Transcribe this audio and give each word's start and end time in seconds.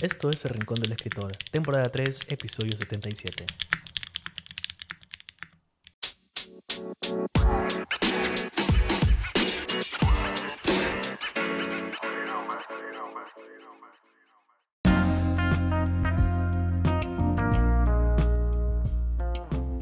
Esto 0.00 0.30
es 0.30 0.44
El 0.44 0.52
Rincón 0.52 0.78
del 0.78 0.92
Escritor, 0.92 1.36
temporada 1.50 1.88
3, 1.88 2.26
episodio 2.28 2.76
77. 2.76 3.44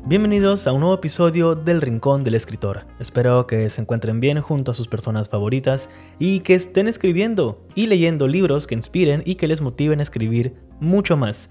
Bienvenidos 0.09 0.69
a 0.69 0.73
un 0.73 0.83
nuevo 0.83 0.95
episodio 0.95 1.57
del 1.57 1.81
Rincón 1.81 2.23
del 2.23 2.37
Escritor. 2.37 2.87
Espero 3.01 3.49
que 3.49 3.69
se 3.71 3.81
encuentren 3.81 4.21
bien 4.21 4.41
junto 4.41 4.71
a 4.71 4.75
sus 4.75 4.87
personas 4.87 5.29
favoritas 5.29 5.89
y 6.21 6.39
que 6.41 6.55
estén 6.55 6.87
escribiendo 6.87 7.67
y 7.75 7.89
leyendo 7.89 8.29
libros 8.29 8.69
que 8.69 8.77
inspiren 8.77 9.25
y 9.27 9.35
que 9.35 9.49
les 9.49 9.61
motiven 9.61 9.99
a 9.99 10.05
escribir 10.05 10.55
mucho 10.79 11.17
más. 11.17 11.51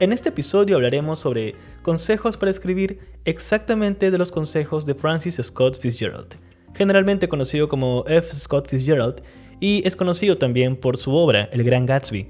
En 0.00 0.12
este 0.12 0.28
episodio 0.28 0.76
hablaremos 0.76 1.18
sobre 1.18 1.54
consejos 1.80 2.36
para 2.36 2.50
escribir 2.50 2.98
exactamente 3.24 4.10
de 4.10 4.18
los 4.18 4.30
consejos 4.30 4.84
de 4.84 4.94
Francis 4.94 5.40
Scott 5.42 5.80
Fitzgerald, 5.80 6.36
generalmente 6.74 7.26
conocido 7.26 7.70
como 7.70 8.04
F. 8.06 8.34
Scott 8.34 8.68
Fitzgerald 8.68 9.22
y 9.60 9.80
es 9.86 9.96
conocido 9.96 10.36
también 10.36 10.76
por 10.76 10.98
su 10.98 11.14
obra 11.14 11.48
El 11.52 11.64
Gran 11.64 11.86
Gatsby, 11.86 12.28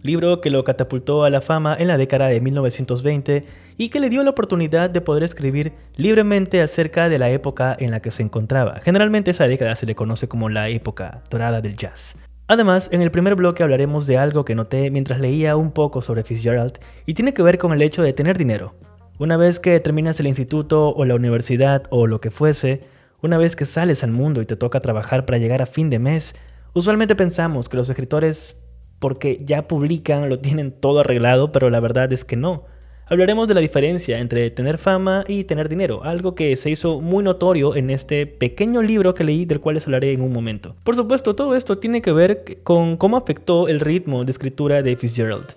libro 0.00 0.40
que 0.40 0.50
lo 0.50 0.62
catapultó 0.62 1.24
a 1.24 1.30
la 1.30 1.40
fama 1.40 1.76
en 1.76 1.88
la 1.88 1.96
década 1.96 2.28
de 2.28 2.40
1920 2.40 3.67
y 3.78 3.88
que 3.88 4.00
le 4.00 4.10
dio 4.10 4.24
la 4.24 4.30
oportunidad 4.30 4.90
de 4.90 5.00
poder 5.00 5.22
escribir 5.22 5.72
libremente 5.96 6.60
acerca 6.60 7.08
de 7.08 7.18
la 7.18 7.30
época 7.30 7.76
en 7.78 7.92
la 7.92 8.00
que 8.00 8.10
se 8.10 8.24
encontraba. 8.24 8.80
Generalmente 8.82 9.30
esa 9.30 9.46
década 9.46 9.76
se 9.76 9.86
le 9.86 9.94
conoce 9.94 10.28
como 10.28 10.48
la 10.48 10.68
época 10.68 11.22
dorada 11.30 11.60
del 11.60 11.76
jazz. 11.76 12.16
Además, 12.48 12.88
en 12.92 13.02
el 13.02 13.12
primer 13.12 13.36
bloque 13.36 13.62
hablaremos 13.62 14.06
de 14.06 14.18
algo 14.18 14.44
que 14.44 14.56
noté 14.56 14.90
mientras 14.90 15.20
leía 15.20 15.56
un 15.56 15.70
poco 15.70 16.02
sobre 16.02 16.24
Fitzgerald 16.24 16.80
y 17.06 17.14
tiene 17.14 17.34
que 17.34 17.42
ver 17.42 17.58
con 17.58 17.72
el 17.72 17.80
hecho 17.80 18.02
de 18.02 18.12
tener 18.12 18.36
dinero. 18.36 18.74
Una 19.18 19.36
vez 19.36 19.60
que 19.60 19.78
terminas 19.80 20.18
el 20.18 20.26
instituto 20.26 20.94
o 20.94 21.04
la 21.04 21.14
universidad 21.14 21.84
o 21.90 22.06
lo 22.06 22.20
que 22.20 22.30
fuese, 22.32 22.82
una 23.22 23.38
vez 23.38 23.54
que 23.54 23.66
sales 23.66 24.02
al 24.02 24.10
mundo 24.10 24.42
y 24.42 24.46
te 24.46 24.56
toca 24.56 24.80
trabajar 24.80 25.24
para 25.24 25.38
llegar 25.38 25.62
a 25.62 25.66
fin 25.66 25.88
de 25.88 25.98
mes, 26.00 26.34
usualmente 26.72 27.14
pensamos 27.14 27.68
que 27.68 27.76
los 27.76 27.90
escritores 27.90 28.56
porque 28.98 29.42
ya 29.44 29.68
publican, 29.68 30.28
lo 30.28 30.40
tienen 30.40 30.72
todo 30.72 31.00
arreglado, 31.00 31.52
pero 31.52 31.70
la 31.70 31.78
verdad 31.78 32.12
es 32.12 32.24
que 32.24 32.36
no. 32.36 32.64
Hablaremos 33.10 33.48
de 33.48 33.54
la 33.54 33.62
diferencia 33.62 34.18
entre 34.18 34.50
tener 34.50 34.76
fama 34.76 35.24
y 35.26 35.44
tener 35.44 35.70
dinero, 35.70 36.04
algo 36.04 36.34
que 36.34 36.54
se 36.56 36.68
hizo 36.68 37.00
muy 37.00 37.24
notorio 37.24 37.74
en 37.74 37.88
este 37.88 38.26
pequeño 38.26 38.82
libro 38.82 39.14
que 39.14 39.24
leí 39.24 39.46
del 39.46 39.60
cual 39.60 39.76
les 39.76 39.86
hablaré 39.86 40.12
en 40.12 40.20
un 40.20 40.30
momento. 40.30 40.76
Por 40.84 40.94
supuesto, 40.94 41.34
todo 41.34 41.56
esto 41.56 41.78
tiene 41.78 42.02
que 42.02 42.12
ver 42.12 42.58
con 42.64 42.98
cómo 42.98 43.16
afectó 43.16 43.66
el 43.68 43.80
ritmo 43.80 44.26
de 44.26 44.30
escritura 44.30 44.82
de 44.82 44.94
Fitzgerald. 44.94 45.54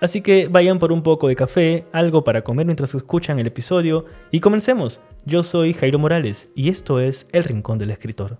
Así 0.00 0.22
que 0.22 0.48
vayan 0.48 0.78
por 0.78 0.92
un 0.92 1.02
poco 1.02 1.28
de 1.28 1.36
café, 1.36 1.84
algo 1.92 2.24
para 2.24 2.42
comer 2.42 2.64
mientras 2.64 2.94
escuchan 2.94 3.38
el 3.38 3.48
episodio 3.48 4.06
y 4.30 4.40
comencemos. 4.40 5.02
Yo 5.26 5.42
soy 5.42 5.74
Jairo 5.74 5.98
Morales 5.98 6.48
y 6.54 6.70
esto 6.70 7.00
es 7.00 7.26
El 7.32 7.44
Rincón 7.44 7.76
del 7.76 7.90
Escritor. 7.90 8.38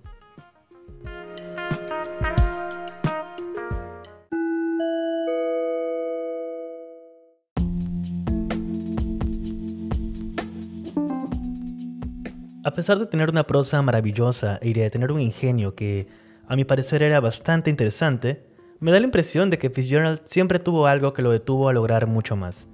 A 12.67 12.73
pesar 12.73 12.99
de 12.99 13.05
tener 13.05 13.29
una 13.29 13.47
prosa 13.47 13.83
maravillosa 13.83 14.59
y 14.63 14.73
de 14.73 14.89
tener 14.89 15.13
un 15.13 15.21
ingenio 15.21 15.75
que, 15.75 16.09
a 16.49 16.57
mi 16.57 16.65
parecer, 16.65 17.03
era 17.03 17.21
bastante 17.21 17.69
interesante, 17.69 18.43
me 18.81 18.91
da 18.91 18.99
la 19.01 19.05
impresión 19.05 19.51
de 19.51 19.59
que 19.59 19.69
Fitzgerald 19.69 20.23
siempre 20.25 20.59
tuvo 20.59 20.87
algo 20.87 21.13
que 21.13 21.21
lo 21.21 21.31
detuvo 21.31 21.69
a 21.69 21.75
lograr 21.75 22.07
mucho 22.07 22.37
más. 22.37 22.67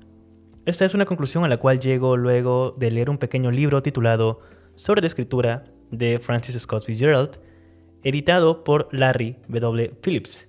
Esta 0.64 0.84
es 0.84 0.94
una 0.94 1.06
conclusión 1.06 1.42
a 1.42 1.48
la 1.48 1.56
cual 1.56 1.80
llego 1.80 2.16
luego 2.16 2.76
de 2.78 2.92
leer 2.92 3.10
un 3.10 3.18
pequeño 3.18 3.50
libro 3.50 3.82
titulado 3.82 4.38
Sobre 4.76 5.00
la 5.00 5.08
escritura 5.08 5.64
de 5.90 6.20
Francis 6.20 6.56
Scott 6.56 6.84
Fitzgerald, 6.84 7.40
editado 8.04 8.62
por 8.62 8.86
Larry 8.92 9.38
W. 9.48 9.92
Phillips. 10.00 10.48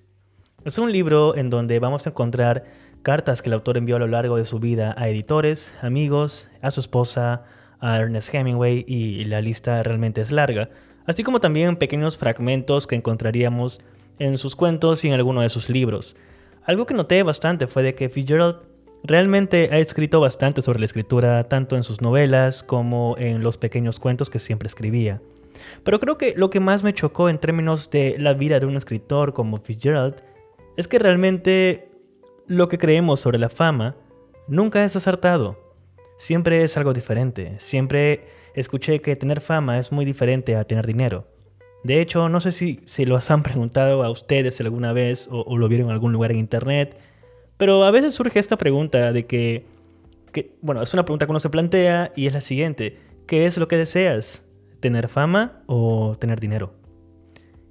Es 0.66 0.77
un 0.77 0.91
libro 0.91 1.35
en 1.35 1.49
donde 1.49 1.79
vamos 1.79 2.05
a 2.05 2.11
encontrar 2.11 2.66
cartas 3.01 3.41
que 3.41 3.49
el 3.49 3.53
autor 3.53 3.77
envió 3.77 3.95
a 3.95 3.99
lo 3.99 4.07
largo 4.07 4.37
de 4.37 4.45
su 4.45 4.59
vida 4.59 4.93
a 4.99 5.09
editores, 5.09 5.73
amigos, 5.81 6.47
a 6.61 6.69
su 6.69 6.79
esposa, 6.79 7.43
a 7.81 7.97
Ernest 7.97 8.33
Hemingway 8.33 8.85
y 8.87 9.25
la 9.25 9.41
lista 9.41 9.83
realmente 9.83 10.21
es 10.21 10.31
larga, 10.31 10.69
así 11.05 11.23
como 11.23 11.41
también 11.41 11.75
pequeños 11.75 12.17
fragmentos 12.17 12.87
que 12.87 12.95
encontraríamos 12.95 13.81
en 14.19 14.37
sus 14.37 14.55
cuentos 14.55 15.03
y 15.03 15.07
en 15.07 15.15
alguno 15.15 15.41
de 15.41 15.49
sus 15.49 15.69
libros. 15.69 16.15
Algo 16.63 16.85
que 16.85 16.93
noté 16.93 17.23
bastante 17.23 17.67
fue 17.67 17.81
de 17.81 17.95
que 17.95 18.09
Fitzgerald 18.09 18.57
realmente 19.03 19.69
ha 19.71 19.79
escrito 19.79 20.19
bastante 20.19 20.61
sobre 20.61 20.79
la 20.79 20.85
escritura, 20.85 21.43
tanto 21.49 21.75
en 21.75 21.83
sus 21.83 22.01
novelas 22.01 22.61
como 22.61 23.15
en 23.17 23.41
los 23.41 23.57
pequeños 23.57 23.99
cuentos 23.99 24.29
que 24.29 24.37
siempre 24.37 24.67
escribía. 24.67 25.21
Pero 25.83 25.99
creo 25.99 26.17
que 26.17 26.35
lo 26.37 26.49
que 26.51 26.59
más 26.59 26.83
me 26.83 26.93
chocó 26.93 27.29
en 27.29 27.39
términos 27.39 27.89
de 27.89 28.15
la 28.19 28.33
vida 28.33 28.59
de 28.59 28.67
un 28.67 28.77
escritor 28.77 29.33
como 29.33 29.57
Fitzgerald 29.57 30.15
es 30.77 30.87
que 30.87 30.99
realmente 30.99 31.89
lo 32.47 32.69
que 32.69 32.77
creemos 32.77 33.19
sobre 33.19 33.39
la 33.39 33.49
fama 33.49 33.95
nunca 34.47 34.83
es 34.83 34.95
acertado 34.95 35.60
siempre 36.21 36.63
es 36.63 36.77
algo 36.77 36.93
diferente. 36.93 37.55
Siempre 37.57 38.25
escuché 38.53 39.01
que 39.01 39.15
tener 39.15 39.41
fama 39.41 39.79
es 39.79 39.91
muy 39.91 40.05
diferente 40.05 40.55
a 40.55 40.63
tener 40.65 40.85
dinero. 40.85 41.25
De 41.83 41.99
hecho, 41.99 42.29
no 42.29 42.39
sé 42.39 42.51
si 42.51 42.79
se 42.85 43.07
lo 43.07 43.17
han 43.27 43.43
preguntado 43.43 44.03
a 44.03 44.11
ustedes 44.11 44.61
alguna 44.61 44.93
vez 44.93 45.27
o, 45.31 45.57
lo 45.57 45.67
vieron 45.67 45.87
en 45.87 45.93
algún 45.93 46.13
lugar 46.13 46.31
en 46.31 46.37
internet, 46.37 46.95
pero 47.57 47.83
a 47.85 47.91
veces 47.91 48.13
surge 48.13 48.37
esta 48.37 48.55
pregunta 48.55 49.11
de 49.11 49.25
que, 49.25 49.65
que, 50.31 50.55
bueno, 50.61 50.83
es 50.83 50.93
una 50.93 51.05
pregunta 51.05 51.25
que 51.25 51.31
uno 51.31 51.39
se 51.39 51.49
plantea 51.49 52.13
y 52.15 52.27
es 52.27 52.33
la 52.33 52.41
siguiente, 52.41 52.99
¿qué 53.25 53.47
es 53.47 53.57
lo 53.57 53.67
que 53.67 53.77
deseas? 53.77 54.43
¿Tener 54.79 55.07
fama 55.07 55.63
o 55.65 56.15
tener 56.19 56.39
dinero? 56.39 56.75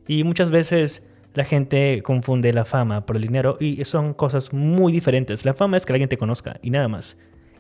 Y 0.08 0.24
muchas 0.24 0.50
veces 0.50 1.08
la 1.34 1.44
gente 1.44 2.02
confunde 2.02 2.52
la 2.52 2.64
fama 2.64 3.06
por 3.06 3.14
el 3.14 3.22
dinero 3.22 3.56
y 3.60 3.84
son 3.84 4.12
cosas 4.12 4.52
muy 4.52 4.92
diferentes. 4.92 5.44
La 5.44 5.54
fama 5.54 5.76
es 5.76 5.86
que 5.86 5.92
alguien 5.92 6.08
te 6.08 6.18
conozca 6.18 6.58
y 6.62 6.70
nada 6.70 6.88
más. 6.88 7.16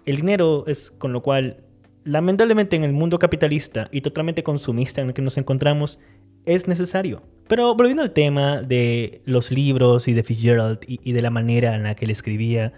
El 0.06 0.16
dinero 0.16 0.64
es 0.66 0.90
con 0.90 1.12
lo 1.12 1.22
cual, 1.22 1.64
lamentablemente 2.04 2.76
en 2.76 2.84
el 2.84 2.92
mundo 2.92 3.18
capitalista 3.18 3.88
y 3.92 4.00
totalmente 4.00 4.42
consumista 4.42 5.00
en 5.00 5.08
el 5.08 5.14
que 5.14 5.22
nos 5.22 5.36
encontramos, 5.38 5.98
es 6.46 6.68
necesario. 6.68 7.22
Pero 7.48 7.74
volviendo 7.74 8.02
al 8.02 8.12
tema 8.12 8.62
de 8.62 9.22
los 9.24 9.50
libros 9.50 10.08
y 10.08 10.14
de 10.14 10.22
Fitzgerald 10.22 10.78
y, 10.86 11.12
de 11.12 11.22
la 11.22 11.30
manera 11.30 11.74
en 11.74 11.82
la 11.82 11.94
que 11.94 12.04
él 12.04 12.10
escribía, 12.12 12.72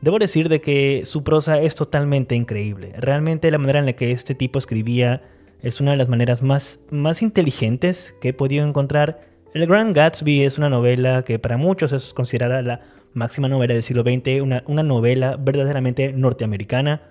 debo 0.00 0.18
decir 0.18 0.48
de 0.48 0.60
que 0.60 1.02
su 1.04 1.22
prosa 1.22 1.60
es 1.60 1.74
totalmente 1.74 2.34
increíble. 2.34 2.92
Realmente 2.98 3.50
la 3.50 3.58
manera 3.58 3.78
en 3.78 3.86
la 3.86 3.92
que 3.92 4.10
este 4.10 4.34
tipo 4.34 4.58
escribía 4.58 5.22
es 5.62 5.80
una 5.80 5.92
de 5.92 5.96
las 5.96 6.08
maneras 6.08 6.42
más, 6.42 6.80
más 6.90 7.22
inteligentes 7.22 8.14
que 8.20 8.30
he 8.30 8.32
podido 8.32 8.66
encontrar. 8.66 9.20
El 9.54 9.66
Grand 9.66 9.94
Gatsby 9.94 10.42
es 10.42 10.58
una 10.58 10.68
novela 10.68 11.22
que 11.22 11.38
para 11.38 11.56
muchos 11.56 11.92
es 11.92 12.12
considerada 12.12 12.62
la 12.62 12.80
máxima 13.16 13.48
novela 13.48 13.74
del 13.74 13.82
siglo 13.82 14.02
XX, 14.02 14.42
una, 14.42 14.82
novela 14.82 15.36
verdaderamente 15.36 16.12
norteamericana. 16.12 17.02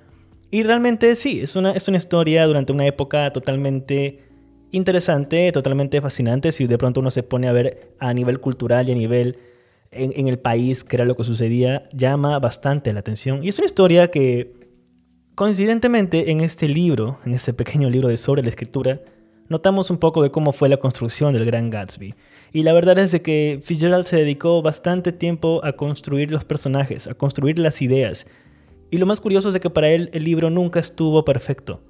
Y 0.52 0.64
realmente 0.64 1.16
sí, 1.16 1.42
es 1.42 1.56
una, 1.56 1.72
es 1.72 1.88
una 1.88 1.98
historia 1.98 2.46
durante 2.46 2.72
una 2.72 2.86
época 2.86 3.32
totalmente 3.34 4.24
interesante, 4.72 5.52
totalmente 5.52 6.00
fascinante, 6.02 6.52
si 6.52 6.68
de 6.68 6.78
pronto 6.78 7.00
uno 7.00 7.10
se 7.10 7.24
pone 7.24 7.48
a 7.48 7.52
ver 7.52 7.96
a 8.00 8.14
nivel 8.14 8.40
cultural 8.40 8.88
y 8.88 8.92
a 8.92 8.96
nivel 8.96 9.40
en, 9.92 10.14
en, 10.16 10.28
el 10.28 10.38
país, 10.38 10.84
que 10.84 10.96
era 10.96 11.06
lo 11.06 11.18
que 11.18 11.24
sucedía, 11.24 11.90
llama 11.92 12.38
bastante 12.40 12.94
la 12.94 13.00
atención. 13.00 13.44
Y 13.44 13.50
es 13.50 13.58
una 13.58 13.66
historia 13.66 14.12
que, 14.12 14.54
coincidentemente, 15.34 16.32
en 16.32 16.42
este 16.42 16.68
libro, 16.68 17.20
en 17.26 17.34
este 17.34 17.54
pequeño 17.54 17.90
libro 17.90 18.10
de 18.10 18.18
sobre 18.18 18.44
la 18.44 18.50
escritura, 18.50 19.02
notamos 19.50 19.90
un 19.90 19.98
poco 19.98 20.22
de 20.22 20.30
cómo 20.30 20.52
fue 20.52 20.70
la 20.70 20.78
construcción 20.78 21.34
del 21.34 21.46
Gran 21.46 21.70
Gatsby. 21.70 22.14
Y 22.56 22.64
la 22.64 22.72
verdad 22.72 22.98
es 23.00 23.12
de 23.12 23.22
que 23.22 23.60
Fitzgerald 23.62 24.06
se 24.06 24.16
dedicó 24.16 24.62
bastante 24.62 25.12
tiempo 25.12 25.60
a 25.66 25.74
construir 25.74 26.32
los 26.32 26.46
personajes, 26.46 27.06
a 27.06 27.14
construir 27.14 27.60
las 27.60 27.82
ideas. 27.82 28.26
Y 28.90 28.98
lo 28.98 29.06
más 29.06 29.20
curioso 29.20 29.50
es 29.50 29.54
de 29.54 29.60
que 29.60 29.70
para 29.70 29.90
él 29.90 30.10
el 30.14 30.24
libro 30.24 30.50
nunca 30.50 30.80
estuvo 30.80 31.26
perfecto. 31.26 31.82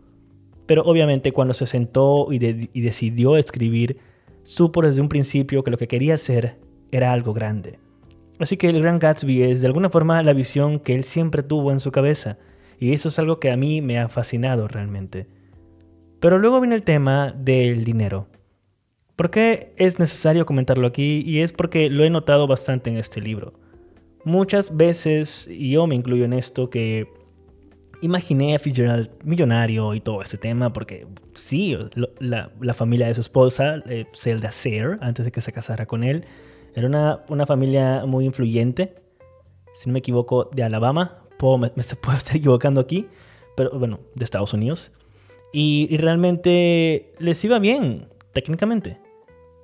Pero 0.66 0.81
obviamente 0.81 1.31
cuando 1.34 1.54
se 1.54 1.68
sentó 1.68 2.30
y, 2.31 2.40
decidió 2.40 3.38
escribir, 3.38 3.98
supo 4.42 4.81
desde 4.81 5.01
un 5.01 5.07
principio 5.07 5.63
que 5.63 5.69
lo 5.69 5.78
que 5.78 5.88
quería 5.88 6.16
hacer 6.16 6.57
era 6.90 7.12
algo 7.12 7.36
grande. 7.36 7.78
Así 8.40 8.57
que 8.57 8.68
el 8.68 8.81
Gran 8.81 8.98
Gatsby 8.98 9.44
es 9.44 9.62
de 9.62 9.68
alguna 9.68 9.92
forma 9.92 10.24
la 10.24 10.34
visión 10.34 10.80
que 10.80 10.95
él 10.95 11.04
siempre 11.04 11.44
tuvo 11.44 11.72
en 11.74 11.80
su 11.80 11.92
cabeza. 11.92 12.40
Y 12.80 12.94
eso 12.94 13.10
es 13.10 13.19
algo 13.19 13.40
que 13.40 13.51
a 13.51 13.56
mí 13.56 13.84
me 13.84 14.00
ha 14.00 14.10
fascinado 14.10 14.68
realmente. 14.68 15.28
Pero 16.19 16.40
luego 16.40 16.60
viene 16.60 16.74
el 16.74 16.81
tema 16.81 17.36
del 17.38 17.84
dinero. 17.84 18.30
¿Por 19.16 19.32
qué 19.32 19.74
es 19.78 19.98
necesario 19.98 20.46
comentarlo 20.46 20.88
aquí? 20.88 21.24
Y 21.26 21.40
es 21.40 21.54
porque 21.54 21.90
lo 21.90 22.04
he 22.04 22.10
notado 22.10 22.48
bastante 22.48 22.90
en 22.90 22.98
este 22.98 23.22
libro. 23.22 23.54
Muchas 24.26 24.76
veces, 24.76 25.48
y 25.48 25.72
yo 25.72 25.88
me 25.88 25.96
incluyo 25.96 26.26
en 26.26 26.34
esto, 26.34 26.70
que 26.70 27.08
imaginé 28.02 28.56
a 28.56 28.60
Fitzgerald 28.60 29.10
millonario 29.24 29.94
y 29.94 30.02
todo 30.02 30.22
ese 30.22 30.38
tema, 30.38 30.74
porque 30.74 31.08
sí, 31.34 31.78
la, 32.20 32.74
familia 32.74 33.08
de 33.08 33.14
su 33.14 33.22
esposa, 33.22 33.82
eh, 33.88 34.06
Zelda 34.14 34.52
Sayre, 34.52 34.98
antes 35.00 35.24
de 35.24 35.32
que 35.32 35.42
se 35.42 35.54
casara 35.54 35.86
con 35.86 36.04
él, 36.04 36.26
era 36.74 36.88
una, 36.88 37.24
una 37.30 37.46
familia 37.46 38.06
muy 38.06 38.26
influyente. 38.26 38.96
si 39.76 39.90
no 39.90 39.94
me 39.94 40.00
equivoco, 40.00 40.50
de 40.54 40.64
Alabama. 40.64 41.20
Puedo, 41.38 41.58
me, 41.58 41.70
puedo 42.02 42.18
estar 42.18 42.36
equivocando 42.36 42.82
aquí, 42.82 43.08
pero 43.56 43.78
bueno, 43.80 44.00
de 44.14 44.26
Estados 44.26 44.54
Unidos. 44.54 44.92
Y, 45.54 45.88
y 45.90 45.98
realmente 45.98 47.14
les 47.20 47.42
iba 47.46 47.60
bien, 47.60 48.10
técnicamente. 48.34 49.05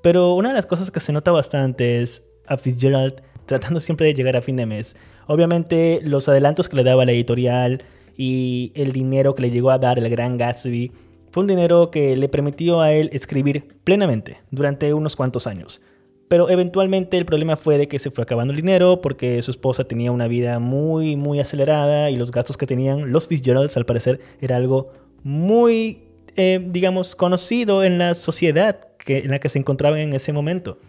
Pero 0.02 0.34
una 0.34 0.50
de 0.50 0.56
las 0.56 0.66
cosas 0.66 0.92
que 0.92 1.00
se 1.00 1.14
nota 1.14 1.32
bastante 1.32 2.02
es 2.02 2.24
a 2.48 2.58
Fitzgerald 2.58 3.22
tratando 3.46 3.80
siempre 3.80 4.08
de 4.08 4.14
llegar 4.14 4.36
a 4.36 4.42
fin 4.42 4.56
de 4.56 4.66
mes. 4.66 4.96
Obviamente 5.28 6.00
los 6.04 6.28
adelantos 6.28 6.70
que 6.70 6.76
le 6.76 6.84
daba 6.84 7.06
la 7.06 7.12
editorial 7.12 7.84
y 8.18 8.72
el 8.76 8.92
dinero 8.92 9.36
que 9.36 9.44
le 9.44 9.52
llegó 9.52 9.72
a 9.72 9.78
dar 9.78 10.00
el 10.00 10.10
gran 10.10 10.38
Gatsby 10.38 10.92
fue 11.32 11.42
un 11.42 11.48
dinero 11.48 11.92
que 11.92 12.16
le 12.18 12.30
permitió 12.30 12.82
a 12.82 12.92
él 12.92 13.10
escribir 13.14 13.80
plenamente 13.84 14.40
durante 14.52 14.94
unos 14.94 15.16
cuantos 15.16 15.48
años. 15.48 15.82
Pero 16.28 16.50
eventualmente 16.50 17.18
el 17.18 17.26
problema 17.26 17.58
fue 17.58 17.78
de 17.78 17.88
que 17.88 18.00
se 18.00 18.10
fue 18.10 18.24
acabando 18.24 18.54
el 18.54 18.58
dinero 18.62 19.02
porque 19.02 19.42
su 19.42 19.52
esposa 19.52 19.84
tenía 19.84 20.12
una 20.12 20.28
vida 20.28 20.60
muy, 20.60 21.16
muy 21.16 21.40
acelerada 21.40 22.10
y 22.10 22.16
los 22.16 22.32
gastos 22.32 22.58
que 22.58 22.68
tenían 22.68 23.12
los 23.12 23.28
Fitzgeralds 23.28 23.76
al 23.76 23.86
parecer 23.86 24.22
era 24.40 24.56
algo 24.56 24.92
muy, 25.24 26.04
eh, 26.36 26.66
digamos, 26.66 27.16
conocido 27.16 27.84
en 27.84 27.98
la 27.98 28.14
sociedad 28.14 28.88
que, 28.98 29.20
en 29.20 29.32
la 29.32 29.40
que 29.40 29.50
se 29.50 29.60
encontraban 29.60 30.00
en 30.00 30.14
ese 30.14 30.34
momento. 30.34 30.80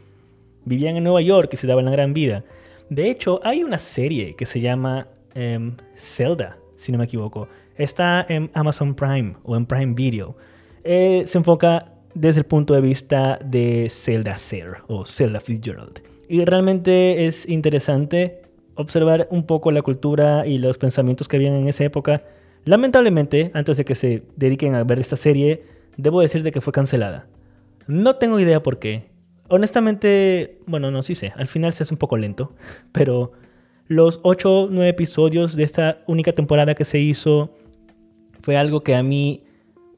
Vivían 0.65 0.97
en 0.97 1.05
Nueva 1.05 1.23
York 1.23 1.51
y 1.53 1.57
se 1.57 1.67
daban 1.67 1.85
la 1.85 1.91
gran 1.91 2.15
vida. 2.15 2.45
De 2.89 3.11
hecho, 3.11 3.41
hay 3.43 3.63
una 3.63 3.79
serie 3.79 4.37
que 4.37 4.47
se 4.47 4.61
llama 4.61 5.09
em, 5.35 5.77
Zelda, 5.99 6.59
si 6.77 6.93
no 6.93 6.99
me 6.99 7.05
equivoco. 7.05 7.49
Está 7.77 8.25
en 8.29 8.51
Amazon 8.55 8.95
Prime 8.95 9.35
o 9.45 9.57
en 9.57 9.67
Prime 9.67 9.95
Video. 9.95 10.37
Eh, 10.85 11.25
se 11.27 11.39
enfoca 11.39 11.93
desde 12.15 12.41
el 12.41 12.47
punto 12.47 12.75
de 12.75 12.81
vista 12.81 13.39
de 13.45 13.89
Zelda 13.91 14.37
Ser 14.37 14.79
o 14.89 15.07
Zelda 15.07 15.41
Fitzgerald. 15.41 16.03
Y 16.29 16.45
realmente 16.45 17.27
es 17.27 17.49
interesante 17.49 18.43
observar 18.75 19.29
un 19.31 19.47
poco 19.47 19.71
la 19.71 19.83
cultura 19.83 20.47
y 20.47 20.59
los 20.59 20.79
pensamientos 20.79 21.29
que 21.29 21.37
habían 21.37 21.55
en 21.55 21.69
esa 21.69 21.85
época. 21.85 22.23
Lamentablemente, 22.65 23.51
antes 23.55 23.77
de 23.77 23.85
que 23.85 23.95
se 23.95 24.23
dediquen 24.37 24.75
a 24.75 24.85
ver 24.85 24.99
esta 24.99 25.17
serie, 25.17 25.65
debo 25.97 26.21
decir 26.21 26.43
de 26.43 26.53
que 26.53 26.61
fue 26.61 26.73
cancelada. 26.73 27.27
No 27.87 28.17
tengo 28.17 28.39
idea 28.39 28.63
por 28.63 28.79
qué. 28.79 29.11
Honestamente, 29.49 30.61
bueno, 30.67 30.91
no, 30.91 31.03
sí 31.03 31.15
sé. 31.15 31.33
Al 31.37 31.49
final 31.49 31.73
se 31.73 31.83
hace 31.83 31.95
un 31.95 31.99
poco 31.99 32.17
lento. 32.17 32.55
Pero 32.93 33.33
los 33.89 34.21
8 34.23 34.61
o 34.61 34.69
9 34.71 34.89
episodios 34.89 35.57
de 35.57 35.65
esta 35.65 36.03
única 36.07 36.33
temporada 36.33 36.75
que 36.75 36.85
se 36.85 36.99
hizo 36.99 37.55
fue 38.41 38.57
algo 38.57 38.83
que 38.83 38.95
a 38.95 39.03
mí 39.03 39.45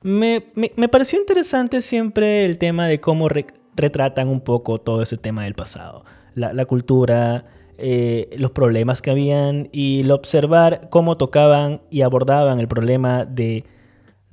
me, 0.05 0.43
pareció 0.91 1.19
interesante 1.19 1.81
siempre 1.81 2.45
el 2.45 2.59
tema 2.59 2.87
de 2.87 3.01
cómo 3.01 3.29
retratan 3.75 4.29
un 4.29 4.43
poco 4.43 4.79
todo 4.79 5.01
ese 5.03 5.17
tema 5.17 5.45
del 5.45 5.55
pasado. 5.55 6.05
La, 6.35 6.65
cultura, 6.67 7.47
eh, 7.79 8.31
los 8.39 8.53
problemas 8.53 9.03
que 9.03 9.11
habían 9.11 9.69
y 9.73 10.01
el 10.01 10.11
observar 10.11 10.89
cómo 10.91 11.17
tocaban 11.17 11.83
y 11.91 12.03
abordaban 12.03 12.61
el 12.61 12.69
problema 12.69 13.25
de 13.25 13.65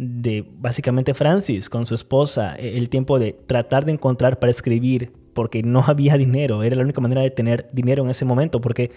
de 0.01 0.43
básicamente 0.57 1.13
Francis 1.13 1.69
con 1.69 1.85
su 1.85 1.93
esposa, 1.93 2.55
e, 2.57 2.75
el 2.75 2.89
tiempo 2.89 3.19
de 3.19 3.33
tratar 3.33 3.85
de 3.85 3.91
encontrar 3.91 4.39
para 4.39 4.49
escribir, 4.49 5.13
porque 5.33 5.61
no 5.61 5.83
había 5.87 6.17
dinero, 6.17 6.63
era 6.63 6.75
la 6.75 6.83
única 6.83 7.01
manera 7.01 7.21
de 7.21 7.29
tener 7.29 7.69
dinero 7.71 8.03
en 8.03 8.09
ese 8.09 8.25
momento, 8.25 8.61
porque 8.61 8.91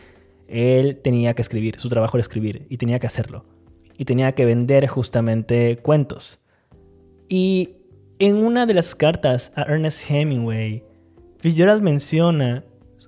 él 0.49 0.99
tenía 1.03 1.35
que 1.35 1.43
escribir, 1.43 1.79
su 1.79 1.91
trabajo 1.91 2.17
era 2.17 2.23
escribir, 2.23 2.67
y 2.71 2.79
tenía 2.79 2.99
que 2.99 3.07
hacerlo, 3.07 3.45
y 3.99 4.07
tenía 4.07 4.33
que 4.33 4.47
vender 4.47 4.87
justamente 4.87 5.77
cuentos. 5.77 6.43
Y 7.29 7.77
en 8.19 8.37
una 8.37 8.65
de 8.65 8.73
las 8.73 8.95
cartas 8.95 9.53
a 9.57 9.63
Ernest 9.63 10.11
Hemingway, 10.11 10.85
Fitzgerald 11.39 11.83
menciona 11.83 12.65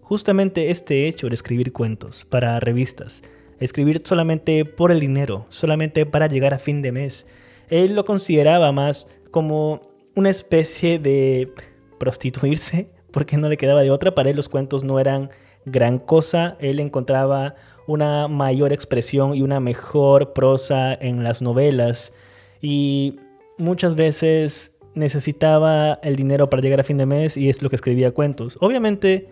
justamente 0.08 0.70
este 0.70 1.08
hecho 1.08 1.28
de 1.28 1.34
escribir 1.34 1.72
cuentos 1.72 2.24
para 2.24 2.58
revistas, 2.60 3.22
escribir 3.60 4.02
solamente 4.04 4.64
por 4.64 4.92
el 4.92 5.00
dinero, 5.00 5.46
solamente 5.48 6.06
para 6.06 6.26
llegar 6.26 6.54
a 6.54 6.58
fin 6.58 6.82
de 6.82 6.92
mes 6.92 7.26
él 7.68 7.94
lo 7.94 8.04
consideraba 8.04 8.72
más 8.72 9.06
como 9.30 9.82
una 10.14 10.30
especie 10.30 10.98
de 10.98 11.52
prostituirse, 11.98 12.90
porque 13.10 13.36
no 13.36 13.48
le 13.48 13.56
quedaba 13.56 13.82
de 13.82 13.90
otra. 13.90 14.14
Para 14.14 14.30
él 14.30 14.36
los 14.36 14.48
cuentos 14.48 14.84
no 14.84 14.98
eran 14.98 15.30
gran 15.64 15.98
cosa. 15.98 16.56
Él 16.60 16.80
encontraba 16.80 17.54
una 17.86 18.28
mayor 18.28 18.72
expresión 18.72 19.34
y 19.34 19.42
una 19.42 19.60
mejor 19.60 20.32
prosa 20.32 20.94
en 20.94 21.22
las 21.22 21.42
novelas. 21.42 22.12
Y 22.60 23.16
muchas 23.58 23.94
veces 23.94 24.76
necesitaba 24.94 25.98
el 26.02 26.16
dinero 26.16 26.48
para 26.48 26.62
llegar 26.62 26.80
a 26.80 26.84
fin 26.84 26.96
de 26.96 27.06
mes 27.06 27.36
y 27.36 27.50
es 27.50 27.62
lo 27.62 27.68
que 27.68 27.76
escribía 27.76 28.12
cuentos. 28.12 28.56
Obviamente, 28.60 29.28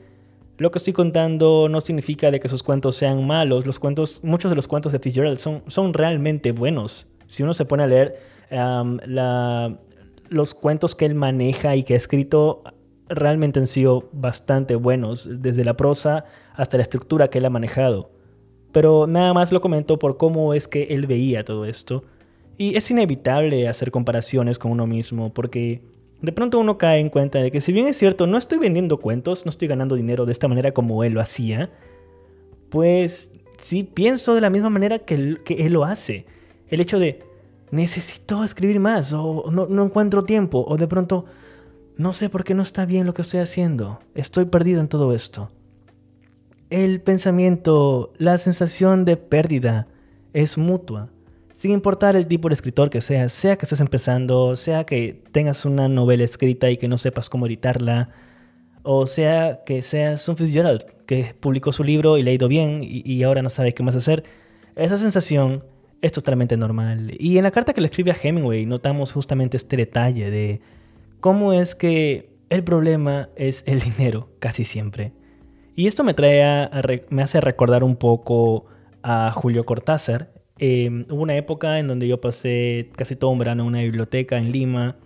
lo 0.58 0.70
que 0.70 0.78
estoy 0.78 0.92
contando 0.92 1.68
no 1.68 1.80
significa 1.80 2.30
de 2.30 2.40
que 2.40 2.48
sus 2.48 2.62
cuentos 2.62 2.96
sean 2.96 3.26
malos. 3.26 3.66
Los 3.66 3.78
cuentos, 3.78 4.20
muchos 4.22 4.50
de 4.50 4.56
los 4.56 4.68
cuentos 4.68 4.92
de 4.92 4.98
Fitzgerald 4.98 5.38
son, 5.38 5.62
son 5.66 5.92
realmente 5.94 6.52
buenos 6.52 7.08
si 7.26 7.42
uno 7.42 7.54
se 7.54 7.64
pone 7.64 7.82
a 7.82 7.86
leer 7.86 8.18
los 10.28 10.54
cuentos 10.54 10.94
que 10.94 11.06
él 11.06 11.14
maneja 11.14 11.76
y 11.76 11.82
que 11.82 11.94
ha 11.94 11.96
escrito, 11.96 12.62
realmente 13.08 13.60
han 13.60 13.66
sido 13.66 14.08
bastante 14.12 14.76
buenos, 14.76 15.28
desde 15.30 15.64
la 15.64 15.76
prosa 15.76 16.24
hasta 16.54 16.76
la 16.76 16.82
estructura 16.82 17.28
que 17.28 17.38
él 17.38 17.44
ha 17.44 17.50
manejado. 17.50 18.10
Pero 18.72 19.06
nada 19.06 19.32
más 19.34 19.52
lo 19.52 19.60
comento 19.60 19.98
por 19.98 20.16
cómo 20.16 20.54
es 20.54 20.68
que 20.68 20.84
él 20.90 21.06
veía 21.06 21.44
todo 21.44 21.64
esto. 21.64 22.04
Y 22.56 22.76
es 22.76 22.90
inevitable 22.90 23.68
hacer 23.68 23.90
comparaciones 23.90 24.58
con 24.58 24.70
uno 24.70 24.86
mismo, 24.86 25.32
porque 25.32 25.82
de 26.24 26.32
pronto 26.32 26.58
uno 26.58 26.78
cae 26.78 27.00
en 27.00 27.10
cuenta 27.10 27.38
de 27.40 27.50
que 27.50 27.60
si 27.60 27.72
bien 27.72 27.86
es 27.86 27.96
cierto, 27.96 28.26
no 28.26 28.38
estoy 28.38 28.58
vendiendo 28.58 28.98
cuentos, 28.98 29.44
no 29.44 29.50
estoy 29.50 29.68
ganando 29.68 29.96
dinero 29.96 30.26
de 30.26 30.32
esta 30.32 30.48
manera 30.48 30.72
como 30.72 31.04
él 31.04 31.14
lo 31.14 31.20
hacía, 31.20 31.70
pues 32.70 33.30
sí 33.60 33.82
pienso 33.82 34.34
de 34.34 34.40
la 34.40 34.50
misma 34.50 34.70
manera 34.70 34.98
que 34.98 35.14
él, 35.14 35.40
que 35.44 35.54
él 35.66 35.72
lo 35.72 35.84
hace 35.84 36.26
el 36.68 36.80
hecho 36.80 36.98
de 36.98 37.20
necesito 37.70 38.44
escribir 38.44 38.80
más 38.80 39.12
o 39.12 39.50
no, 39.50 39.84
encuentro 39.84 40.22
tiempo 40.22 40.64
o 40.66 40.76
de 40.76 40.86
pronto 40.86 41.24
no 41.96 42.12
sé 42.12 42.28
por 42.28 42.44
qué 42.44 42.54
no 42.54 42.62
está 42.62 42.86
bien 42.86 43.06
lo 43.06 43.14
que 43.14 43.22
estoy 43.22 43.40
haciendo, 43.40 44.00
estoy 44.14 44.46
perdido 44.46 44.80
en 44.80 44.88
todo 44.88 45.14
esto. 45.14 45.50
El 46.70 47.00
pensamiento, 47.00 48.12
la 48.18 48.36
sensación 48.38 49.04
de 49.04 49.16
pérdida 49.16 49.86
es 50.32 50.58
mutua, 50.58 51.10
sin 51.64 51.72
importar 51.72 52.14
el 52.14 52.26
tipo 52.26 52.50
de 52.50 52.55
escritor 52.55 52.90
que 52.90 53.00
seas, 53.00 53.32
sea 53.32 53.56
que 53.56 53.64
estés 53.64 53.81
empezando, 53.81 54.55
sea 54.55 54.84
que 54.84 55.22
tengas 55.32 55.64
una 55.64 55.88
novela 55.88 56.22
escrita 56.22 56.69
y 56.69 56.76
que 56.76 56.88
no 56.88 56.99
sepas 56.99 57.31
cómo 57.31 57.46
editarla, 57.46 58.11
o 58.82 59.06
sea 59.06 59.62
que 59.64 59.81
seas 59.81 60.28
un 60.28 60.37
Fitzgerald 60.37 60.84
que 61.06 61.34
publicó 61.40 61.72
su 61.72 61.82
libro 61.82 62.19
y 62.19 62.22
le 62.22 62.37
bien 62.37 62.81
y, 62.82 63.22
ahora 63.22 63.41
no 63.41 63.48
sabe 63.48 63.72
qué 63.72 63.82
más 63.82 63.96
hacer. 63.96 64.24
Esa 64.77 64.98
sensación 64.98 65.65
es 66.03 66.12
totalmente 66.12 66.58
normal. 66.58 67.15
Y 67.19 67.38
en 67.38 67.44
la 67.44 67.50
carta 67.50 67.72
que 67.72 67.81
le 67.81 67.86
escribe 67.86 68.10
a 68.10 68.17
Hemingway 68.22 68.67
notamos 68.67 69.12
justamente 69.12 69.56
este 69.56 69.79
detalle 69.79 70.31
de 70.31 70.60
cómo 71.20 71.55
es 71.55 71.74
que 71.74 72.29
el 72.50 72.62
problema 72.62 73.31
es 73.36 73.62
el 73.65 73.81
dinero 73.81 74.29
casi 74.38 74.67
siempre. 74.67 75.15
Y 75.74 75.86
esto 75.86 76.05
me 76.05 76.12
trae 76.12 76.69
me 77.08 77.22
hace 77.22 77.41
recordar 77.41 77.84
un 77.84 77.96
poco 77.96 78.67
a 79.03 79.31
Julio 79.31 79.65
Cortázar. 79.65 80.33
Em, 80.58 81.05
hubo 81.11 81.23
una 81.23 81.37
época 81.37 81.79
en 81.79 81.89
donde 81.89 82.06
yo 82.06 82.20
pasé 82.20 82.91
casi 82.96 83.17
todo 83.17 83.31
un 83.31 83.39
verano 83.39 83.65
en 83.65 83.69
una 83.69 83.82
biblioteca 83.82 84.39
en 84.39 84.53
Lima 84.53 84.96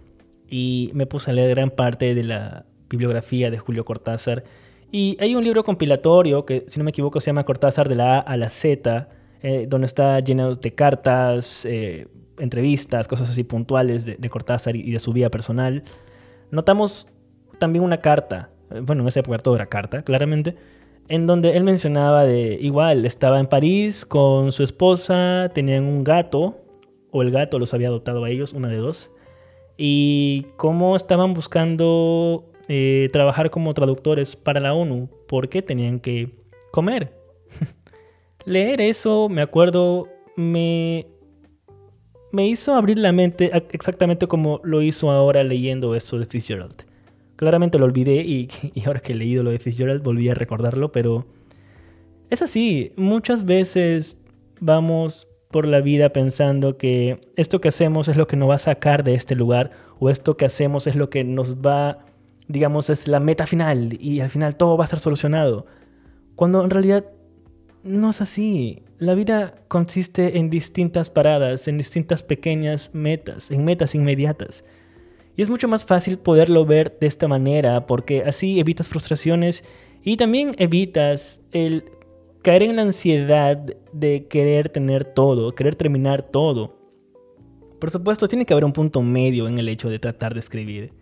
y 0.49 0.91
me 0.95 1.07
puse 1.07 1.31
a 1.31 1.35
leer 1.35 1.51
gran 1.51 1.71
parte 1.71 2.15
de 2.15 2.25
la 2.25 2.67
bibliografía 2.89 3.51
de 3.51 3.59
Julio 3.59 3.85
Cortázar. 3.85 4.45
Y 4.91 5.17
hay 5.21 5.35
un 5.35 5.45
libro 5.45 5.65
compilatorio 5.65 6.47
que, 6.47 6.65
si 6.69 6.79
no 6.79 6.85
me 6.85 6.91
equivoco, 6.91 7.21
se 7.21 7.27
llama 7.27 7.45
Cortázar 7.45 7.89
de 7.89 7.95
la 7.97 8.19
A 8.19 8.21
a 8.21 8.37
la 8.37 8.51
Z, 8.51 9.09
eh, 9.43 9.67
donde 9.69 9.87
está 9.87 10.21
lleno 10.21 10.55
de 10.55 10.75
cartas, 10.75 11.65
eh, 11.67 12.09
entrevistas, 12.39 13.09
cosas 13.09 13.31
así 13.31 13.45
puntuales 13.45 14.05
de, 14.07 14.31
Cortázar 14.31 14.77
y, 14.77 14.91
de 14.91 14.99
su 14.99 15.13
vida 15.13 15.31
personal. 15.31 15.83
Notamos 16.51 17.07
también 17.59 17.85
una 17.85 17.99
carta, 17.99 18.51
eh, 18.71 18.81
bueno, 18.81 19.03
en 19.03 19.09
esa 19.09 19.21
época 19.21 19.39
todo 19.39 19.57
era 19.57 19.67
carta, 19.67 20.03
claramente, 20.03 20.57
en 21.09 21.27
donde 21.27 21.57
él 21.57 21.65
mencionaba 21.65 22.25
de, 22.25 22.59
igual, 22.61 23.05
estaba 23.05 23.41
en 23.41 23.47
París 23.47 24.05
con 24.05 24.53
su 24.53 24.63
esposa, 24.63 25.51
tenían 25.55 25.85
un 25.85 26.05
gato, 26.05 26.57
o 27.11 27.23
el 27.23 27.31
gato 27.31 27.59
los 27.59 27.75
había 27.75 27.89
adoptado 27.89 28.25
a 28.25 28.31
ellos, 28.31 28.53
una 28.53 28.69
de 28.69 28.77
dos, 28.77 29.11
y 29.77 30.47
cómo 30.57 30.97
estaban 30.97 31.35
buscando 31.35 32.45
trabajar 33.13 33.51
como 33.51 33.73
traductores 33.73 34.37
para 34.37 34.61
la 34.61 34.75
ONU, 34.75 35.09
porque 35.27 35.63
tenían 35.63 36.01
que 36.01 36.31
comer. 36.71 37.15
leer 38.45 38.81
eso, 38.81 39.29
me 39.29 39.43
acuerdo, 39.43 40.09
me, 40.37 41.07
me 42.33 42.47
hizo 42.47 42.75
abrir 42.75 42.99
la 42.99 43.13
mente 43.13 43.51
exactamente 43.73 44.27
como 44.27 44.61
lo 44.65 44.83
hizo 44.83 45.11
ahora 45.11 45.43
leyendo 45.45 45.95
eso 45.95 46.19
de 46.19 46.27
Fitzgerald. 46.27 46.88
Claramente 47.39 47.79
lo 47.79 47.85
olvidé 47.85 48.17
y, 48.27 48.49
ahora 48.85 48.99
que 49.01 49.13
he 49.13 49.17
leído 49.17 49.43
lo 49.43 49.51
de 49.51 49.61
Fitzgerald 49.61 50.03
volví 50.03 50.29
a 50.29 50.35
recordarlo, 50.35 50.91
pero 50.91 51.25
es 52.31 52.43
así, 52.43 52.93
muchas 52.97 53.45
veces 53.45 54.19
vamos 54.61 55.29
por 55.51 55.65
la 55.65 55.81
vida 55.81 56.11
pensando 56.11 56.77
que 56.77 57.21
esto 57.37 57.61
que 57.61 57.69
hacemos 57.69 58.09
es 58.09 58.17
lo 58.17 58.27
que 58.27 58.37
nos 58.37 58.51
va 58.51 58.57
a 58.57 58.59
sacar 58.59 59.05
de 59.05 59.15
este 59.15 59.37
lugar 59.37 59.71
o 60.01 60.11
esto 60.11 60.37
que 60.37 60.45
hacemos 60.45 60.89
es 60.89 60.97
lo 60.97 61.11
que 61.11 61.23
nos 61.23 61.57
va, 61.57 62.05
digamos, 62.49 62.91
es 62.91 63.07
la 63.07 63.21
meta 63.21 63.47
final 63.47 63.97
y 64.01 64.19
al 64.19 64.31
final 64.31 64.57
todo 64.57 64.77
va 64.77 64.85
a 64.85 64.87
estar 64.87 64.99
solucionado. 64.99 65.65
Cuando 66.35 66.63
en 66.65 66.71
realidad 66.71 67.05
no 67.83 68.11
es 68.11 68.21
así. 68.21 68.83
La 68.99 69.15
vida 69.15 69.55
consiste 69.69 70.39
en 70.39 70.51
distintas 70.51 71.09
paradas, 71.09 71.69
en 71.69 71.79
distintas 71.79 72.23
pequeñas 72.23 72.91
metas, 72.93 73.51
en 73.51 73.65
metas 73.65 73.95
inmediatas. 73.95 74.65
Y 75.39 75.43
es 75.43 75.49
mucho 75.49 75.69
más 75.69 75.85
fácil 75.85 76.19
poderlo 76.19 76.67
ver 76.67 76.99
de 76.99 77.07
esta 77.07 77.29
manera 77.29 77.87
porque 77.87 78.25
así 78.27 78.59
evitas 78.59 78.89
frustraciones 78.89 79.63
y 80.03 80.17
también 80.17 80.57
evitas 80.59 81.41
el 81.53 81.85
caer 82.43 82.65
en 82.65 82.75
la 82.75 82.83
ansiedad 82.83 83.57
de 83.93 84.27
querer 84.27 84.69
tener 84.69 85.05
todo, 85.05 85.55
querer 85.55 85.77
terminar 85.77 86.23
todo. 86.23 86.77
Por 87.79 87.89
supuesto, 87.93 88.27
tiene 88.27 88.47
que 88.47 88.53
haber 88.53 88.65
un 88.65 88.73
punto 88.73 89.01
medio 89.01 89.47
en 89.47 89.59
el 89.59 89.69
hecho 89.69 89.89
de 89.89 90.01
tratar 90.01 90.35
de 90.35 90.41
escribir. 90.41 90.93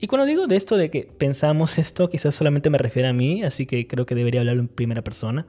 Y 0.00 0.08
cuando 0.08 0.26
digo 0.26 0.48
de 0.48 0.56
esto 0.56 0.76
de 0.76 0.90
que 0.90 1.08
pensamos 1.16 1.78
esto, 1.78 2.10
quizás 2.10 2.34
solamente 2.34 2.68
me 2.68 2.78
refiere 2.78 3.06
a 3.06 3.12
mí, 3.12 3.44
así 3.44 3.64
que 3.64 3.86
creo 3.86 4.06
que 4.06 4.16
debería 4.16 4.40
hablarlo 4.40 4.62
en 4.62 4.68
primera 4.68 5.02
persona. 5.02 5.46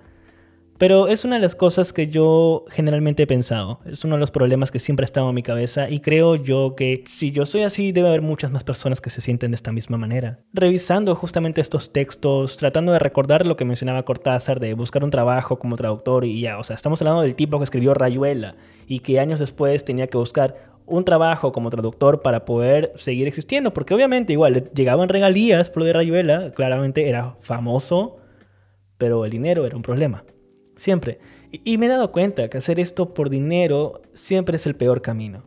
Pero 0.78 1.08
es 1.08 1.26
una 1.26 1.38
de 1.38 1.42
las 1.42 1.56
cosas 1.56 1.92
que 1.92 2.08
yo 2.08 2.66
generalmente 2.70 3.24
he 3.24 3.28
pensado. 3.28 3.80
Es 3.86 4.06
uno 4.06 4.16
de 4.16 4.20
los 4.20 4.30
problemas 4.30 4.70
que 4.70 4.80
siempre 4.80 5.04
ha 5.04 5.08
estado 5.08 5.30
en 5.30 5.36
mi 5.36 5.42
cabeza 5.42 5.90
y 5.90 6.02
creo 6.02 6.36
yo 6.36 6.76
que 6.76 7.04
si 7.08 7.32
yo 7.32 7.48
soy 7.48 7.64
así 7.64 7.92
debe 7.92 8.10
haber 8.10 8.22
muchas 8.22 8.52
más 8.52 8.64
personas 8.64 9.02
que 9.02 9.10
se 9.10 9.22
sienten 9.22 9.52
de 9.52 9.56
esta 9.56 9.72
misma 9.72 9.98
manera. 9.98 10.40
Revisando 10.54 11.16
justamente 11.16 11.62
estos 11.62 11.92
textos, 11.92 12.58
tratando 12.58 12.92
de 12.92 13.00
recordar 13.00 13.48
lo 13.48 13.56
que 13.56 13.66
mencionaba 13.66 14.04
Cortázar 14.04 14.60
de 14.60 14.76
buscar 14.76 15.04
un 15.04 15.10
trabajo 15.10 15.58
como 15.58 15.78
traductor 15.78 16.26
y 16.26 16.42
ya, 16.42 16.60
o 16.60 16.64
sea, 16.64 16.76
estamos 16.76 17.02
hablando 17.02 17.24
del 17.24 17.36
tipo 17.36 17.58
que 17.58 17.64
escribió 17.64 17.96
Rayuela 17.96 18.56
y 18.88 19.00
que 19.00 19.20
años 19.20 19.40
después 19.40 19.84
tenía 19.84 20.08
que 20.08 20.18
buscar 20.18 20.78
un 20.86 21.04
trabajo 21.04 21.52
como 21.52 21.72
traductor 21.72 22.22
para 22.22 22.46
poder 22.46 22.94
seguir 22.98 23.28
existiendo, 23.28 23.74
porque 23.74 23.94
obviamente 23.94 24.34
igual 24.34 24.70
llegaban 24.74 25.10
regalías 25.10 25.70
por 25.70 25.82
lo 25.82 25.86
de 25.88 25.94
Rayuela, 25.94 26.52
claramente 26.52 27.10
era 27.10 27.36
famoso, 27.42 28.18
pero 28.98 29.26
el 29.26 29.32
dinero 29.32 29.66
era 29.66 29.76
un 29.76 29.82
problema. 29.82 30.24
Siempre. 30.78 31.20
Y, 31.52 31.78
me 31.78 31.88
he 31.88 31.90
dado 31.90 32.12
cuenta 32.12 32.50
que 32.50 32.58
hacer 32.58 32.80
esto 32.80 33.14
por 33.14 33.30
dinero 33.30 34.02
siempre 34.14 34.56
es 34.56 34.66
el 34.66 34.76
peor 34.76 35.02
camino. 35.02 35.44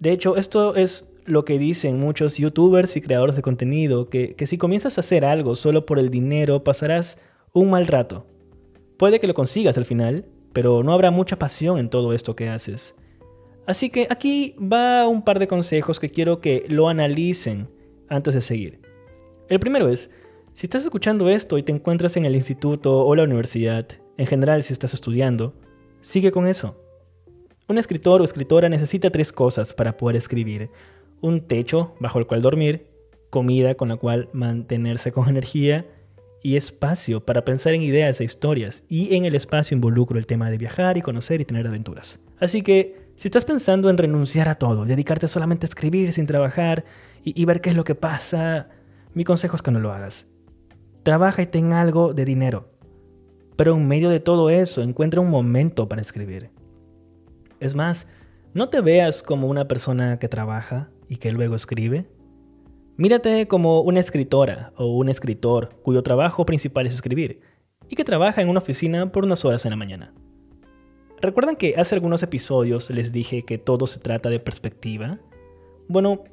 De 0.00 0.12
hecho, 0.12 0.36
esto 0.36 0.74
es 0.74 1.08
lo 1.24 1.44
que 1.44 1.58
dicen 1.58 1.98
muchos 1.98 2.36
youtubers 2.36 2.96
y 2.96 3.00
creadores 3.00 3.36
de 3.36 3.42
contenido, 3.42 4.08
que, 4.08 4.34
que 4.34 4.46
si 4.46 4.58
comienzas 4.58 4.98
a 4.98 5.00
hacer 5.00 5.24
algo 5.24 5.54
solo 5.54 5.86
por 5.86 5.98
el 5.98 6.10
dinero, 6.10 6.64
pasarás 6.64 7.18
un 7.52 7.70
mal 7.70 7.86
rato. 7.86 8.26
Puede 8.98 9.20
que 9.20 9.26
lo 9.26 9.34
consigas 9.34 9.76
al 9.78 9.84
final, 9.84 10.26
pero 10.52 10.82
no 10.82 10.92
habrá 10.92 11.10
mucha 11.10 11.38
pasión 11.38 11.78
en 11.78 11.90
todo 11.90 12.12
esto 12.12 12.36
que 12.36 12.48
haces. 12.48 12.94
Así 13.66 13.90
que 13.90 14.06
aquí 14.10 14.54
va 14.60 15.08
un 15.08 15.22
par 15.22 15.38
de 15.38 15.48
consejos 15.48 15.98
que 15.98 16.10
quiero 16.10 16.40
que 16.40 16.64
lo 16.68 16.88
analicen 16.88 17.68
antes 18.08 18.34
de 18.34 18.40
seguir. 18.40 18.80
El 19.48 19.58
primero 19.58 19.88
es, 19.88 20.10
si 20.54 20.66
estás 20.66 20.84
escuchando 20.84 21.28
esto 21.28 21.58
y 21.58 21.62
te 21.62 21.72
encuentras 21.72 22.16
en 22.16 22.26
el 22.26 22.36
instituto 22.36 23.04
o 23.04 23.14
la 23.16 23.24
universidad, 23.24 23.86
en 24.16 24.26
general, 24.26 24.62
si 24.62 24.72
estás 24.72 24.94
estudiando, 24.94 25.54
sigue 26.00 26.30
con 26.30 26.46
eso. 26.46 26.80
Un 27.68 27.78
escritor 27.78 28.20
o 28.20 28.24
escritora 28.24 28.68
necesita 28.68 29.10
tres 29.10 29.32
cosas 29.32 29.72
para 29.72 29.96
poder 29.96 30.16
escribir. 30.16 30.70
Un 31.20 31.40
techo 31.40 31.94
bajo 31.98 32.18
el 32.18 32.26
cual 32.26 32.42
dormir, 32.42 32.86
comida 33.30 33.74
con 33.74 33.88
la 33.88 33.96
cual 33.96 34.28
mantenerse 34.32 35.12
con 35.12 35.28
energía 35.30 35.86
y 36.42 36.56
espacio 36.56 37.24
para 37.24 37.44
pensar 37.44 37.72
en 37.72 37.82
ideas 37.82 38.20
e 38.20 38.24
historias. 38.24 38.82
Y 38.88 39.14
en 39.16 39.24
el 39.24 39.34
espacio 39.34 39.74
involucro 39.74 40.18
el 40.18 40.26
tema 40.26 40.50
de 40.50 40.58
viajar 40.58 40.98
y 40.98 41.02
conocer 41.02 41.40
y 41.40 41.44
tener 41.44 41.66
aventuras. 41.66 42.20
Así 42.38 42.62
que, 42.62 43.02
si 43.16 43.28
estás 43.28 43.44
pensando 43.44 43.88
en 43.88 43.96
renunciar 43.96 44.48
a 44.48 44.56
todo, 44.56 44.84
dedicarte 44.84 45.26
solamente 45.26 45.64
a 45.64 45.68
escribir 45.68 46.12
sin 46.12 46.26
trabajar 46.26 46.84
y, 47.24 47.42
ver 47.46 47.62
qué 47.62 47.70
es 47.70 47.76
lo 47.76 47.84
que 47.84 47.94
pasa, 47.94 48.68
mi 49.14 49.24
consejo 49.24 49.56
es 49.56 49.62
que 49.62 49.70
no 49.70 49.80
lo 49.80 49.92
hagas. 49.92 50.26
Trabaja 51.02 51.40
y 51.40 51.46
ten 51.46 51.72
algo 51.72 52.12
de 52.12 52.26
dinero 52.26 52.73
pero 53.56 53.74
en 53.74 53.86
medio 53.86 54.10
de 54.10 54.20
todo 54.20 54.50
eso 54.50 54.82
encuentra 54.82 55.20
un 55.20 55.30
momento 55.30 55.88
para 55.88 56.02
escribir. 56.02 56.50
Es 57.60 57.74
más, 57.74 58.06
no 58.52 58.68
te 58.68 58.80
veas 58.80 59.22
como 59.22 59.48
una 59.48 59.66
persona 59.66 60.18
que 60.18 60.28
trabaja 60.28 60.90
y 61.08 61.16
que 61.16 61.32
luego 61.32 61.56
escribe. 61.56 62.06
Mírate 62.96 63.48
como 63.48 63.80
una 63.80 64.00
escritora 64.00 64.72
o 64.76 64.86
un 64.86 65.08
escritor 65.08 65.80
cuyo 65.82 66.02
trabajo 66.02 66.46
principal 66.46 66.86
es 66.86 66.94
escribir 66.94 67.40
y 67.88 67.96
que 67.96 68.04
trabaja 68.04 68.42
en 68.42 68.48
una 68.48 68.60
oficina 68.60 69.10
por 69.10 69.24
unas 69.24 69.44
horas 69.44 69.64
en 69.64 69.70
la 69.70 69.76
mañana. 69.76 70.14
¿Recuerdan 71.20 71.56
que 71.56 71.74
hace 71.76 71.94
algunos 71.94 72.22
episodios 72.22 72.90
les 72.90 73.10
dije 73.10 73.44
que 73.44 73.58
todo 73.58 73.86
se 73.86 73.98
trata 73.98 74.28
de 74.28 74.40
perspectiva? 74.40 75.18
Bueno, 75.88 76.24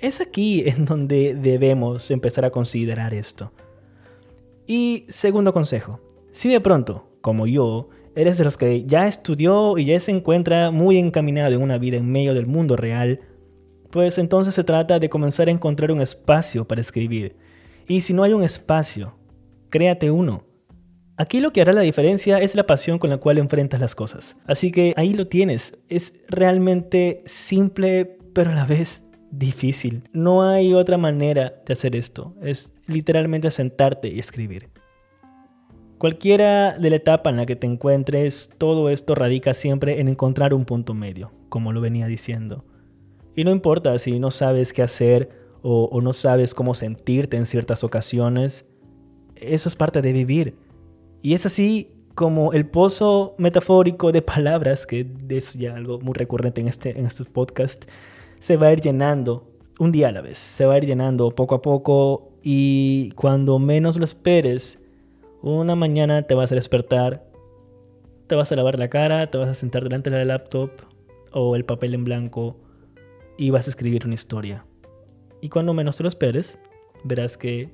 es 0.00 0.20
aquí 0.20 0.62
en 0.68 0.84
donde 0.84 1.34
debemos 1.34 2.10
empezar 2.10 2.44
a 2.44 2.50
considerar 2.50 3.14
esto. 3.14 3.52
Y 4.66 5.06
segundo 5.08 5.52
consejo, 5.52 6.00
si 6.32 6.48
de 6.48 6.60
pronto, 6.60 7.08
como 7.20 7.46
yo, 7.46 7.88
eres 8.14 8.38
de 8.38 8.44
los 8.44 8.56
que 8.56 8.84
ya 8.84 9.06
estudió 9.06 9.78
y 9.78 9.84
ya 9.86 10.00
se 10.00 10.10
encuentra 10.10 10.70
muy 10.70 10.98
encaminado 10.98 11.54
en 11.54 11.62
una 11.62 11.78
vida 11.78 11.96
en 11.96 12.10
medio 12.10 12.34
del 12.34 12.46
mundo 12.46 12.76
real, 12.76 13.20
pues 13.90 14.18
entonces 14.18 14.54
se 14.54 14.64
trata 14.64 14.98
de 14.98 15.10
comenzar 15.10 15.48
a 15.48 15.52
encontrar 15.52 15.92
un 15.92 16.00
espacio 16.00 16.66
para 16.66 16.80
escribir. 16.80 17.36
Y 17.86 18.00
si 18.00 18.14
no 18.14 18.22
hay 18.22 18.32
un 18.32 18.42
espacio, 18.42 19.14
créate 19.70 20.10
uno. 20.10 20.44
Aquí 21.18 21.40
lo 21.40 21.52
que 21.52 21.60
hará 21.60 21.72
la 21.72 21.82
diferencia 21.82 22.38
es 22.38 22.54
la 22.54 22.66
pasión 22.66 22.98
con 22.98 23.10
la 23.10 23.18
cual 23.18 23.38
enfrentas 23.38 23.80
las 23.80 23.94
cosas. 23.94 24.36
Así 24.46 24.72
que 24.72 24.94
ahí 24.96 25.12
lo 25.12 25.26
tienes. 25.26 25.76
Es 25.88 26.14
realmente 26.28 27.22
simple, 27.26 28.18
pero 28.32 28.50
a 28.50 28.54
la 28.54 28.64
vez 28.64 29.02
difícil. 29.30 30.08
No 30.12 30.42
hay 30.42 30.72
otra 30.72 30.96
manera 30.96 31.62
de 31.66 31.72
hacer 31.74 31.94
esto. 31.94 32.34
Es 32.42 32.72
literalmente 32.86 33.50
sentarte 33.50 34.08
y 34.08 34.18
escribir. 34.18 34.70
Cualquiera 36.02 36.76
de 36.76 36.90
la 36.90 36.96
etapa 36.96 37.30
en 37.30 37.36
la 37.36 37.46
que 37.46 37.54
te 37.54 37.68
encuentres, 37.68 38.50
todo 38.58 38.90
esto 38.90 39.14
radica 39.14 39.54
siempre 39.54 40.00
en 40.00 40.08
encontrar 40.08 40.52
un 40.52 40.64
punto 40.64 40.94
medio, 40.94 41.30
como 41.48 41.72
lo 41.72 41.80
venía 41.80 42.08
diciendo. 42.08 42.64
Y 43.36 43.44
no 43.44 43.52
importa 43.52 43.96
si 44.00 44.18
no 44.18 44.32
sabes 44.32 44.72
qué 44.72 44.82
hacer 44.82 45.30
o, 45.62 46.00
no 46.02 46.12
sabes 46.12 46.54
cómo 46.54 46.74
sentirte 46.74 47.36
en 47.36 47.46
ciertas 47.46 47.84
ocasiones, 47.84 48.64
eso 49.36 49.68
es 49.68 49.76
parte 49.76 50.02
de 50.02 50.12
vivir. 50.12 50.56
Y 51.22 51.34
es 51.34 51.46
así 51.46 51.92
como 52.16 52.52
el 52.52 52.66
pozo 52.66 53.36
metafórico 53.38 54.10
de 54.10 54.22
palabras, 54.22 54.86
que 54.86 55.06
es 55.28 55.52
ya 55.54 55.76
algo 55.76 56.00
muy 56.00 56.14
recurrente 56.14 56.60
en, 56.60 56.66
este, 56.66 56.98
en 56.98 57.06
estos 57.06 57.28
podcasts, 57.28 57.86
se 58.40 58.56
va 58.56 58.66
a 58.66 58.72
ir 58.72 58.80
llenando 58.80 59.52
un 59.78 59.92
día 59.92 60.08
a 60.08 60.12
la 60.12 60.20
vez, 60.20 60.38
se 60.38 60.66
va 60.66 60.74
a 60.74 60.78
ir 60.78 60.86
llenando 60.86 61.30
poco 61.30 61.54
a 61.54 61.62
poco 61.62 62.32
y 62.42 63.12
cuando 63.12 63.60
menos 63.60 63.96
lo 63.96 64.04
esperes, 64.04 64.80
una 65.42 65.74
mañana 65.74 66.22
te 66.22 66.34
vas 66.34 66.52
a 66.52 66.54
despertar, 66.54 67.24
te 68.28 68.34
vas 68.34 68.50
a 68.52 68.56
lavar 68.56 68.78
la 68.78 68.88
cara, 68.88 69.30
te 69.30 69.38
vas 69.38 69.48
a 69.48 69.54
sentar 69.54 69.82
delante 69.82 70.10
de 70.10 70.18
la 70.18 70.24
laptop 70.24 70.70
o 71.32 71.56
el 71.56 71.64
papel 71.64 71.94
en 71.94 72.04
blanco 72.04 72.56
y 73.36 73.50
vas 73.50 73.66
a 73.66 73.70
escribir 73.70 74.06
una 74.06 74.14
historia. 74.14 74.64
Y 75.40 75.48
cuando 75.48 75.74
menos 75.74 75.96
te 75.96 76.04
lo 76.04 76.08
esperes, 76.08 76.58
verás 77.04 77.36
que 77.36 77.70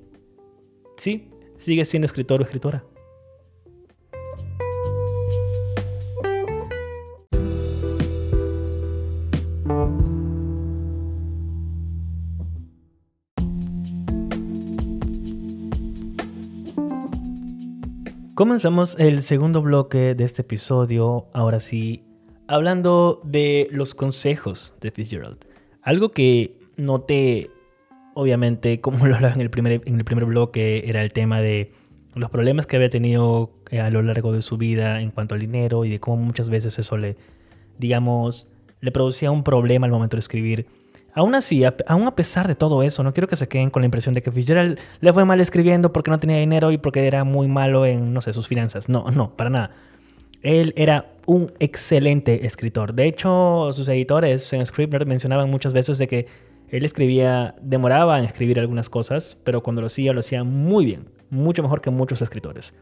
sí, 0.96 1.30
sigues 1.58 1.88
siendo 1.88 2.06
escritor 2.06 2.40
o 2.40 2.44
escritora. 2.44 2.84
Comenzamos 18.38 18.94
el 19.00 19.22
segundo 19.22 19.62
bloque 19.62 20.14
de 20.14 20.22
este 20.22 20.42
episodio, 20.42 21.26
ahora 21.34 21.58
sí, 21.58 22.04
hablando 22.46 23.20
de 23.24 23.66
los 23.72 23.96
consejos 23.96 24.74
de 24.80 24.92
Fitzgerald. 24.92 25.38
Algo 25.82 26.12
que 26.12 26.56
noté, 26.76 27.50
obviamente, 28.14 28.80
como 28.80 29.08
lo 29.08 29.16
hablaba 29.16 29.34
en 29.34 29.40
el 29.40 29.50
primer, 29.50 29.82
en 29.84 29.96
el 29.96 30.04
primer 30.04 30.24
bloque, 30.24 30.84
era 30.86 31.02
el 31.02 31.12
tema 31.12 31.40
de 31.40 31.72
los 32.14 32.30
problemas 32.30 32.68
que 32.68 32.76
había 32.76 32.90
tenido 32.90 33.50
eh, 33.70 33.80
a 33.80 33.90
lo 33.90 34.02
largo 34.02 34.30
de 34.30 34.40
su 34.40 34.56
vida 34.56 35.00
en 35.00 35.10
cuanto 35.10 35.34
al 35.34 35.40
dinero 35.40 35.84
y 35.84 35.90
de 35.90 35.98
cómo 35.98 36.18
muchas 36.18 36.48
veces 36.48 36.78
eso 36.78 36.96
le, 36.96 37.16
digamos, 37.76 38.46
le 38.80 38.92
producía 38.92 39.32
un 39.32 39.42
problema 39.42 39.86
al 39.86 39.90
momento 39.90 40.16
de 40.16 40.20
escribir 40.20 40.68
Aún 41.18 41.34
así, 41.34 41.64
aún 41.88 42.06
a 42.06 42.14
pesar 42.14 42.46
de 42.46 42.54
todo 42.54 42.84
eso, 42.84 43.02
no 43.02 43.12
quiero 43.12 43.26
que 43.26 43.34
se 43.34 43.48
queden 43.48 43.70
con 43.70 43.82
la 43.82 43.86
impresión 43.86 44.14
de 44.14 44.22
que 44.22 44.30
Fitzgerald 44.30 44.78
le 45.00 45.12
fue 45.12 45.24
mal 45.24 45.40
escribiendo 45.40 45.92
porque 45.92 46.12
no 46.12 46.20
tenía 46.20 46.36
dinero 46.36 46.70
y 46.70 46.78
porque 46.78 47.08
era 47.08 47.24
muy 47.24 47.48
malo 47.48 47.84
en, 47.84 48.14
no 48.14 48.20
sé, 48.20 48.32
sus 48.32 48.46
finanzas. 48.46 48.88
No, 48.88 49.10
no, 49.10 49.36
para 49.36 49.50
nada. 49.50 49.72
Él 50.42 50.72
era 50.76 51.10
un 51.26 51.52
excelente 51.58 52.46
escritor. 52.46 52.94
De 52.94 53.06
hecho, 53.06 53.72
sus 53.72 53.88
editores 53.88 54.52
en 54.52 54.64
Scribner 54.64 55.06
mencionaban 55.06 55.50
muchas 55.50 55.72
veces 55.72 55.98
de 55.98 56.06
que 56.06 56.26
él 56.68 56.84
escribía, 56.84 57.56
demoraba 57.60 58.20
en 58.20 58.24
escribir 58.24 58.60
algunas 58.60 58.88
cosas, 58.88 59.36
pero 59.42 59.60
cuando 59.60 59.80
lo 59.80 59.88
hacía, 59.88 60.12
lo 60.12 60.20
hacía 60.20 60.44
muy 60.44 60.84
bien, 60.84 61.08
mucho 61.30 61.64
mejor 61.64 61.80
que 61.80 61.90
muchos 61.90 62.22
escritores. 62.22 62.74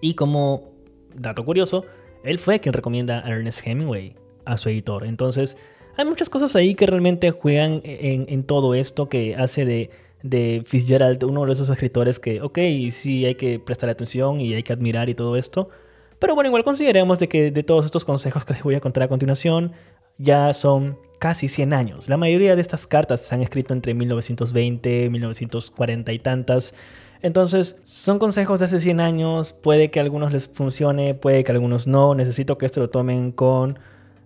Y 0.00 0.14
como 0.14 0.72
dato 1.14 1.44
curioso, 1.44 1.84
él 2.24 2.38
fue 2.38 2.60
quien 2.60 2.72
recomienda 2.72 3.22
a 3.26 3.28
Ernest 3.28 3.60
Hemingway 3.66 4.14
a 4.46 4.56
su 4.56 4.70
editor. 4.70 5.04
Entonces, 5.04 5.58
hay 5.96 6.04
muchas 6.04 6.28
cosas 6.28 6.54
ahí 6.56 6.74
que 6.74 6.86
realmente 6.86 7.30
juegan 7.30 7.80
en, 7.84 8.44
todo 8.44 8.74
esto 8.74 9.08
que 9.08 9.34
hace 9.34 9.64
de, 9.64 9.90
de 10.22 10.62
Fitzgerald, 10.66 11.24
uno 11.24 11.46
de 11.46 11.52
esos 11.52 11.68
escritores 11.68 12.18
que, 12.18 12.42
ok, 12.42 12.58
sí 12.92 13.24
hay 13.24 13.34
que 13.34 13.58
prestar 13.58 13.88
atención 13.88 14.40
y 14.40 14.54
hay 14.54 14.62
que 14.62 14.72
admirar 14.72 15.08
y 15.08 15.14
todo 15.14 15.36
esto. 15.36 15.70
Pero 16.18 16.34
bueno, 16.34 16.48
igual 16.48 16.64
consideremos 16.64 17.18
de 17.18 17.28
que 17.28 17.50
de 17.50 17.62
todos 17.62 17.84
estos 17.84 18.04
consejos 18.04 18.44
que 18.44 18.54
les 18.54 18.62
voy 18.62 18.74
a 18.74 18.80
contar 18.80 19.04
a 19.04 19.08
continuación, 19.08 19.72
ya 20.18 20.52
son 20.54 20.98
casi 21.18 21.48
100 21.48 21.72
años. 21.72 22.08
La 22.08 22.16
mayoría 22.16 22.54
de 22.56 22.62
estas 22.62 22.86
cartas 22.86 23.20
se 23.20 23.34
han 23.34 23.42
escrito 23.42 23.74
entre 23.74 23.94
1920, 23.94 25.10
1940 25.10 26.12
y 26.12 26.18
tantas. 26.18 26.74
Entonces, 27.22 27.76
son 27.84 28.18
consejos 28.18 28.60
de 28.60 28.66
hace 28.66 28.80
100 28.80 29.00
años, 29.00 29.52
puede 29.52 29.90
que 29.90 29.98
a 29.98 30.02
algunos 30.02 30.32
les 30.32 30.48
funcione, 30.48 31.14
puede 31.14 31.44
que 31.44 31.52
a 31.52 31.54
algunos 31.54 31.86
no, 31.86 32.14
necesito 32.14 32.58
que 32.58 32.66
esto 32.66 32.80
lo 32.80 32.90
tomen 32.90 33.32
con 33.32 33.78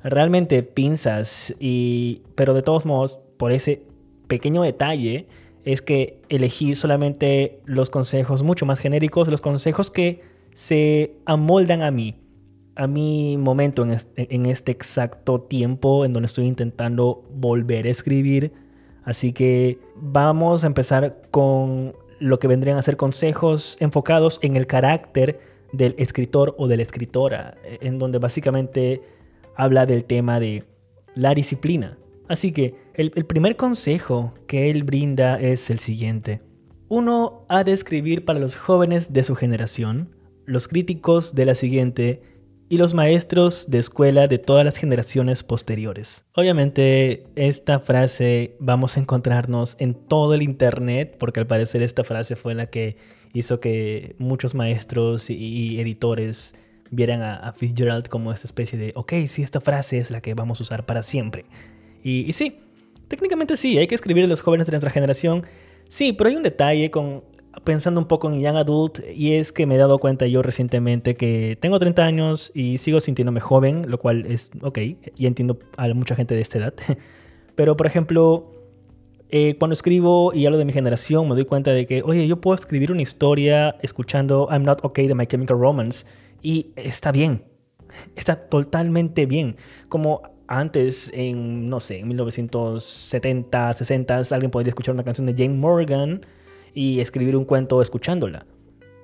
realmente 0.02 0.62
pinzas 0.62 1.54
y 1.59 2.23
pero 2.35 2.54
de 2.54 2.62
todos 2.62 2.85
modos, 2.85 3.19
por 3.37 3.52
ese 3.52 3.83
pequeño 4.28 4.62
detalle 4.62 5.26
es 5.64 5.83
que 5.83 6.21
elegí 6.28 6.75
solamente 6.75 7.61
los 7.64 7.90
consejos 7.90 8.42
mucho 8.42 8.64
más 8.66 8.78
genéricos, 8.78 9.28
los 9.28 9.40
consejos 9.40 9.90
que 9.90 10.23
se 10.54 11.16
amoldan 11.26 11.83
a 11.83 11.90
mí, 11.90 12.16
a 12.76 12.87
mi 12.87 13.37
momento 13.37 13.83
en 13.83 13.90
este, 13.90 14.35
en 14.35 14.47
este 14.47 14.73
exacto 14.73 15.40
tiempo 15.42 16.04
en 16.04 16.12
donde 16.12 16.26
estoy 16.26 16.47
intentando 16.47 17.25
volver 17.30 17.87
a 17.87 17.90
escribir. 17.90 18.52
Así 19.04 19.33
que 19.33 19.78
vamos 19.97 20.64
a 20.64 20.66
empezar 20.66 21.23
con 21.30 21.95
lo 22.21 22.38
que 22.38 22.49
vendrían 22.49 22.78
a 22.78 22.83
ser 22.83 22.97
consejos 22.97 23.76
enfocados 23.80 24.38
en 24.42 24.57
el 24.57 24.66
carácter 24.66 25.40
del 25.73 25.95
escritor 25.99 26.54
o 26.59 26.69
de 26.69 26.76
la 26.76 26.83
escritora, 26.83 27.57
en 27.80 27.99
donde 27.99 28.19
básicamente 28.19 29.02
habla 29.61 29.87
del 29.87 30.05
tema 30.05 30.40
de 30.40 30.64
la 31.14 31.35
disciplina. 31.35 31.99
Así 32.29 32.52
que 32.52 32.75
el, 32.95 33.11
primer 33.11 33.57
consejo 33.57 34.35
que 34.47 34.71
él 34.71 34.85
brinda 34.85 35.40
es 35.40 35.69
el 35.71 35.81
siguiente. 35.81 36.40
Uno 36.88 37.45
ha 37.49 37.64
de 37.64 37.73
escribir 37.73 38.25
para 38.25 38.38
los 38.38 38.57
jóvenes 38.57 39.12
de 39.12 39.23
su 39.23 39.35
generación, 39.35 40.14
los 40.47 40.69
críticos 40.69 41.35
de 41.35 41.45
la 41.45 41.55
siguiente 41.55 42.23
y 42.69 42.79
los 42.79 42.95
maestros 42.95 43.67
de 43.69 43.79
escuela 43.79 44.29
de 44.29 44.38
todas 44.38 44.64
las 44.64 44.76
generaciones 44.76 45.43
posteriores. 45.43 46.25
Obviamente 46.35 47.25
esta 47.35 47.81
frase 47.81 48.57
vamos 48.61 48.97
a 48.97 49.00
encontrarnos 49.00 49.76
en 49.79 49.95
todo 49.95 50.35
el 50.35 50.43
internet 50.43 51.17
porque 51.19 51.40
al 51.40 51.49
parecer 51.49 51.83
esta 51.83 52.05
frase 52.05 52.37
fue 52.37 52.55
la 52.55 52.67
que 52.67 52.97
hizo 53.33 53.61
que 53.61 54.14
muchos 54.19 54.55
maestros 54.55 55.31
y, 55.31 55.81
editores 55.81 56.55
vieran 56.90 57.23
a, 57.23 57.52
Fitzgerald 57.52 58.09
como 58.09 58.32
esta 58.32 58.47
especie 58.47 58.78
de, 58.78 58.92
ok, 58.94 59.12
sí, 59.28 59.42
esta 59.42 59.61
frase 59.61 59.99
es 59.99 60.11
la 60.11 60.20
que 60.20 60.35
vamos 60.35 60.61
a 60.61 60.62
usar 60.62 60.87
para 60.87 61.02
siempre. 61.02 61.44
Y, 62.02 62.28
y 62.28 62.32
sí, 62.32 62.59
técnicamente 63.09 63.56
sí, 63.56 63.78
hay 63.78 63.87
que 63.87 63.94
escribir 63.94 64.25
a 64.25 64.26
los 64.26 64.40
jóvenes 64.40 64.66
de 64.66 64.73
nuestra 64.73 64.90
generación. 64.90 65.44
Sí, 65.88 66.12
pero 66.12 66.30
hay 66.30 66.37
un 66.37 66.42
detalle 66.42 66.90
con 66.90 67.23
pensando 67.64 68.00
un 68.00 68.06
poco 68.06 68.30
en 68.30 68.40
Young 68.40 68.56
Adult 68.56 69.00
y 69.14 69.35
es 69.35 69.52
que 69.52 69.66
me 69.66 69.75
he 69.75 69.78
dado 69.78 69.99
cuenta 69.99 70.26
yo 70.26 70.42
recientemente 70.42 71.16
que 71.16 71.56
tengo 71.61 71.78
30 71.78 72.04
años 72.04 72.52
y 72.54 72.78
sigo 72.78 73.00
sintiéndome 73.00 73.40
joven, 73.40 73.90
lo 73.90 73.99
cual 73.99 74.26
es 74.26 74.50
ok, 74.62 74.78
y 75.16 75.26
entiendo 75.26 75.59
a 75.76 75.88
mucha 75.88 76.14
gente 76.14 76.35
de 76.35 76.40
esta 76.40 76.59
edad. 76.59 76.75
Pero 77.56 77.76
por 77.76 77.87
ejemplo, 77.87 78.52
eh, 79.30 79.56
cuando 79.59 79.75
escribo 79.75 80.32
y 80.32 80.47
hablo 80.47 80.59
de 80.59 80.64
mi 80.64 80.73
generación, 80.73 81.28
me 81.28 81.35
doy 81.35 81.44
cuenta 81.44 81.73
de 81.73 81.87
que, 81.87 82.02
oye, 82.02 82.26
yo 82.26 82.40
puedo 82.40 82.54
escribir 82.54 82.92
una 82.92 83.02
historia 83.02 83.76
escuchando 83.82 84.49
I'm 84.50 84.62
Not 84.62 84.85
Okay 84.85 85.09
de 85.09 85.14
My 85.14 85.26
Chemical 85.26 85.59
Romance 85.59 86.06
y 86.42 86.73
está 86.76 87.12
bien, 87.12 87.44
está 88.16 88.37
totalmente 88.37 89.26
bien. 89.26 89.56
Como 89.88 90.23
antes, 90.47 91.11
en, 91.14 91.68
no 91.68 91.80
sé, 91.80 92.00
en 92.00 92.09
1970, 92.09 93.73
60, 93.73 94.23
alguien 94.32 94.50
podría 94.50 94.70
escuchar 94.70 94.94
una 94.94 95.04
canción 95.04 95.26
de 95.26 95.35
Jane 95.35 95.56
Morgan 95.56 96.26
y 96.75 97.00
escribir 97.00 97.37
un 97.37 97.44
cuento 97.44 97.80
escuchándola. 97.80 98.47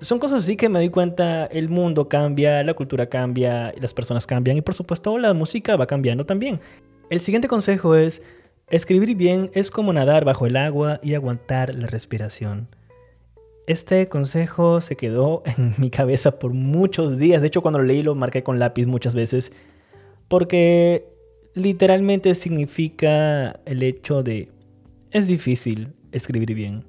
Son 0.00 0.19
cosas 0.19 0.43
así 0.43 0.57
que 0.57 0.69
me 0.69 0.78
doy 0.78 0.90
cuenta, 0.90 1.47
el 1.47 1.69
mundo 1.69 2.09
cambia, 2.09 2.62
la 2.62 2.75
cultura 2.75 3.07
cambia, 3.07 3.73
las 3.81 3.94
personas 3.94 4.27
cambian 4.27 4.57
y 4.57 4.61
por 4.61 4.75
supuesto 4.75 5.16
la 5.18 5.33
música 5.33 5.77
va 5.77 5.87
cambiando 5.87 6.25
también. 6.25 6.61
El 7.09 7.20
siguiente 7.20 7.49
consejo 7.49 7.94
es, 7.94 8.22
escribir 8.68 9.16
bien 9.16 9.51
es 9.55 9.70
como 9.70 9.92
nadar 9.92 10.25
bajo 10.25 10.46
el 10.46 10.57
agua 10.57 11.01
y 11.03 11.14
aguantar 11.14 11.75
la 11.75 11.87
respiración. 11.87 12.68
Este 13.66 14.09
consejo 14.09 14.81
se 14.81 14.96
quedó 14.96 15.42
en 15.59 15.74
mi 15.79 15.90
cabeza 15.90 16.38
por 16.38 16.52
muchos 16.52 17.18
días, 17.18 17.40
de 17.40 17.48
hecho 17.48 17.62
cuando 17.62 17.81
lo 17.81 17.85
leí 17.85 18.02
lo 18.02 18.14
marqué 18.14 18.42
con 18.42 18.59
lápiz 18.59 18.87
muchas 18.87 19.14
veces, 19.14 19.52
porque 20.29 21.09
literalmente 21.55 22.35
significa 22.35 23.61
el 23.64 23.83
hecho 23.83 24.22
de 24.22 24.50
es 25.11 25.26
difícil 25.26 25.94
escribir 26.12 26.55
bien. 26.55 26.85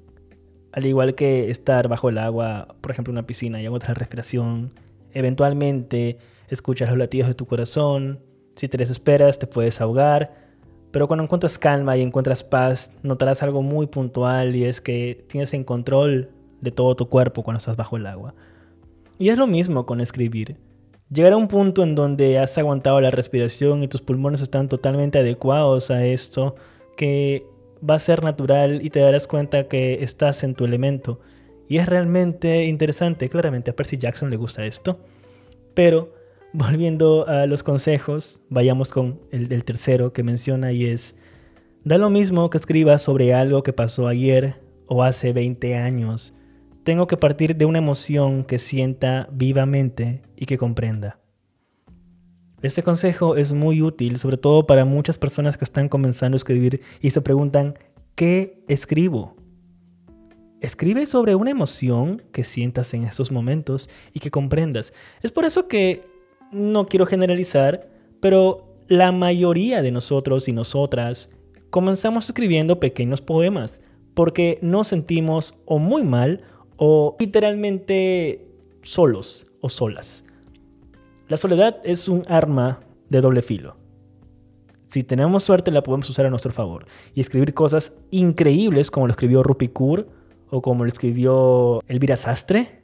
Al 0.72 0.86
igual 0.86 1.14
que 1.14 1.50
estar 1.50 1.88
bajo 1.88 2.10
el 2.10 2.18
agua, 2.18 2.76
por 2.80 2.90
ejemplo, 2.90 3.10
en 3.10 3.18
una 3.18 3.26
piscina 3.26 3.60
y 3.60 3.64
la 3.64 3.94
respiración, 3.94 4.72
eventualmente 5.12 6.18
escuchas 6.48 6.90
los 6.90 6.98
latidos 6.98 7.28
de 7.28 7.34
tu 7.34 7.46
corazón, 7.46 8.20
si 8.54 8.68
te 8.68 8.76
desesperas 8.76 9.38
te 9.38 9.46
puedes 9.46 9.80
ahogar, 9.80 10.48
pero 10.90 11.08
cuando 11.08 11.24
encuentras 11.24 11.58
calma 11.58 11.96
y 11.96 12.02
encuentras 12.02 12.44
paz, 12.44 12.92
notarás 13.02 13.42
algo 13.42 13.62
muy 13.62 13.86
puntual 13.86 14.54
y 14.54 14.64
es 14.64 14.80
que 14.80 15.24
tienes 15.28 15.54
en 15.54 15.64
control 15.64 16.30
de 16.60 16.70
todo 16.70 16.94
tu 16.96 17.08
cuerpo 17.08 17.42
cuando 17.42 17.58
estás 17.58 17.76
bajo 17.76 17.96
el 17.96 18.06
agua. 18.06 18.34
Y 19.18 19.30
es 19.30 19.38
lo 19.38 19.46
mismo 19.46 19.86
con 19.86 20.00
escribir. 20.00 20.56
Llegar 21.10 21.32
a 21.32 21.36
un 21.36 21.48
punto 21.48 21.82
en 21.82 21.94
donde 21.94 22.38
has 22.38 22.56
aguantado 22.58 23.00
la 23.00 23.10
respiración 23.10 23.82
y 23.82 23.88
tus 23.88 24.02
pulmones 24.02 24.42
están 24.42 24.68
totalmente 24.68 25.18
adecuados 25.18 25.90
a 25.90 26.04
esto, 26.04 26.54
que 26.96 27.46
va 27.88 27.94
a 27.94 28.00
ser 28.00 28.22
natural 28.22 28.80
y 28.82 28.90
te 28.90 29.00
darás 29.00 29.26
cuenta 29.26 29.68
que 29.68 30.04
estás 30.04 30.44
en 30.44 30.54
tu 30.54 30.64
elemento. 30.64 31.20
Y 31.68 31.78
es 31.78 31.86
realmente 31.86 32.66
interesante, 32.66 33.28
claramente 33.28 33.70
a 33.70 33.76
Percy 33.76 33.96
Jackson 33.96 34.30
le 34.30 34.36
gusta 34.36 34.66
esto. 34.66 35.00
Pero 35.74 36.12
volviendo 36.52 37.26
a 37.26 37.46
los 37.46 37.62
consejos, 37.62 38.42
vayamos 38.50 38.90
con 38.90 39.20
el, 39.30 39.50
el 39.52 39.64
tercero 39.64 40.12
que 40.12 40.22
menciona 40.22 40.72
y 40.72 40.84
es, 40.86 41.14
da 41.84 41.98
lo 41.98 42.10
mismo 42.10 42.50
que 42.50 42.58
escribas 42.58 43.02
sobre 43.02 43.32
algo 43.32 43.62
que 43.62 43.72
pasó 43.72 44.08
ayer 44.08 44.60
o 44.86 45.02
hace 45.02 45.32
20 45.32 45.76
años. 45.76 46.34
Tengo 46.88 47.06
que 47.06 47.18
partir 47.18 47.54
de 47.54 47.66
una 47.66 47.80
emoción 47.80 48.44
que 48.44 48.58
sienta 48.58 49.28
vivamente 49.30 50.22
y 50.36 50.46
que 50.46 50.56
comprenda. 50.56 51.20
Este 52.62 52.82
consejo 52.82 53.36
es 53.36 53.52
muy 53.52 53.82
útil, 53.82 54.16
sobre 54.16 54.38
todo 54.38 54.66
para 54.66 54.86
muchas 54.86 55.18
personas 55.18 55.58
que 55.58 55.66
están 55.66 55.90
comenzando 55.90 56.34
a 56.34 56.38
escribir 56.38 56.80
y 57.02 57.10
se 57.10 57.20
preguntan, 57.20 57.74
¿qué 58.14 58.64
escribo? 58.68 59.36
Escribe 60.62 61.04
sobre 61.04 61.34
una 61.34 61.50
emoción 61.50 62.22
que 62.32 62.42
sientas 62.42 62.94
en 62.94 63.04
estos 63.04 63.30
momentos 63.30 63.90
y 64.14 64.20
que 64.20 64.30
comprendas. 64.30 64.94
Es 65.20 65.30
por 65.30 65.44
eso 65.44 65.68
que 65.68 66.06
no 66.52 66.86
quiero 66.86 67.04
generalizar, 67.04 67.90
pero 68.18 68.78
la 68.86 69.12
mayoría 69.12 69.82
de 69.82 69.90
nosotros 69.90 70.48
y 70.48 70.52
nosotras 70.52 71.28
comenzamos 71.68 72.24
escribiendo 72.24 72.80
pequeños 72.80 73.20
poemas 73.20 73.82
porque 74.14 74.58
nos 74.62 74.88
sentimos 74.88 75.54
o 75.66 75.78
muy 75.78 76.02
mal 76.02 76.44
o 76.78 77.16
literalmente 77.18 78.46
solos 78.82 79.46
o 79.60 79.68
solas. 79.68 80.24
La 81.28 81.36
soledad 81.36 81.80
es 81.84 82.08
un 82.08 82.22
arma 82.28 82.80
de 83.10 83.20
doble 83.20 83.42
filo. 83.42 83.76
Si 84.86 85.04
tenemos 85.04 85.42
suerte 85.42 85.70
la 85.70 85.82
podemos 85.82 86.08
usar 86.08 86.24
a 86.24 86.30
nuestro 86.30 86.52
favor 86.52 86.86
y 87.14 87.20
escribir 87.20 87.52
cosas 87.52 87.92
increíbles 88.10 88.90
como 88.90 89.06
lo 89.06 89.10
escribió 89.10 89.42
Rupi 89.42 89.68
Kaur 89.68 90.08
o 90.48 90.62
como 90.62 90.84
lo 90.84 90.88
escribió 90.88 91.82
Elvira 91.88 92.16
Sastre. 92.16 92.80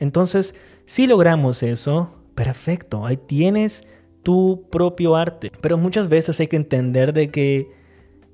Entonces, 0.00 0.56
si 0.86 1.06
logramos 1.06 1.62
eso, 1.62 2.10
perfecto, 2.34 3.06
ahí 3.06 3.16
tienes 3.16 3.84
tu 4.24 4.66
propio 4.70 5.14
arte. 5.14 5.52
Pero 5.60 5.78
muchas 5.78 6.08
veces 6.08 6.40
hay 6.40 6.48
que 6.48 6.56
entender 6.56 7.12
de 7.12 7.30
que 7.30 7.70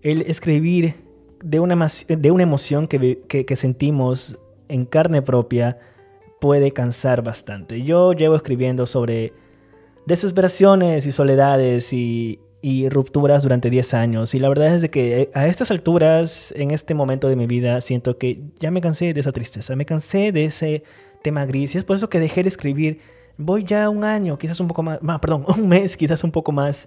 el 0.01 0.23
escribir 0.23 0.95
de 1.45 1.61
una, 1.61 1.89
de 2.09 2.31
una 2.31 2.43
emoción 2.43 2.89
que, 2.89 3.21
que 3.29 3.57
sentimos 3.57 4.39
en 4.71 4.85
carne 4.85 5.23
propia 5.23 5.79
puede 6.41 6.73
cansar 6.73 7.23
bastante. 7.23 7.83
Yo 7.83 8.13
llevo 8.13 8.35
escribiendo 8.35 8.87
sobre 8.87 9.33
desesperaciones 10.07 11.07
y 11.07 11.13
soledades 11.13 11.93
y, 11.93 12.41
rupturas 12.91 13.43
durante 13.43 13.71
10 13.71 13.95
años. 13.95 14.35
Y 14.35 14.39
la 14.39 14.49
verdad 14.49 14.75
es 14.75 14.83
de 14.83 14.91
que 14.91 15.23
eh, 15.23 15.31
a 15.33 15.47
estas 15.47 15.71
alturas, 15.71 16.53
en 16.57 16.73
este 16.73 16.95
momento 16.95 17.29
de 17.29 17.37
mi 17.37 17.47
vida, 17.47 17.81
siento 17.81 18.19
que 18.19 18.43
ya 18.59 18.71
me 18.71 18.83
cansé 18.83 19.15
de 19.15 19.21
esa 19.21 19.33
tristeza, 19.33 19.77
me 19.77 19.87
cansé 19.87 20.31
de 20.31 20.45
ese 20.45 20.83
tema 21.23 21.47
gris. 21.47 21.75
Y 21.75 21.79
es 21.79 21.85
por 21.85 21.97
eso 21.97 22.11
que 22.11 22.21
dejé 22.21 22.43
de 22.43 22.51
escribir. 22.51 23.01
Voy 23.39 23.65
ya 23.65 23.89
un 23.89 24.05
año, 24.05 24.37
quizás 24.37 24.61
un 24.61 24.69
poco 24.69 24.83
más, 24.83 24.99
perdón, 25.21 25.45
un 25.49 25.69
mes, 25.69 25.97
quizás 25.97 26.23
un 26.23 26.33
poco 26.33 26.53
más 26.53 26.87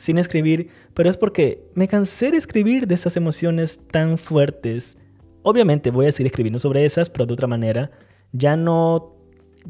sin 0.00 0.16
escribir, 0.18 0.70
pero 0.94 1.10
es 1.10 1.16
porque 1.16 1.62
me 1.74 1.86
cansé 1.86 2.30
de 2.30 2.38
escribir 2.38 2.86
de 2.86 2.94
esas 2.94 3.16
emociones 3.16 3.80
tan 3.90 4.16
fuertes. 4.16 4.96
Obviamente 5.42 5.90
voy 5.90 6.06
a 6.06 6.12
seguir 6.12 6.26
escribiendo 6.26 6.58
sobre 6.58 6.84
esas, 6.84 7.10
pero 7.10 7.26
de 7.26 7.32
otra 7.32 7.46
manera, 7.46 7.90
ya 8.32 8.56
no 8.56 9.14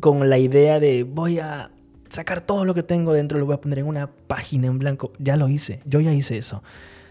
con 0.01 0.29
la 0.29 0.39
idea 0.39 0.81
de 0.81 1.03
voy 1.03 1.39
a 1.39 1.71
sacar 2.09 2.41
todo 2.41 2.65
lo 2.65 2.75
que 2.75 2.83
tengo 2.83 3.13
dentro, 3.13 3.39
lo 3.39 3.47
voy 3.47 3.55
a 3.55 3.61
poner 3.61 3.81
en 3.81 3.87
una 3.87 4.09
página 4.09 4.67
en 4.67 4.79
blanco. 4.79 5.13
Ya 5.19 5.37
lo 5.37 5.49
hice, 5.49 5.81
yo 5.85 6.01
ya 6.01 6.13
hice 6.13 6.39
eso. 6.39 6.63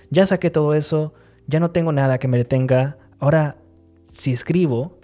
Ya 0.09 0.25
saqué 0.25 0.49
todo 0.49 0.73
eso, 0.73 1.13
ya 1.47 1.59
no 1.59 1.71
tengo 1.71 1.91
nada 1.91 2.17
que 2.17 2.27
me 2.27 2.37
detenga. 2.37 2.97
Ahora 3.19 3.57
si 4.11 4.33
escribo, 4.33 4.99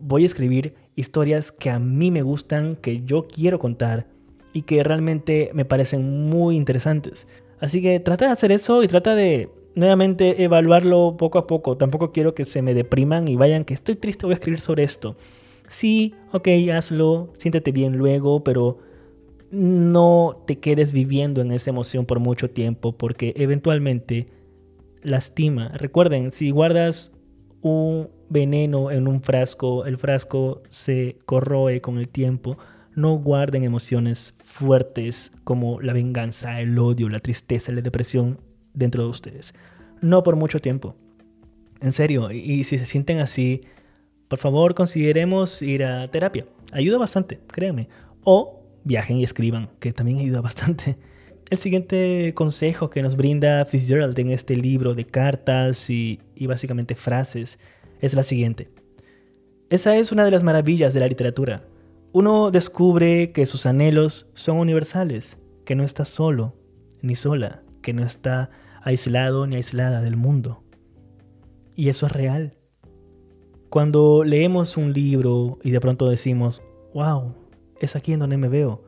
voy 0.00 0.24
a 0.24 0.26
escribir 0.26 0.74
historias 0.96 1.52
que 1.52 1.70
a 1.70 1.78
mí 1.78 2.10
me 2.10 2.22
gustan, 2.22 2.76
que 2.76 3.02
yo 3.04 3.26
quiero 3.26 3.58
contar 3.58 4.06
y 4.52 4.62
que 4.62 4.82
realmente 4.82 5.50
me 5.54 5.64
parecen 5.64 6.28
muy 6.28 6.56
interesantes. 6.56 7.26
Así 7.60 7.82
que 7.82 8.00
trata 8.00 8.26
de 8.26 8.32
hacer 8.32 8.52
eso 8.52 8.82
y 8.82 8.88
trata 8.88 9.14
de 9.14 9.50
nuevamente 9.74 10.42
evaluarlo 10.42 11.16
poco 11.16 11.38
a 11.38 11.46
poco. 11.46 11.76
Tampoco 11.76 12.12
quiero 12.12 12.34
que 12.34 12.44
se 12.44 12.62
me 12.62 12.74
depriman 12.74 13.28
y 13.28 13.36
vayan 13.36 13.64
que 13.64 13.74
estoy 13.74 13.96
triste, 13.96 14.26
voy 14.26 14.32
a 14.32 14.34
escribir 14.34 14.60
sobre 14.60 14.84
esto. 14.84 15.16
Sí, 15.68 16.14
ok, 16.32 16.48
hazlo, 16.72 17.32
siéntete 17.38 17.72
bien 17.72 17.96
luego, 17.96 18.44
pero 18.44 18.78
no 19.50 20.42
te 20.46 20.58
quedes 20.58 20.92
viviendo 20.92 21.40
en 21.40 21.52
esa 21.52 21.70
emoción 21.70 22.06
por 22.06 22.18
mucho 22.18 22.50
tiempo 22.50 22.96
porque 22.96 23.32
eventualmente 23.36 24.28
lastima. 25.02 25.68
Recuerden, 25.68 26.32
si 26.32 26.50
guardas 26.50 27.12
un 27.60 28.10
veneno 28.28 28.90
en 28.90 29.08
un 29.08 29.22
frasco, 29.22 29.86
el 29.86 29.96
frasco 29.96 30.62
se 30.68 31.18
corroe 31.24 31.80
con 31.80 31.98
el 31.98 32.08
tiempo. 32.08 32.58
No 32.94 33.16
guarden 33.16 33.64
emociones 33.64 34.34
fuertes 34.44 35.32
como 35.44 35.80
la 35.80 35.92
venganza, 35.92 36.60
el 36.60 36.78
odio, 36.78 37.08
la 37.08 37.18
tristeza, 37.18 37.72
la 37.72 37.80
depresión 37.80 38.38
dentro 38.74 39.04
de 39.04 39.08
ustedes. 39.08 39.54
No 40.00 40.22
por 40.22 40.36
mucho 40.36 40.58
tiempo. 40.58 40.94
En 41.80 41.92
serio, 41.92 42.30
y 42.30 42.64
si 42.64 42.78
se 42.78 42.86
sienten 42.86 43.20
así, 43.20 43.62
por 44.28 44.38
favor 44.38 44.74
consideremos 44.74 45.62
ir 45.62 45.84
a 45.84 46.10
terapia. 46.10 46.46
Ayuda 46.72 46.98
bastante, 46.98 47.40
créanme. 47.48 47.88
O 48.22 48.60
viajen 48.84 49.18
y 49.18 49.24
escriban, 49.24 49.70
que 49.80 49.92
también 49.92 50.18
ayuda 50.18 50.40
bastante. 50.40 50.96
El 51.50 51.58
siguiente 51.58 52.32
consejo 52.34 52.90
que 52.90 53.02
nos 53.02 53.16
brinda 53.16 53.64
Fitzgerald 53.64 54.18
en 54.18 54.30
este 54.30 54.56
libro 54.56 54.94
de 54.94 55.04
cartas 55.04 55.90
y, 55.90 56.20
y 56.34 56.46
básicamente 56.46 56.94
frases 56.94 57.58
es 58.00 58.14
la 58.14 58.22
siguiente. 58.22 58.70
Esa 59.70 59.96
es 59.96 60.10
una 60.10 60.24
de 60.24 60.30
las 60.30 60.42
maravillas 60.42 60.94
de 60.94 61.00
la 61.00 61.06
literatura. 61.06 61.64
Uno 62.12 62.50
descubre 62.50 63.32
que 63.32 63.44
sus 63.44 63.66
anhelos 63.66 64.30
son 64.34 64.58
universales, 64.58 65.36
que 65.64 65.74
no 65.74 65.84
está 65.84 66.04
solo 66.04 66.54
ni 67.02 67.16
sola, 67.16 67.62
que 67.82 67.92
no 67.92 68.04
está 68.04 68.50
aislado 68.84 69.46
ni 69.46 69.56
aislada 69.56 70.02
del 70.02 70.16
mundo. 70.16 70.62
Y 71.74 71.88
eso 71.88 72.06
es 72.06 72.12
real. 72.12 72.54
Cuando 73.70 74.22
leemos 74.22 74.76
un 74.76 74.92
libro 74.92 75.58
y 75.64 75.72
de 75.72 75.80
pronto 75.80 76.08
decimos, 76.08 76.62
wow, 76.92 77.34
es 77.80 77.96
aquí 77.96 78.12
en 78.12 78.20
donde 78.20 78.36
me 78.36 78.48
veo. 78.48 78.84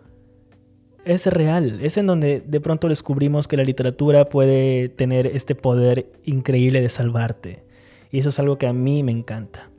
Es 1.05 1.27
real, 1.27 1.81
es 1.83 1.97
en 1.97 2.07
donde 2.07 2.41
de 2.41 2.61
pronto 2.61 2.89
descubrimos 2.89 3.49
que 3.49 3.57
la 3.57 3.65
literatura 3.65 4.29
puede 4.29 4.89
tener 4.89 5.27
este 5.27 5.55
poder 5.55 6.13
increíble 6.25 6.81
de 6.81 6.89
salvarte. 6.89 7.65
Y 8.11 8.21
eso 8.21 8.29
es 8.29 8.39
algo 8.39 8.59
que 8.59 8.67
a 8.67 8.73
mí 8.73 9.03
me 9.03 9.13
encanta. 9.13 9.71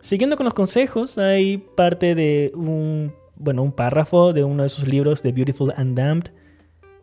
Siguiendo 0.00 0.36
con 0.36 0.44
los 0.44 0.54
consejos, 0.54 1.18
hay 1.18 1.58
parte 1.58 2.14
de 2.14 2.52
un, 2.54 3.12
bueno, 3.36 3.62
un 3.62 3.72
párrafo 3.72 4.32
de 4.32 4.44
uno 4.44 4.62
de 4.62 4.68
sus 4.68 4.86
libros, 4.86 5.22
The 5.22 5.32
Beautiful 5.32 5.72
and 5.76 5.96
Damned, 5.96 6.30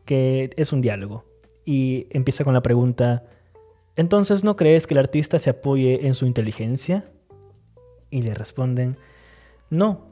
que 0.06 0.52
es 0.56 0.72
un 0.72 0.82
diálogo. 0.82 1.26
Y 1.66 2.08
empieza 2.10 2.44
con 2.44 2.54
la 2.54 2.62
pregunta, 2.62 3.24
¿entonces 3.96 4.44
no 4.44 4.56
crees 4.56 4.88
que 4.88 4.94
el 4.94 5.00
artista 5.00 5.40
se 5.40 5.50
apoye 5.50 6.08
en 6.08 6.14
su 6.14 6.26
inteligencia? 6.26 7.06
Y 8.10 8.22
le 8.22 8.34
responden, 8.34 8.98
no, 9.70 10.08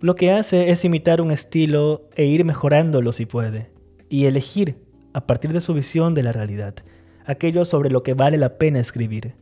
lo 0.00 0.14
que 0.14 0.30
hace 0.30 0.70
es 0.70 0.84
imitar 0.84 1.20
un 1.20 1.30
estilo 1.30 2.08
e 2.14 2.26
ir 2.26 2.44
mejorándolo 2.44 3.12
si 3.12 3.24
puede, 3.24 3.70
y 4.08 4.26
elegir, 4.26 4.76
a 5.14 5.26
partir 5.26 5.52
de 5.52 5.62
su 5.62 5.72
visión 5.72 6.14
de 6.14 6.22
la 6.22 6.32
realidad, 6.32 6.74
aquello 7.24 7.64
sobre 7.64 7.88
lo 7.88 8.02
que 8.02 8.12
vale 8.12 8.36
la 8.36 8.58
pena 8.58 8.78
escribir. 8.78 9.34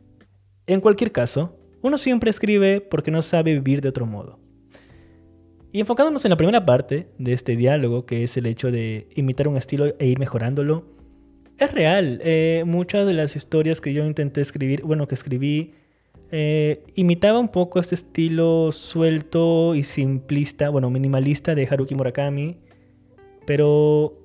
En 0.67 0.79
cualquier 0.79 1.11
caso, 1.11 1.57
uno 1.81 1.97
siempre 1.97 2.29
escribe 2.29 2.79
porque 2.79 3.11
no 3.11 3.21
sabe 3.21 3.53
vivir 3.53 3.81
de 3.81 3.89
otro 3.89 4.05
modo. 4.05 4.39
Y 5.73 5.81
enfocándonos 5.81 6.23
en 6.23 6.29
la 6.29 6.37
primera 6.37 6.65
parte 6.65 7.09
de 7.19 7.33
este 7.33 7.57
diálogo, 7.57 8.05
que 8.05 8.23
es 8.23 8.37
el 8.37 8.45
hecho 8.45 8.71
de 8.71 9.09
imitar 9.13 9.49
un 9.49 9.57
estilo 9.57 9.93
e 9.99 10.05
ir 10.05 10.17
mejorándolo, 10.17 10.85
es 11.57 11.71
real. 11.73 12.19
Eh, 12.23 12.63
muchas 12.65 13.05
de 13.05 13.13
las 13.13 13.35
historias 13.35 13.81
que 13.81 13.93
yo 13.93 14.05
intenté 14.05 14.41
escribir, 14.41 14.83
bueno, 14.83 15.07
que 15.07 15.15
escribí, 15.15 15.73
eh, 16.31 16.83
imitaba 16.95 17.39
un 17.39 17.49
poco 17.49 17.79
este 17.79 17.95
estilo 17.95 18.71
suelto 18.71 19.75
y 19.75 19.83
simplista, 19.83 20.69
bueno, 20.69 20.89
minimalista 20.89 21.55
de 21.55 21.67
Haruki 21.67 21.95
Murakami, 21.95 22.57
pero 23.45 24.17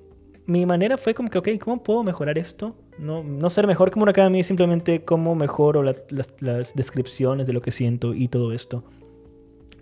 mi 0.45 0.65
manera 0.65 0.97
fue 0.97 1.13
como 1.13 1.29
que, 1.29 1.37
ok, 1.37 1.49
¿cómo 1.59 1.83
puedo 1.83 2.03
mejorar 2.03 2.37
esto? 2.37 2.75
No, 2.97 3.23
no 3.23 3.49
ser 3.49 3.67
mejor 3.67 3.91
que 3.91 3.99
Murakami, 3.99 4.43
simplemente 4.43 5.03
cómo 5.03 5.35
mejoro 5.35 5.83
las 5.83 6.75
descripciones 6.75 7.47
de 7.47 7.53
lo 7.53 7.61
que 7.61 7.71
siento 7.71 8.13
y 8.13 8.27
todo 8.27 8.51
esto. 8.51 8.83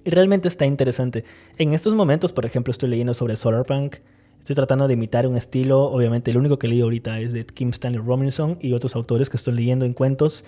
Y 0.05 0.11
realmente 0.11 0.47
está 0.47 0.65
interesante. 0.65 1.23
En 1.57 1.73
estos 1.73 1.95
momentos, 1.95 2.31
por 2.31 2.45
ejemplo, 2.45 2.71
estoy 2.71 2.89
leyendo 2.89 3.13
sobre 3.13 3.35
Solarpunk. 3.35 3.97
Estoy 4.49 4.55
tratando 4.65 4.87
de 4.87 4.95
imitar 4.95 5.27
un 5.27 5.37
estilo. 5.37 5.83
Obviamente, 5.83 6.31
el 6.31 6.37
único 6.37 6.57
que 6.57 6.67
leí 6.67 6.81
ahorita 6.81 7.19
es 7.19 7.33
de 7.33 7.45
Kim 7.45 7.69
Stanley 7.69 8.01
Robinson 8.01 8.57
y 8.59 8.73
otros 8.73 8.95
autores 8.95 9.29
que 9.29 9.37
estoy 9.37 9.53
leyendo 9.53 9.85
en 9.85 9.93
cuentos. 9.93 10.43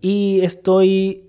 Y 0.00 0.40
estoy 0.42 1.22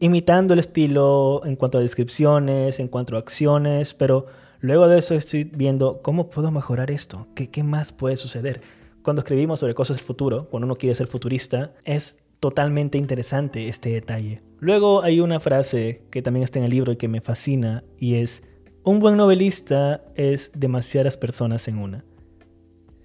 imitando 0.00 0.54
el 0.54 0.58
estilo 0.58 1.42
en 1.44 1.54
cuanto 1.54 1.78
a 1.78 1.80
descripciones, 1.80 2.80
en 2.80 2.88
cuanto 2.88 3.14
a 3.14 3.20
acciones, 3.20 3.94
pero 3.94 4.26
luego 4.58 4.88
de 4.88 4.98
eso 4.98 5.14
estoy 5.14 5.44
viendo 5.44 6.02
cómo 6.02 6.28
puedo 6.28 6.50
mejorar 6.50 6.90
esto, 6.90 7.28
qué, 7.36 7.48
qué 7.48 7.62
más 7.62 7.92
puede 7.92 8.16
suceder. 8.16 8.60
Cuando 9.04 9.20
escribimos 9.20 9.60
sobre 9.60 9.74
cosas 9.74 9.98
del 9.98 10.06
futuro, 10.06 10.48
cuando 10.50 10.64
uno 10.64 10.74
quiere 10.74 10.96
ser 10.96 11.06
futurista, 11.06 11.72
es 11.84 12.16
totalmente 12.40 12.98
interesante 12.98 13.68
este 13.68 13.90
detalle. 13.90 14.42
Luego 14.58 15.04
hay 15.04 15.20
una 15.20 15.38
frase 15.38 16.02
que 16.10 16.20
también 16.20 16.42
está 16.42 16.58
en 16.58 16.64
el 16.64 16.72
libro 16.72 16.90
y 16.90 16.96
que 16.96 17.06
me 17.06 17.20
fascina 17.20 17.84
y 17.96 18.16
es, 18.16 18.42
un 18.84 19.00
buen 19.00 19.16
novelista 19.16 20.02
es 20.14 20.52
demasiadas 20.54 21.16
personas 21.16 21.68
en 21.68 21.78
una. 21.78 22.04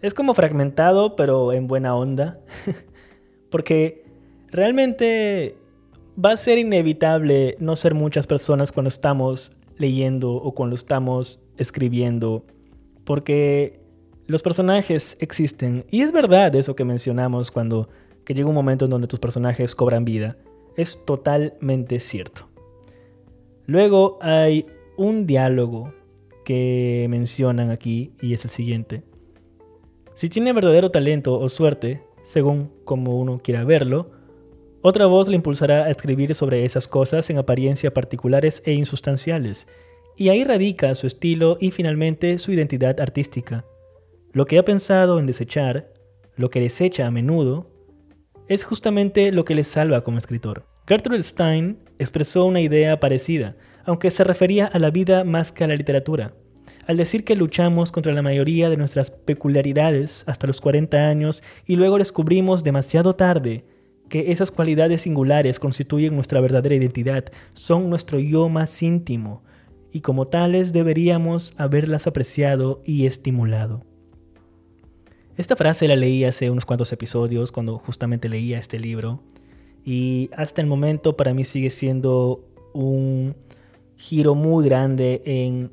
Es 0.01 0.13
como 0.13 0.33
fragmentado, 0.33 1.15
pero 1.15 1.53
en 1.53 1.67
buena 1.67 1.95
onda, 1.95 2.39
porque 3.49 4.05
realmente 4.49 5.57
va 6.23 6.31
a 6.31 6.37
ser 6.37 6.57
inevitable 6.57 7.55
no 7.59 7.75
ser 7.75 7.93
muchas 7.93 8.27
personas 8.27 8.71
cuando 8.71 8.89
estamos 8.89 9.51
leyendo 9.77 10.33
o 10.33 10.53
cuando 10.53 10.75
estamos 10.75 11.39
escribiendo, 11.57 12.45
porque 13.05 13.79
los 14.27 14.41
personajes 14.41 15.17
existen. 15.19 15.85
Y 15.89 16.01
es 16.01 16.11
verdad 16.11 16.55
eso 16.55 16.75
que 16.75 16.85
mencionamos 16.85 17.51
cuando 17.51 17.89
que 18.23 18.33
llega 18.33 18.47
un 18.47 18.55
momento 18.55 18.85
en 18.85 18.91
donde 18.91 19.07
tus 19.07 19.19
personajes 19.19 19.75
cobran 19.75 20.05
vida. 20.05 20.37
Es 20.75 20.99
totalmente 21.05 21.99
cierto. 21.99 22.47
Luego 23.65 24.17
hay 24.21 24.65
un 24.97 25.25
diálogo 25.25 25.93
que 26.45 27.07
mencionan 27.09 27.69
aquí 27.71 28.13
y 28.21 28.33
es 28.33 28.43
el 28.45 28.51
siguiente. 28.51 29.03
Si 30.13 30.29
tiene 30.29 30.53
verdadero 30.53 30.91
talento 30.91 31.39
o 31.39 31.49
suerte, 31.49 32.03
según 32.23 32.71
como 32.85 33.17
uno 33.17 33.41
quiera 33.43 33.63
verlo, 33.63 34.11
otra 34.81 35.05
voz 35.05 35.29
le 35.29 35.35
impulsará 35.35 35.85
a 35.85 35.89
escribir 35.89 36.35
sobre 36.35 36.65
esas 36.65 36.87
cosas 36.87 37.29
en 37.29 37.37
apariencia 37.37 37.93
particulares 37.93 38.61
e 38.65 38.73
insustanciales, 38.73 39.67
y 40.17 40.29
ahí 40.29 40.43
radica 40.43 40.93
su 40.93 41.07
estilo 41.07 41.57
y 41.59 41.71
finalmente 41.71 42.37
su 42.37 42.51
identidad 42.51 42.99
artística. 42.99 43.65
Lo 44.33 44.45
que 44.45 44.59
ha 44.59 44.65
pensado 44.65 45.19
en 45.19 45.25
desechar, 45.25 45.91
lo 46.35 46.49
que 46.49 46.59
desecha 46.59 47.07
a 47.07 47.11
menudo, 47.11 47.71
es 48.47 48.63
justamente 48.63 49.31
lo 49.31 49.45
que 49.45 49.55
le 49.55 49.63
salva 49.63 50.03
como 50.03 50.17
escritor. 50.17 50.65
Gertrude 50.85 51.23
Stein 51.23 51.79
expresó 51.97 52.45
una 52.45 52.59
idea 52.59 52.99
parecida, 52.99 53.55
aunque 53.85 54.11
se 54.11 54.23
refería 54.23 54.65
a 54.65 54.79
la 54.79 54.91
vida 54.91 55.23
más 55.23 55.51
que 55.51 55.63
a 55.63 55.67
la 55.67 55.75
literatura, 55.75 56.33
al 56.87 56.97
decir 56.97 57.23
que 57.23 57.35
luchamos 57.35 57.91
contra 57.91 58.13
la 58.13 58.21
mayoría 58.21 58.69
de 58.69 58.77
nuestras 58.77 59.11
peculiaridades 59.11 60.23
hasta 60.27 60.47
los 60.47 60.61
40 60.61 61.07
años 61.07 61.43
y 61.65 61.75
luego 61.75 61.97
descubrimos 61.97 62.63
demasiado 62.63 63.15
tarde 63.15 63.65
que 64.09 64.31
esas 64.31 64.51
cualidades 64.51 65.01
singulares 65.01 65.59
constituyen 65.59 66.15
nuestra 66.15 66.41
verdadera 66.41 66.75
identidad, 66.75 67.25
son 67.53 67.89
nuestro 67.89 68.19
yo 68.19 68.49
más 68.49 68.83
íntimo, 68.83 69.43
y 69.91 70.01
como 70.01 70.25
tales 70.25 70.73
deberíamos 70.73 71.53
haberlas 71.57 72.07
apreciado 72.07 72.81
y 72.85 73.05
estimulado. 73.05 73.83
Esta 75.37 75.55
frase 75.55 75.87
la 75.87 75.95
leí 75.95 76.25
hace 76.25 76.49
unos 76.49 76.65
cuantos 76.65 76.91
episodios 76.91 77.51
cuando 77.51 77.77
justamente 77.77 78.29
leía 78.29 78.59
este 78.59 78.79
libro 78.79 79.23
y 79.83 80.29
hasta 80.35 80.61
el 80.61 80.67
momento 80.67 81.17
para 81.17 81.33
mí 81.33 81.43
sigue 81.43 81.71
siendo 81.71 82.45
un 82.73 83.35
giro 83.97 84.35
muy 84.35 84.65
grande 84.65 85.21
en 85.25 85.71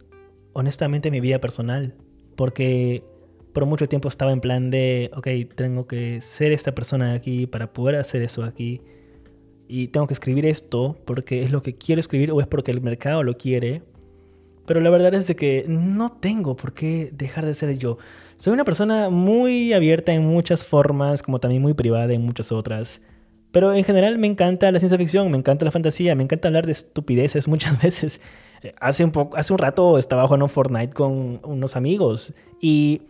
honestamente 0.52 1.10
mi 1.10 1.20
vida 1.20 1.40
personal 1.40 1.94
porque 2.40 3.04
por 3.52 3.66
mucho 3.66 3.86
tiempo 3.86 4.08
estaba 4.08 4.32
en 4.32 4.40
plan 4.40 4.70
de, 4.70 5.10
ok, 5.14 5.54
tengo 5.54 5.86
que 5.86 6.22
ser 6.22 6.52
esta 6.52 6.74
persona 6.74 7.12
aquí 7.12 7.46
para 7.46 7.70
poder 7.72 7.96
hacer 7.96 8.22
eso 8.22 8.44
aquí. 8.44 8.80
Y 9.68 9.88
tengo 9.88 10.06
que 10.06 10.14
escribir 10.14 10.46
esto 10.46 10.96
porque 11.04 11.42
es 11.42 11.52
lo 11.52 11.62
que 11.62 11.76
quiero 11.76 12.00
escribir 12.00 12.32
o 12.32 12.40
es 12.40 12.46
porque 12.46 12.70
el 12.70 12.80
mercado 12.80 13.22
lo 13.24 13.36
quiere. 13.36 13.82
Pero 14.66 14.80
la 14.80 14.88
verdad 14.88 15.12
es 15.12 15.26
de 15.26 15.36
que 15.36 15.66
no 15.68 16.12
tengo 16.12 16.56
por 16.56 16.72
qué 16.72 17.10
dejar 17.12 17.44
de 17.44 17.52
ser 17.52 17.76
yo. 17.76 17.98
Soy 18.38 18.54
una 18.54 18.64
persona 18.64 19.10
muy 19.10 19.74
abierta 19.74 20.14
en 20.14 20.26
muchas 20.26 20.64
formas, 20.64 21.22
como 21.22 21.40
también 21.40 21.60
muy 21.60 21.74
privada 21.74 22.12
en 22.14 22.22
muchas 22.22 22.52
otras. 22.52 23.02
Pero 23.52 23.74
en 23.74 23.84
general 23.84 24.18
me 24.18 24.26
encanta 24.26 24.70
la 24.70 24.78
ciencia 24.78 24.98
ficción, 24.98 25.30
me 25.30 25.38
encanta 25.38 25.64
la 25.64 25.70
fantasía, 25.70 26.14
me 26.14 26.22
encanta 26.22 26.48
hablar 26.48 26.66
de 26.66 26.72
estupideces 26.72 27.48
muchas 27.48 27.80
veces. 27.80 28.20
Hace 28.78 29.04
un, 29.04 29.10
poco, 29.10 29.36
hace 29.36 29.52
un 29.52 29.58
rato 29.58 29.98
estaba 29.98 30.26
jugando 30.26 30.48
Fortnite 30.48 30.92
con 30.92 31.40
unos 31.44 31.76
amigos 31.76 32.34
y 32.60 33.02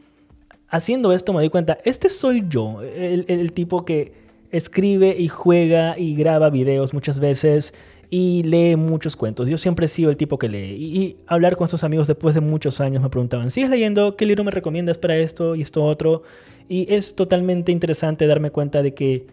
haciendo 0.68 1.12
esto 1.12 1.32
me 1.32 1.42
di 1.42 1.48
cuenta, 1.48 1.78
este 1.84 2.08
soy 2.08 2.44
yo, 2.48 2.82
el, 2.82 3.24
el 3.26 3.52
tipo 3.52 3.84
que 3.84 4.12
escribe 4.52 5.16
y 5.18 5.28
juega 5.28 5.98
y 5.98 6.14
graba 6.14 6.50
videos 6.50 6.94
muchas 6.94 7.18
veces 7.18 7.74
y 8.10 8.42
lee 8.42 8.76
muchos 8.76 9.16
cuentos. 9.16 9.48
Yo 9.48 9.56
siempre 9.56 9.86
he 9.86 9.88
sido 9.88 10.10
el 10.10 10.16
tipo 10.16 10.38
que 10.38 10.48
lee. 10.48 10.74
Y, 10.76 11.16
hablar 11.26 11.56
con 11.56 11.64
estos 11.66 11.84
amigos 11.84 12.08
después 12.08 12.34
de 12.34 12.40
muchos 12.40 12.80
años 12.80 13.02
me 13.02 13.08
preguntaban, 13.08 13.50
¿sigues 13.50 13.70
leyendo? 13.70 14.16
¿Qué 14.16 14.26
libro 14.26 14.44
me 14.44 14.50
recomiendas 14.50 14.98
para 14.98 15.16
esto 15.16 15.54
y 15.54 15.62
esto 15.62 15.84
otro? 15.84 16.22
Y 16.68 16.92
es 16.92 17.14
totalmente 17.14 17.72
interesante 17.72 18.26
darme 18.26 18.50
cuenta 18.50 18.82
de 18.82 18.94
que 18.94 19.26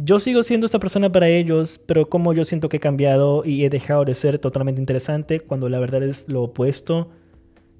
yo 0.00 0.20
sigo 0.20 0.44
siendo 0.44 0.64
esta 0.64 0.78
persona 0.78 1.10
para 1.10 1.28
ellos, 1.28 1.80
pero 1.84 2.08
como 2.08 2.32
yo 2.32 2.44
siento 2.44 2.68
que 2.68 2.76
he 2.76 2.80
cambiado 2.80 3.42
y 3.44 3.64
he 3.64 3.70
dejado 3.70 4.04
de 4.04 4.14
ser 4.14 4.38
totalmente 4.38 4.80
interesante 4.80 5.40
cuando 5.40 5.68
la 5.68 5.80
verdad 5.80 6.04
es 6.04 6.28
lo 6.28 6.44
opuesto. 6.44 7.10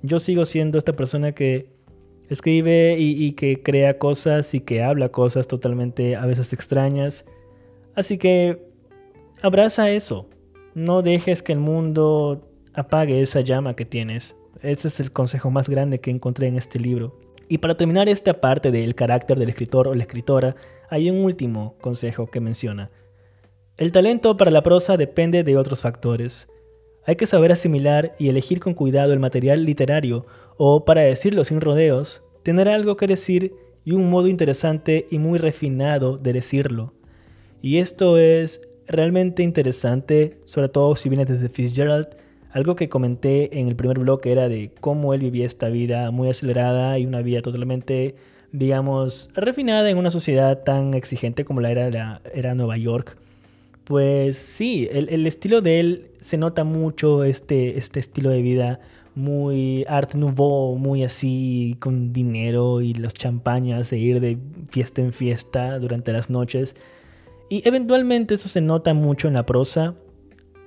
Yo 0.03 0.19
sigo 0.19 0.45
siendo 0.45 0.79
esta 0.79 0.95
persona 0.95 1.31
que 1.31 1.71
escribe 2.29 2.97
y, 2.99 3.25
y 3.25 3.33
que 3.33 3.63
crea 3.63 3.99
cosas 3.99 4.53
y 4.53 4.61
que 4.61 4.83
habla 4.83 5.11
cosas 5.11 5.47
totalmente 5.47 6.17
a 6.17 6.27
veces 6.27 6.53
extrañas. 6.53 7.25
Así 7.95 8.19
que 8.19 8.67
abraza 9.41 9.89
eso. 9.91 10.29
No 10.75 11.03
dejes 11.03 11.41
que 11.41 11.53
el 11.53 11.61
mundo 11.61 12.51
apague 12.75 13.23
esa 13.23 13.43
llama 13.43 13.77
que 13.77 13.85
tienes. 13.85 14.35
Ese 14.61 14.89
es 14.89 14.99
el 14.99 15.13
consejo 15.13 15.53
más 15.53 15.69
grande 15.69 16.01
que 16.01 16.11
encontré 16.11 16.49
en 16.49 16.57
este 16.57 16.81
libro. 16.81 17.28
Y 17.49 17.59
para 17.59 17.77
terminar 17.77 18.09
esta 18.09 18.41
parte 18.41 18.71
del 18.71 18.95
carácter 18.95 19.39
del 19.39 19.49
escritor 19.49 19.89
o 19.89 19.95
la 19.95 20.03
escritora, 20.03 20.55
hay 20.91 21.11
un 21.11 21.25
último 21.25 21.77
consejo 21.81 22.27
que 22.27 22.41
menciona. 22.41 22.91
El 23.77 23.93
talento 23.93 24.37
para 24.37 24.51
la 24.51 24.63
prosa 24.63 24.97
depende 24.97 25.45
de 25.45 25.57
otros 25.57 25.81
factores. 25.81 26.49
Hay 27.07 27.17
que 27.17 27.27
saber 27.27 27.53
asimilar 27.53 28.15
y 28.19 28.29
elegir 28.29 28.61
con 28.61 28.75
cuidado 28.75 29.13
el 29.13 29.21
material 29.21 29.65
literario 29.65 30.27
o, 30.59 30.85
para 30.85 31.03
decirlo 31.03 31.45
sin 31.45 31.61
rodeos, 31.61 32.23
tener 32.43 32.69
algo 32.69 32.97
que 32.97 33.07
decir 33.07 33.55
y 33.85 33.93
un 33.93 34.11
modo 34.11 34.27
interesante 34.27 35.07
y 35.11 35.19
muy 35.19 35.39
refinado 35.39 36.19
de 36.19 36.35
decirlo. 36.35 36.93
Y 37.63 37.79
esto 37.79 38.19
es 38.19 38.61
realmente 38.87 39.43
interesante, 39.43 40.39
sobre 40.45 40.69
todo 40.69 40.97
si 40.97 41.09
viene 41.09 41.25
desde 41.25 41.49
Fitzgerald. 41.49 42.09
Algo 42.51 42.77
que 42.77 42.89
comenté 42.89 43.59
en 43.59 43.69
el 43.69 43.77
primer 43.77 43.99
blog 43.99 44.21
era 44.27 44.49
de 44.49 44.71
cómo 44.81 45.13
él 45.15 45.21
vivía 45.21 45.47
esta 45.47 45.69
vida 45.69 46.11
muy 46.11 46.29
acelerada 46.29 46.99
y 46.99 47.07
una 47.07 47.21
vida 47.21 47.43
totalmente, 47.43 48.15
digamos, 48.53 49.29
refinada 49.35 49.91
en 49.91 49.99
una 49.99 50.11
sociedad 50.11 50.63
tan 50.63 50.95
exigente 50.95 51.45
como 51.45 51.61
la 51.61 51.71
era, 51.71 52.23
era 52.35 52.55
Nueva 52.55 52.77
York. 52.77 53.17
Pues 53.85 54.37
sí, 54.37 54.89
el, 54.93 55.27
estilo 55.27 55.63
de 55.63 55.81
él 55.81 56.11
se 56.21 56.37
nota 56.37 56.65
mucho, 56.65 57.25
este, 57.25 57.79
este 57.79 58.01
estilo 58.01 58.29
de 58.31 58.43
vida 58.43 58.81
muy 59.15 59.85
art 59.89 60.15
nouveau, 60.15 60.77
muy 60.77 61.05
así 61.05 61.77
con 61.81 62.13
dinero 62.13 62.81
y 62.83 62.95
las 62.95 63.15
champañas 63.15 63.91
de 63.91 63.99
ir 63.99 64.21
de 64.21 64.39
fiesta 64.71 65.01
en 65.01 65.13
fiesta 65.13 65.79
durante 65.79 66.13
las 66.13 66.31
noches. 66.31 66.75
Y 67.49 67.67
eventualmente 67.67 68.35
eso 68.35 68.49
se 68.49 68.61
nota 68.61 68.95
mucho 68.95 69.27
en 69.27 69.35
la 69.35 69.47
prosa. 69.47 69.95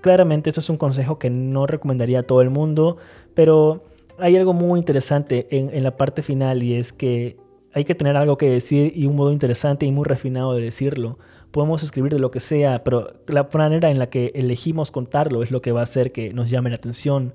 Claramente 0.01 0.49
eso 0.49 0.59
es 0.59 0.69
un 0.69 0.77
consejo 0.77 1.19
que 1.19 1.29
no 1.29 1.67
recomendaría 1.67 2.19
a 2.19 2.23
todo 2.23 2.41
el 2.41 2.49
mundo, 2.49 2.97
pero 3.33 3.85
hay 4.17 4.35
algo 4.35 4.53
muy 4.53 4.79
interesante 4.79 5.47
en, 5.51 5.83
la 5.83 5.97
parte 5.97 6.23
final 6.23 6.63
y 6.63 6.75
es 6.75 6.91
que 6.91 7.37
hay 7.73 7.85
que 7.85 7.95
tener 7.95 8.17
algo 8.17 8.37
que 8.37 8.49
decir 8.49 8.93
y 8.95 9.05
un 9.05 9.15
modo 9.15 9.31
interesante 9.31 9.85
y 9.85 9.91
muy 9.91 10.05
refinado 10.05 10.53
de 10.53 10.61
decirlo. 10.61 11.17
Podemos 11.51 11.83
escribir 11.83 12.13
de 12.13 12.19
lo 12.19 12.31
que 12.31 12.39
sea, 12.39 12.83
pero 12.83 13.13
la 13.27 13.47
manera 13.53 13.89
en 13.89 13.99
la 13.99 14.09
que 14.09 14.31
elegimos 14.35 14.91
contarlo 14.91 15.43
es 15.43 15.51
lo 15.51 15.61
que 15.61 15.71
va 15.71 15.81
a 15.81 15.83
hacer 15.83 16.11
que 16.11 16.33
nos 16.33 16.49
llame 16.49 16.69
la 16.69 16.77
atención. 16.77 17.33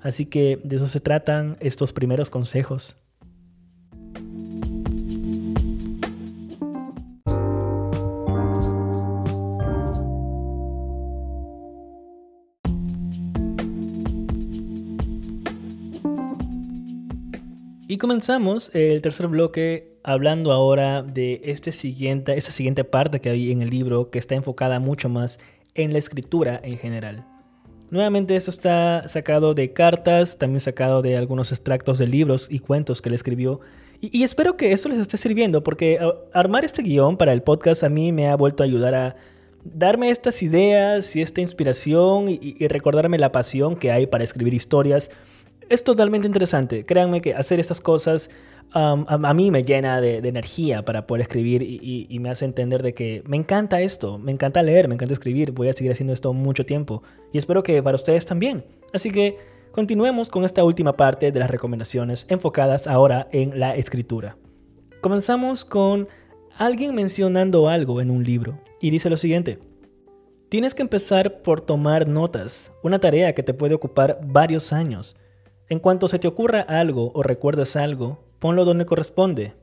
Así 0.00 0.26
que 0.26 0.60
de 0.64 0.76
eso 0.76 0.86
se 0.86 1.00
tratan 1.00 1.56
estos 1.60 1.92
primeros 1.92 2.30
consejos. 2.30 2.96
Y 17.92 17.98
comenzamos 17.98 18.70
el 18.72 19.02
tercer 19.02 19.28
bloque 19.28 19.98
hablando 20.02 20.50
ahora 20.52 21.02
de 21.02 21.42
este 21.44 21.72
siguiente, 21.72 22.38
esta 22.38 22.50
siguiente 22.50 22.84
parte 22.84 23.20
que 23.20 23.28
hay 23.28 23.52
en 23.52 23.60
el 23.60 23.68
libro 23.68 24.08
que 24.08 24.18
está 24.18 24.34
enfocada 24.34 24.80
mucho 24.80 25.10
más 25.10 25.38
en 25.74 25.92
la 25.92 25.98
escritura 25.98 26.58
en 26.64 26.78
general. 26.78 27.26
Nuevamente 27.90 28.34
esto 28.34 28.50
está 28.50 29.06
sacado 29.08 29.52
de 29.52 29.74
cartas, 29.74 30.38
también 30.38 30.60
sacado 30.60 31.02
de 31.02 31.18
algunos 31.18 31.52
extractos 31.52 31.98
de 31.98 32.06
libros 32.06 32.48
y 32.50 32.60
cuentos 32.60 33.02
que 33.02 33.10
le 33.10 33.16
escribió. 33.16 33.60
Y, 34.00 34.22
espero 34.22 34.56
que 34.56 34.72
esto 34.72 34.88
les 34.88 34.98
esté 34.98 35.18
sirviendo 35.18 35.62
porque 35.62 35.98
armar 36.32 36.64
este 36.64 36.80
guion 36.80 37.18
para 37.18 37.34
el 37.34 37.42
podcast 37.42 37.84
a 37.84 37.90
mí 37.90 38.10
me 38.10 38.26
ha 38.26 38.36
vuelto 38.36 38.62
a 38.62 38.64
ayudar 38.64 38.94
a 38.94 39.16
darme 39.64 40.08
estas 40.08 40.42
ideas 40.42 41.14
y 41.14 41.20
esta 41.20 41.42
inspiración 41.42 42.30
y 42.30 42.66
recordarme 42.68 43.18
la 43.18 43.32
pasión 43.32 43.76
que 43.76 43.92
hay 43.92 44.06
para 44.06 44.24
escribir 44.24 44.54
historias 44.54 45.10
es 45.72 45.84
totalmente 45.84 46.26
interesante. 46.26 46.84
Créanme 46.84 47.20
que 47.20 47.34
hacer 47.34 47.58
estas 47.58 47.80
cosas 47.80 48.30
a, 48.74 49.34
mí 49.34 49.50
me 49.50 49.64
llena 49.64 50.00
de, 50.00 50.18
energía 50.18 50.84
para 50.84 51.06
poder 51.06 51.22
escribir 51.22 51.62
y, 51.62 52.18
me 52.20 52.30
hace 52.30 52.44
entender 52.44 52.82
de 52.82 52.94
que 52.94 53.22
me 53.26 53.36
encanta 53.36 53.80
esto, 53.80 54.18
me 54.18 54.32
encanta 54.32 54.62
leer, 54.62 54.88
me 54.88 54.94
encanta 54.94 55.12
escribir, 55.12 55.52
voy 55.52 55.68
a 55.68 55.72
seguir 55.72 55.92
haciendo 55.92 56.12
esto 56.12 56.32
mucho 56.32 56.64
tiempo 56.64 57.02
y 57.32 57.38
espero 57.38 57.62
que 57.62 57.82
para 57.82 57.96
ustedes 57.96 58.24
también. 58.24 58.64
Así 58.92 59.10
que 59.10 59.38
continuemos 59.72 60.30
con 60.30 60.44
esta 60.44 60.64
última 60.64 60.96
parte 60.96 61.32
de 61.32 61.40
las 61.40 61.50
recomendaciones 61.50 62.26
enfocadas 62.28 62.86
ahora 62.86 63.28
en 63.32 63.58
la 63.58 63.74
escritura. 63.74 64.36
Comenzamos 65.00 65.64
con 65.64 66.08
alguien 66.56 66.94
mencionando 66.94 67.68
algo 67.68 68.00
en 68.00 68.10
un 68.10 68.24
libro 68.24 68.58
y 68.80 68.90
dice 68.90 69.10
lo 69.10 69.16
siguiente. 69.16 69.58
Tienes 70.48 70.74
que 70.74 70.82
empezar 70.82 71.42
por 71.42 71.62
tomar 71.62 72.06
notas, 72.06 72.72
una 72.82 72.98
tarea 72.98 73.34
que 73.34 73.42
te 73.42 73.54
puede 73.54 73.74
ocupar 73.74 74.20
varios 74.22 74.72
años. 74.72 75.16
En 75.72 75.78
cuanto 75.78 76.06
se 76.06 76.18
te 76.18 76.28
ocurra 76.28 76.60
algo 76.60 77.12
o 77.14 77.22
recuerdes 77.22 77.76
algo, 77.76 78.22
ponlo 78.40 78.66
donde 78.66 78.84
corresponde. 78.84 79.54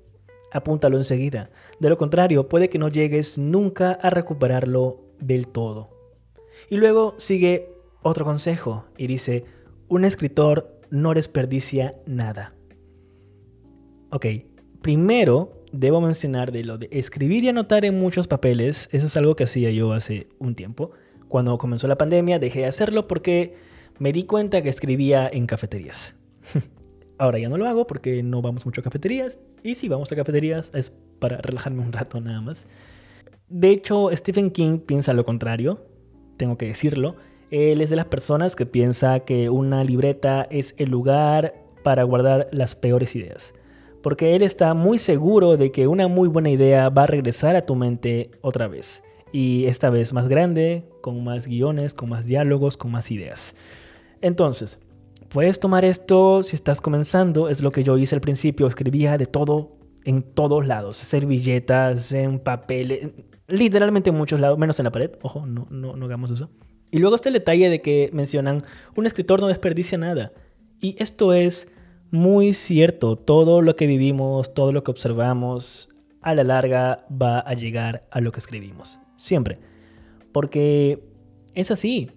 Apúntalo 0.51 0.97
enseguida. 0.97 1.51
De 1.79 1.87
lo 1.87 1.99
contrario, 1.99 2.49
puede 2.49 2.67
que 2.67 2.79
no 2.79 2.87
llegues 2.87 3.37
nunca 3.37 3.91
a 3.91 4.09
recuperarlo 4.09 5.03
del 5.19 5.47
todo. 5.47 5.91
Y 6.67 6.77
luego 6.77 7.13
sigue 7.19 7.75
otro 8.01 8.25
consejo 8.25 8.85
y 8.97 9.05
dice, 9.05 9.45
un 9.87 10.03
escritor 10.03 10.81
no 10.89 11.13
desperdicia 11.13 11.91
nada. 12.07 12.55
Ok, 14.09 14.25
primero 14.81 15.61
debo 15.71 16.01
mencionar 16.01 16.51
de 16.51 16.63
lo 16.63 16.79
de 16.79 16.89
escribir 16.91 17.43
y 17.43 17.49
anotar 17.49 17.85
en 17.85 17.99
muchos 17.99 18.27
papeles. 18.27 18.89
Eso 18.91 19.05
es 19.05 19.15
algo 19.15 19.35
que 19.35 19.43
hacía 19.43 19.69
yo 19.69 19.93
hace 19.93 20.27
un 20.39 20.55
tiempo. 20.55 20.89
Cuando 21.27 21.55
comenzó 21.59 21.87
la 21.87 21.99
pandemia 21.99 22.39
dejé 22.39 22.61
de 22.61 22.65
hacerlo 22.65 23.07
porque 23.07 23.68
me 23.99 24.13
di 24.13 24.23
cuenta 24.23 24.61
que 24.61 24.69
escribía 24.69 25.29
en 25.31 25.45
cafeterías. 25.45 26.15
Ahora 27.17 27.37
ya 27.37 27.49
no 27.49 27.57
lo 27.57 27.67
hago 27.67 27.85
porque 27.85 28.23
no 28.23 28.41
vamos 28.41 28.65
mucho 28.65 28.81
a 28.81 28.83
cafeterías. 28.83 29.37
Y 29.61 29.75
si 29.75 29.89
vamos 29.89 30.11
a 30.11 30.15
cafeterías 30.15 30.71
es 30.73 30.91
para 31.19 31.37
relajarme 31.37 31.83
un 31.83 31.91
rato 31.91 32.19
nada 32.21 32.41
más. 32.41 32.65
De 33.49 33.69
hecho, 33.69 34.09
Stephen 34.13 34.51
King 34.51 34.79
piensa 34.79 35.13
lo 35.13 35.25
contrario. 35.25 35.85
Tengo 36.37 36.57
que 36.57 36.67
decirlo. 36.67 37.15
Él 37.51 37.81
es 37.81 37.89
de 37.89 37.97
las 37.97 38.05
personas 38.05 38.55
que 38.55 38.65
piensa 38.65 39.19
que 39.21 39.49
una 39.49 39.83
libreta 39.83 40.47
es 40.49 40.75
el 40.77 40.91
lugar 40.91 41.55
para 41.83 42.03
guardar 42.03 42.47
las 42.51 42.75
peores 42.75 43.15
ideas. 43.15 43.53
Porque 44.01 44.35
él 44.35 44.43
está 44.43 44.73
muy 44.73 44.97
seguro 44.97 45.57
de 45.57 45.71
que 45.71 45.87
una 45.87 46.07
muy 46.07 46.29
buena 46.29 46.49
idea 46.49 46.89
va 46.89 47.03
a 47.03 47.07
regresar 47.07 47.57
a 47.57 47.65
tu 47.65 47.75
mente 47.75 48.31
otra 48.41 48.67
vez. 48.67 49.03
Y 49.33 49.65
esta 49.65 49.89
vez 49.89 50.13
más 50.13 50.29
grande, 50.29 50.85
con 51.01 51.23
más 51.23 51.47
guiones, 51.47 51.93
con 51.93 52.09
más 52.09 52.25
diálogos, 52.25 52.77
con 52.77 52.91
más 52.91 53.11
ideas. 53.11 53.55
Entonces, 54.21 54.79
puedes 55.29 55.59
tomar 55.59 55.85
esto 55.85 56.43
si 56.43 56.55
estás 56.55 56.81
comenzando, 56.81 57.49
es 57.49 57.61
lo 57.61 57.71
que 57.71 57.83
yo 57.83 57.97
hice 57.97 58.15
al 58.15 58.21
principio, 58.21 58.67
escribía 58.67 59.17
de 59.17 59.25
todo 59.25 59.77
en 60.05 60.23
todos 60.23 60.65
lados, 60.65 60.97
servilletas, 60.97 62.11
en 62.11 62.39
papel, 62.39 63.13
literalmente 63.47 64.09
en 64.09 64.15
muchos 64.15 64.39
lados, 64.39 64.57
menos 64.57 64.79
en 64.79 64.85
la 64.85 64.91
pared, 64.91 65.11
ojo, 65.21 65.45
no, 65.45 65.67
no, 65.69 65.95
no 65.95 66.05
hagamos 66.05 66.31
eso. 66.31 66.49
Y 66.91 66.99
luego 66.99 67.15
está 67.15 67.29
el 67.29 67.33
detalle 67.33 67.69
de 67.69 67.81
que 67.81 68.09
mencionan, 68.13 68.63
un 68.95 69.05
escritor 69.05 69.41
no 69.41 69.47
desperdicia 69.47 69.97
nada. 69.97 70.31
Y 70.81 70.95
esto 71.01 71.33
es 71.33 71.71
muy 72.11 72.53
cierto, 72.53 73.15
todo 73.15 73.61
lo 73.61 73.75
que 73.75 73.85
vivimos, 73.85 74.53
todo 74.53 74.71
lo 74.71 74.83
que 74.83 74.91
observamos, 74.91 75.89
a 76.21 76.33
la 76.33 76.43
larga 76.43 77.05
va 77.09 77.39
a 77.39 77.53
llegar 77.53 78.07
a 78.11 78.21
lo 78.21 78.31
que 78.31 78.39
escribimos, 78.39 78.97
siempre. 79.17 79.59
Porque 80.31 81.03
es 81.53 81.71
así, 81.71 82.09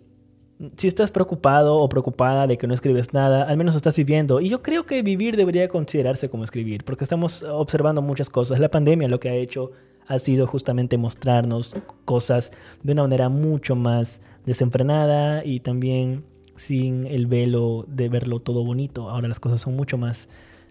si 0.76 0.88
estás 0.88 1.10
preocupado 1.10 1.76
o 1.76 1.88
preocupada 1.88 2.46
de 2.46 2.58
que 2.58 2.66
no 2.66 2.74
escribes 2.74 3.12
nada, 3.12 3.44
al 3.44 3.56
menos 3.56 3.74
estás 3.74 3.96
viviendo. 3.96 4.40
Y 4.40 4.48
yo 4.48 4.62
creo 4.62 4.86
que 4.86 5.02
vivir 5.02 5.36
debería 5.36 5.68
considerarse 5.68 6.28
como 6.28 6.44
escribir, 6.44 6.84
porque 6.84 7.04
estamos 7.04 7.42
observando 7.42 8.02
muchas 8.02 8.30
cosas. 8.30 8.58
La 8.58 8.70
pandemia 8.70 9.08
lo 9.08 9.20
que 9.20 9.28
ha 9.28 9.34
hecho 9.34 9.72
ha 10.06 10.18
sido 10.18 10.46
justamente 10.46 10.98
mostrarnos 10.98 11.74
cosas 12.04 12.52
de 12.82 12.92
una 12.92 13.02
manera 13.02 13.28
mucho 13.28 13.76
más 13.76 14.20
desenfrenada 14.44 15.44
y 15.44 15.60
también 15.60 16.24
sin 16.56 17.06
el 17.06 17.26
velo 17.26 17.84
de 17.88 18.08
verlo 18.08 18.38
todo 18.38 18.64
bonito. 18.64 19.10
Ahora 19.10 19.28
las 19.28 19.40
cosas 19.40 19.60
son 19.60 19.76
mucho 19.76 19.98
más 19.98 20.28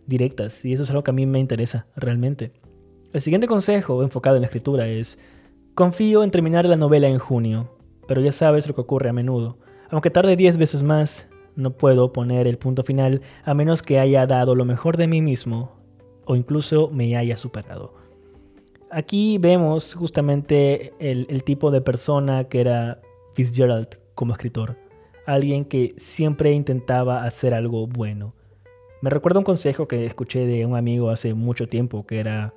directas 0.07 0.63
y 0.65 0.73
eso 0.73 0.83
es 0.83 0.89
algo 0.89 1.03
que 1.03 1.11
a 1.11 1.13
mí 1.13 1.25
me 1.25 1.39
interesa 1.39 1.85
realmente. 1.95 2.51
El 3.13 3.21
siguiente 3.21 3.47
consejo 3.47 4.03
enfocado 4.03 4.37
en 4.37 4.41
la 4.41 4.47
escritura 4.47 4.87
es, 4.87 5.19
confío 5.73 6.23
en 6.23 6.31
terminar 6.31 6.65
la 6.65 6.77
novela 6.77 7.07
en 7.07 7.19
junio, 7.19 7.69
pero 8.07 8.21
ya 8.21 8.31
sabes 8.31 8.67
lo 8.67 8.75
que 8.75 8.81
ocurre 8.81 9.09
a 9.09 9.13
menudo. 9.13 9.57
Aunque 9.91 10.09
tarde 10.09 10.37
10 10.37 10.57
veces 10.57 10.83
más, 10.83 11.27
no 11.55 11.71
puedo 11.71 12.13
poner 12.13 12.47
el 12.47 12.57
punto 12.57 12.83
final 12.83 13.21
a 13.43 13.53
menos 13.53 13.83
que 13.83 13.99
haya 13.99 14.25
dado 14.25 14.55
lo 14.55 14.63
mejor 14.63 14.95
de 14.95 15.07
mí 15.07 15.21
mismo 15.21 15.73
o 16.25 16.37
incluso 16.37 16.89
me 16.89 17.17
haya 17.17 17.35
superado. 17.35 17.93
Aquí 18.89 19.37
vemos 19.37 19.93
justamente 19.93 20.93
el, 20.99 21.43
tipo 21.43 21.71
de 21.71 21.81
persona 21.81 22.45
que 22.45 22.61
era 22.61 23.01
Fitzgerald 23.33 23.99
como 24.15 24.31
escritor. 24.31 24.77
Alguien 25.25 25.65
que 25.65 25.93
siempre 25.97 26.53
intentaba 26.53 27.23
hacer 27.23 27.53
algo 27.53 27.85
bueno. 27.87 28.33
Me 29.01 29.09
recuerda 29.09 29.39
un 29.39 29.45
consejo 29.45 29.87
que 29.87 30.05
escuché 30.05 30.45
de 30.45 30.65
un 30.65 30.75
amigo 30.75 31.09
hace 31.09 31.33
mucho 31.33 31.67
tiempo 31.67 32.05
que 32.05 32.19
era, 32.19 32.53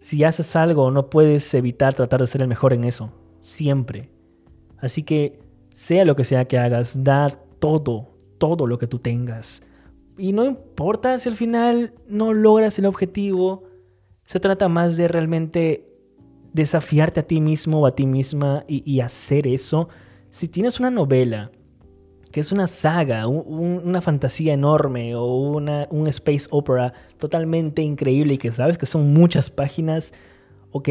si 0.00 0.24
haces 0.24 0.56
algo 0.56 0.90
no 0.90 1.08
puedes 1.08 1.52
evitar 1.54 1.94
tratar 1.94 2.20
de 2.20 2.26
ser 2.26 2.40
el 2.40 2.48
mejor 2.48 2.72
en 2.72 2.84
eso. 2.84 3.12
Siempre. 3.40 4.10
Así 4.78 5.02
que, 5.02 5.40
sea 5.78 6.04
lo 6.04 6.16
que 6.16 6.24
sea 6.24 6.44
que 6.46 6.58
hagas, 6.58 7.04
da 7.04 7.28
todo, 7.60 8.08
todo 8.38 8.66
lo 8.66 8.78
que 8.78 8.88
tú 8.88 8.98
tengas. 8.98 9.62
Y 10.18 10.32
no 10.32 10.44
importa 10.44 11.16
si 11.20 11.28
al 11.28 11.36
final 11.36 11.94
no 12.08 12.34
logras 12.34 12.80
el 12.80 12.86
objetivo, 12.86 13.62
se 14.24 14.40
trata 14.40 14.68
más 14.68 14.96
de 14.96 15.06
realmente 15.06 15.88
desafiarte 16.52 17.20
a 17.20 17.22
ti 17.22 17.40
mismo 17.40 17.82
o 17.82 17.86
a 17.86 17.94
ti 17.94 18.08
misma 18.08 18.64
y, 18.66 18.98
hacer 18.98 19.46
eso. 19.46 19.88
Si 20.30 20.48
tienes 20.48 20.80
una 20.80 20.90
novela 20.90 21.52
que 22.32 22.40
es 22.40 22.50
una 22.50 22.66
saga, 22.66 23.28
una 23.28 24.02
fantasía 24.02 24.54
enorme 24.54 25.14
o 25.14 25.26
una, 25.26 25.86
un 25.92 26.08
space 26.08 26.48
opera 26.50 26.92
totalmente 27.18 27.82
increíble 27.82 28.34
y 28.34 28.38
que 28.38 28.50
sabes 28.50 28.78
que 28.78 28.86
son 28.86 29.14
muchas 29.14 29.48
páginas, 29.48 30.12
ok, 30.72 30.88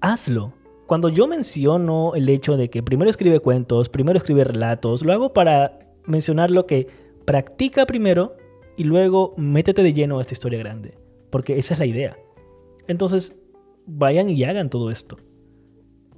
hazlo. 0.00 0.54
Cuando 0.86 1.08
yo 1.08 1.26
menciono 1.26 2.12
el 2.14 2.28
hecho 2.28 2.56
de 2.58 2.68
que 2.68 2.82
primero 2.82 3.10
escribe 3.10 3.40
cuentos, 3.40 3.88
primero 3.88 4.18
escribe 4.18 4.44
relatos, 4.44 5.02
lo 5.02 5.12
hago 5.12 5.32
para 5.32 5.78
mencionar 6.04 6.50
lo 6.50 6.66
que 6.66 6.86
practica 7.24 7.86
primero 7.86 8.36
y 8.76 8.84
luego 8.84 9.32
métete 9.38 9.82
de 9.82 9.94
lleno 9.94 10.18
a 10.18 10.20
esta 10.20 10.34
historia 10.34 10.58
grande, 10.58 10.98
porque 11.30 11.58
esa 11.58 11.74
es 11.74 11.80
la 11.80 11.86
idea. 11.86 12.18
Entonces, 12.86 13.40
vayan 13.86 14.28
y 14.28 14.44
hagan 14.44 14.68
todo 14.68 14.90
esto. 14.90 15.16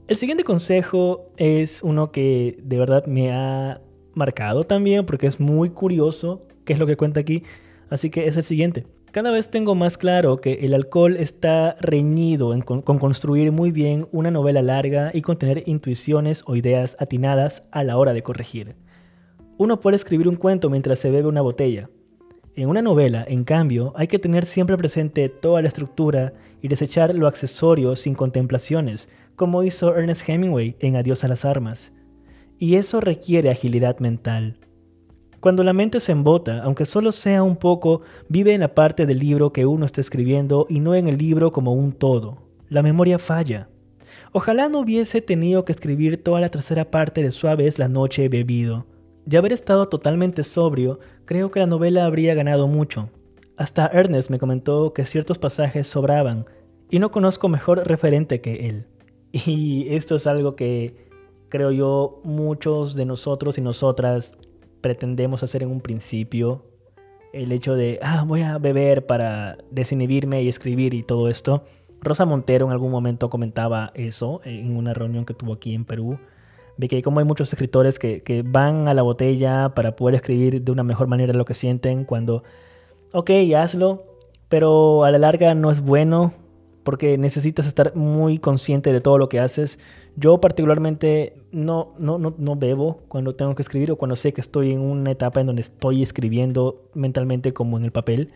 El 0.08 0.16
siguiente 0.16 0.42
consejo 0.42 1.30
es 1.36 1.82
uno 1.82 2.10
que 2.10 2.58
de 2.62 2.78
verdad 2.78 3.06
me 3.06 3.32
ha 3.32 3.80
marcado 4.14 4.64
también 4.64 5.06
porque 5.06 5.28
es 5.28 5.38
muy 5.38 5.70
curioso 5.70 6.42
qué 6.64 6.72
es 6.72 6.78
lo 6.80 6.86
que 6.86 6.96
cuenta 6.96 7.20
aquí, 7.20 7.44
así 7.88 8.10
que 8.10 8.26
es 8.26 8.36
el 8.36 8.42
siguiente. 8.42 8.84
Cada 9.16 9.30
vez 9.30 9.48
tengo 9.48 9.74
más 9.74 9.96
claro 9.96 10.42
que 10.42 10.66
el 10.66 10.74
alcohol 10.74 11.16
está 11.16 11.74
reñido 11.80 12.54
con, 12.66 12.82
con, 12.82 12.98
construir 12.98 13.50
muy 13.50 13.70
bien 13.70 14.06
una 14.12 14.30
novela 14.30 14.60
larga 14.60 15.10
y 15.14 15.22
con 15.22 15.38
tener 15.38 15.62
intuiciones 15.64 16.42
o 16.44 16.54
ideas 16.54 16.98
atinadas 16.98 17.62
a 17.70 17.82
la 17.82 17.96
hora 17.96 18.12
de 18.12 18.22
corregir. 18.22 18.76
Uno 19.56 19.80
puede 19.80 19.96
escribir 19.96 20.28
un 20.28 20.36
cuento 20.36 20.68
mientras 20.68 20.98
se 20.98 21.10
bebe 21.10 21.28
una 21.28 21.40
botella. 21.40 21.88
En 22.56 22.68
una 22.68 22.82
novela, 22.82 23.24
en 23.26 23.44
cambio, 23.44 23.94
hay 23.96 24.06
que 24.06 24.18
tener 24.18 24.44
siempre 24.44 24.76
presente 24.76 25.30
toda 25.30 25.62
la 25.62 25.68
estructura 25.68 26.34
y 26.60 26.68
desechar 26.68 27.14
lo 27.14 27.26
accesorio 27.26 27.96
sin 27.96 28.14
contemplaciones, 28.14 29.08
como 29.34 29.62
hizo 29.62 29.96
Ernest 29.96 30.28
Hemingway 30.28 30.76
en 30.80 30.94
Adiós 30.96 31.24
a 31.24 31.28
las 31.28 31.46
Armas. 31.46 31.90
Y 32.58 32.74
eso 32.74 33.00
requiere 33.00 33.48
agilidad 33.48 33.98
mental. 33.98 34.58
Cuando 35.46 35.62
la 35.62 35.72
mente 35.72 36.00
se 36.00 36.10
embota, 36.10 36.60
aunque 36.64 36.86
solo 36.86 37.12
sea 37.12 37.44
un 37.44 37.54
poco, 37.54 38.00
vive 38.28 38.52
en 38.52 38.62
la 38.62 38.74
parte 38.74 39.06
del 39.06 39.20
libro 39.20 39.52
que 39.52 39.64
uno 39.64 39.86
está 39.86 40.00
escribiendo 40.00 40.66
y 40.68 40.80
no 40.80 40.96
en 40.96 41.06
el 41.06 41.18
libro 41.18 41.52
como 41.52 41.72
un 41.72 41.92
todo. 41.92 42.38
La 42.68 42.82
memoria 42.82 43.20
falla. 43.20 43.68
Ojalá 44.32 44.68
no 44.68 44.80
hubiese 44.80 45.20
tenido 45.20 45.64
que 45.64 45.70
escribir 45.70 46.20
toda 46.20 46.40
la 46.40 46.48
tercera 46.48 46.90
parte 46.90 47.22
de 47.22 47.30
Suave 47.30 47.72
la 47.76 47.86
noche 47.86 48.28
bebido 48.28 48.86
de 49.24 49.36
haber 49.36 49.52
estado 49.52 49.88
totalmente 49.88 50.42
sobrio, 50.42 50.98
creo 51.26 51.52
que 51.52 51.60
la 51.60 51.68
novela 51.68 52.06
habría 52.06 52.34
ganado 52.34 52.66
mucho. 52.66 53.08
Hasta 53.56 53.86
Ernest 53.86 54.30
me 54.30 54.40
comentó 54.40 54.92
que 54.94 55.04
ciertos 55.04 55.38
pasajes 55.38 55.86
sobraban, 55.86 56.46
y 56.90 56.98
no 56.98 57.12
conozco 57.12 57.48
mejor 57.48 57.86
referente 57.86 58.40
que 58.40 58.68
él. 58.68 58.86
Y 59.46 59.94
esto 59.94 60.16
es 60.16 60.26
algo 60.26 60.56
que 60.56 61.06
creo 61.50 61.70
yo 61.70 62.20
muchos 62.24 62.96
de 62.96 63.04
nosotros 63.04 63.58
y 63.58 63.60
nosotras 63.60 64.36
pretendemos 64.80 65.42
hacer 65.42 65.62
en 65.62 65.70
un 65.70 65.80
principio. 65.80 66.64
El 67.32 67.52
hecho 67.52 67.74
de, 67.74 67.98
ah, 68.02 68.24
voy 68.26 68.42
a 68.42 68.58
beber 68.58 69.06
para 69.06 69.58
desinhibirme 69.70 70.42
y 70.42 70.48
escribir 70.48 70.94
y 70.94 71.02
todo 71.02 71.28
esto. 71.28 71.64
Rosa 72.00 72.24
Montero 72.24 72.66
en 72.66 72.72
algún 72.72 72.90
momento 72.90 73.30
comentaba 73.30 73.92
eso 73.94 74.40
en 74.44 74.76
una 74.76 74.94
reunión 74.94 75.24
que 75.24 75.34
tuvo 75.34 75.54
aquí 75.54 75.74
en 75.74 75.84
Perú 75.84 76.18
de 76.76 76.88
que 76.88 77.02
como 77.02 77.20
hay 77.20 77.24
muchos 77.24 77.52
escritores 77.52 77.98
que, 77.98 78.22
que, 78.22 78.42
van 78.42 78.88
a 78.88 78.94
la 78.94 79.02
botella 79.02 79.70
para 79.74 79.96
poder 79.96 80.16
escribir 80.16 80.62
de 80.62 80.72
una 80.72 80.82
mejor 80.82 81.06
manera 81.06 81.32
lo 81.32 81.44
que 81.44 81.54
sienten 81.54 82.04
cuando, 82.04 82.44
ok, 83.12 83.30
hazlo, 83.56 84.04
pero 84.48 85.04
a 85.04 85.10
la 85.10 85.18
larga 85.18 85.54
no 85.54 85.70
es 85.70 85.80
bueno 85.80 86.34
porque 86.82 87.18
necesitas 87.18 87.66
estar 87.66 87.96
muy 87.96 88.38
consciente 88.38 88.92
de 88.92 89.00
todo 89.00 89.18
lo 89.18 89.28
que 89.28 89.40
haces. 89.40 89.78
Yo 90.16 90.40
particularmente 90.40 91.36
no, 91.52 91.94
no, 91.98 92.18
no, 92.18 92.34
no 92.36 92.56
bebo 92.56 93.02
cuando 93.08 93.34
tengo 93.34 93.54
que 93.54 93.62
escribir 93.62 93.92
o 93.92 93.96
cuando 93.96 94.16
sé 94.16 94.32
que 94.32 94.40
estoy 94.40 94.72
en 94.72 94.80
una 94.80 95.10
etapa 95.10 95.40
en 95.40 95.46
donde 95.46 95.62
estoy 95.62 96.02
escribiendo 96.02 96.90
mentalmente 96.94 97.52
como 97.52 97.76
en 97.76 97.84
el 97.84 97.92
papel, 97.92 98.32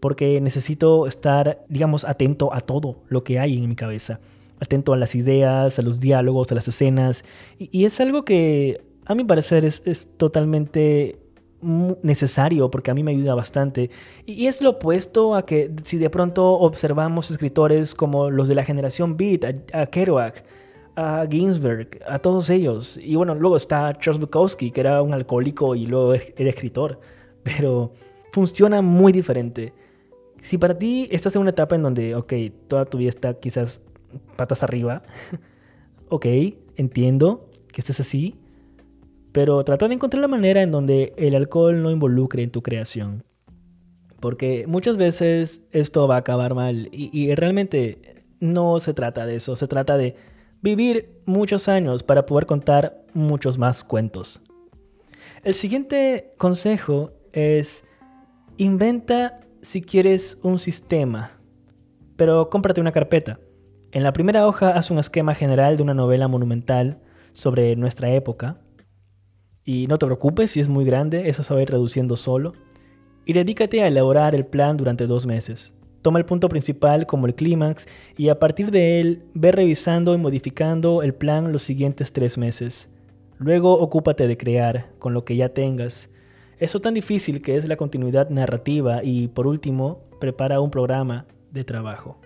porque 0.00 0.40
necesito 0.40 1.06
estar, 1.06 1.64
digamos, 1.68 2.04
atento 2.04 2.54
a 2.54 2.60
todo 2.60 3.02
lo 3.08 3.22
que 3.22 3.38
hay 3.38 3.58
en 3.58 3.68
mi 3.68 3.76
cabeza 3.76 4.20
atento 4.60 4.92
a 4.92 4.96
las 4.96 5.14
ideas, 5.14 5.78
a 5.78 5.82
los 5.82 5.98
diálogos, 5.98 6.52
a 6.52 6.54
las 6.54 6.68
escenas. 6.68 7.24
Y, 7.58 7.84
es 7.84 8.00
algo 8.00 8.24
que 8.24 8.84
a 9.06 9.14
mi 9.14 9.24
parecer 9.24 9.64
es, 9.64 10.08
totalmente 10.16 11.18
necesario 12.02 12.70
porque 12.70 12.90
a 12.90 12.94
mí 12.94 13.02
me 13.02 13.10
ayuda 13.10 13.34
bastante. 13.34 13.90
Y, 14.26 14.46
es 14.46 14.60
lo 14.60 14.70
opuesto 14.70 15.34
a 15.34 15.46
que 15.46 15.74
si 15.84 15.96
de 15.96 16.10
pronto 16.10 16.52
observamos 16.52 17.30
escritores 17.30 17.94
como 17.94 18.30
los 18.30 18.48
de 18.48 18.54
la 18.54 18.64
generación 18.64 19.16
Beat, 19.16 19.72
a, 19.72 19.86
Kerouac, 19.86 20.44
a 20.96 21.26
Ginsberg, 21.30 22.00
a 22.06 22.18
todos 22.18 22.50
ellos. 22.50 22.98
Y 23.02 23.16
bueno, 23.16 23.34
luego 23.34 23.56
está 23.56 23.92
Charles 23.98 24.20
Bukowski, 24.20 24.70
que 24.70 24.80
era 24.80 25.02
un 25.02 25.14
alcohólico 25.14 25.74
y 25.74 25.86
luego 25.86 26.14
era 26.14 26.50
escritor. 26.50 27.00
Pero 27.42 27.92
funciona 28.32 28.82
muy 28.82 29.12
diferente. 29.12 29.72
Si 30.42 30.58
para 30.58 30.78
ti 30.78 31.08
estás 31.10 31.34
en 31.36 31.42
una 31.42 31.50
etapa 31.50 31.74
en 31.74 31.82
donde, 31.82 32.14
ok, 32.14 32.32
toda 32.68 32.84
tu 32.84 32.98
vida 32.98 33.10
está 33.10 33.34
quizás 33.34 33.82
patas 34.36 34.62
arriba. 34.62 35.02
ok, 36.08 36.26
entiendo 36.76 37.48
que 37.72 37.80
estés 37.82 38.00
así, 38.00 38.36
pero 39.32 39.62
trata 39.64 39.86
de 39.86 39.94
encontrar 39.94 40.20
la 40.20 40.28
manera 40.28 40.62
en 40.62 40.70
donde 40.72 41.12
el 41.16 41.34
alcohol 41.36 41.82
no 41.82 41.90
involucre 41.90 42.42
en 42.42 42.50
tu 42.50 42.62
creación. 42.62 43.22
Porque 44.18 44.64
muchas 44.66 44.96
veces 44.96 45.62
esto 45.70 46.08
va 46.08 46.16
a 46.16 46.18
acabar 46.18 46.54
mal 46.54 46.88
y 46.92 47.34
realmente 47.34 48.24
no 48.40 48.80
se 48.80 48.92
trata 48.92 49.24
de 49.24 49.36
eso, 49.36 49.56
se 49.56 49.68
trata 49.68 49.96
de 49.96 50.16
vivir 50.62 51.20
muchos 51.26 51.68
años 51.68 52.02
para 52.02 52.26
poder 52.26 52.46
contar 52.46 53.04
muchos 53.14 53.58
más 53.58 53.84
cuentos. 53.84 54.40
El 55.42 55.54
siguiente 55.54 56.34
consejo 56.36 57.12
es 57.32 57.84
inventa 58.56 59.40
si 59.62 59.82
quieres 59.82 60.38
un 60.42 60.58
sistema, 60.58 61.38
pero 62.16 62.50
cómprate 62.50 62.80
una 62.80 62.92
carpeta. 62.92 63.40
En 63.92 64.02
la 64.02 64.12
primera 64.12 64.46
hoja 64.46 64.70
haz 64.70 64.90
un 64.90 64.98
esquema 64.98 65.34
general 65.34 65.76
de 65.76 65.82
una 65.82 65.94
novela 65.94 66.28
monumental 66.28 67.00
sobre 67.32 67.74
nuestra 67.76 68.12
época. 68.12 68.58
Y 69.64 69.86
no 69.86 69.98
te 69.98 70.06
preocupes 70.06 70.50
si 70.52 70.60
es 70.60 70.68
muy 70.68 70.84
grande, 70.84 71.28
eso 71.28 71.42
se 71.42 71.52
va 71.52 71.60
a 71.60 71.62
ir 71.62 71.70
reduciendo 71.70 72.16
solo. 72.16 72.52
Y 73.24 73.32
dedícate 73.32 73.82
a 73.82 73.88
elaborar 73.88 74.34
el 74.34 74.46
plan 74.46 74.76
durante 74.76 75.06
dos 75.06 75.26
meses. 75.26 75.74
Toma 76.02 76.18
el 76.18 76.24
punto 76.24 76.48
principal 76.48 77.06
como 77.06 77.26
el 77.26 77.34
clímax 77.34 77.86
y 78.16 78.30
a 78.30 78.38
partir 78.38 78.70
de 78.70 79.00
él 79.00 79.22
ve 79.34 79.52
revisando 79.52 80.14
y 80.14 80.18
modificando 80.18 81.02
el 81.02 81.14
plan 81.14 81.52
los 81.52 81.62
siguientes 81.62 82.12
tres 82.12 82.38
meses. 82.38 82.88
Luego 83.38 83.78
ocúpate 83.78 84.26
de 84.26 84.36
crear 84.36 84.90
con 84.98 85.14
lo 85.14 85.24
que 85.24 85.36
ya 85.36 85.50
tengas. 85.50 86.08
Eso 86.58 86.80
tan 86.80 86.94
difícil 86.94 87.40
que 87.42 87.56
es 87.56 87.66
la 87.68 87.76
continuidad 87.76 88.30
narrativa 88.30 89.02
y 89.02 89.28
por 89.28 89.46
último, 89.46 90.00
prepara 90.20 90.60
un 90.60 90.70
programa 90.70 91.26
de 91.50 91.64
trabajo. 91.64 92.18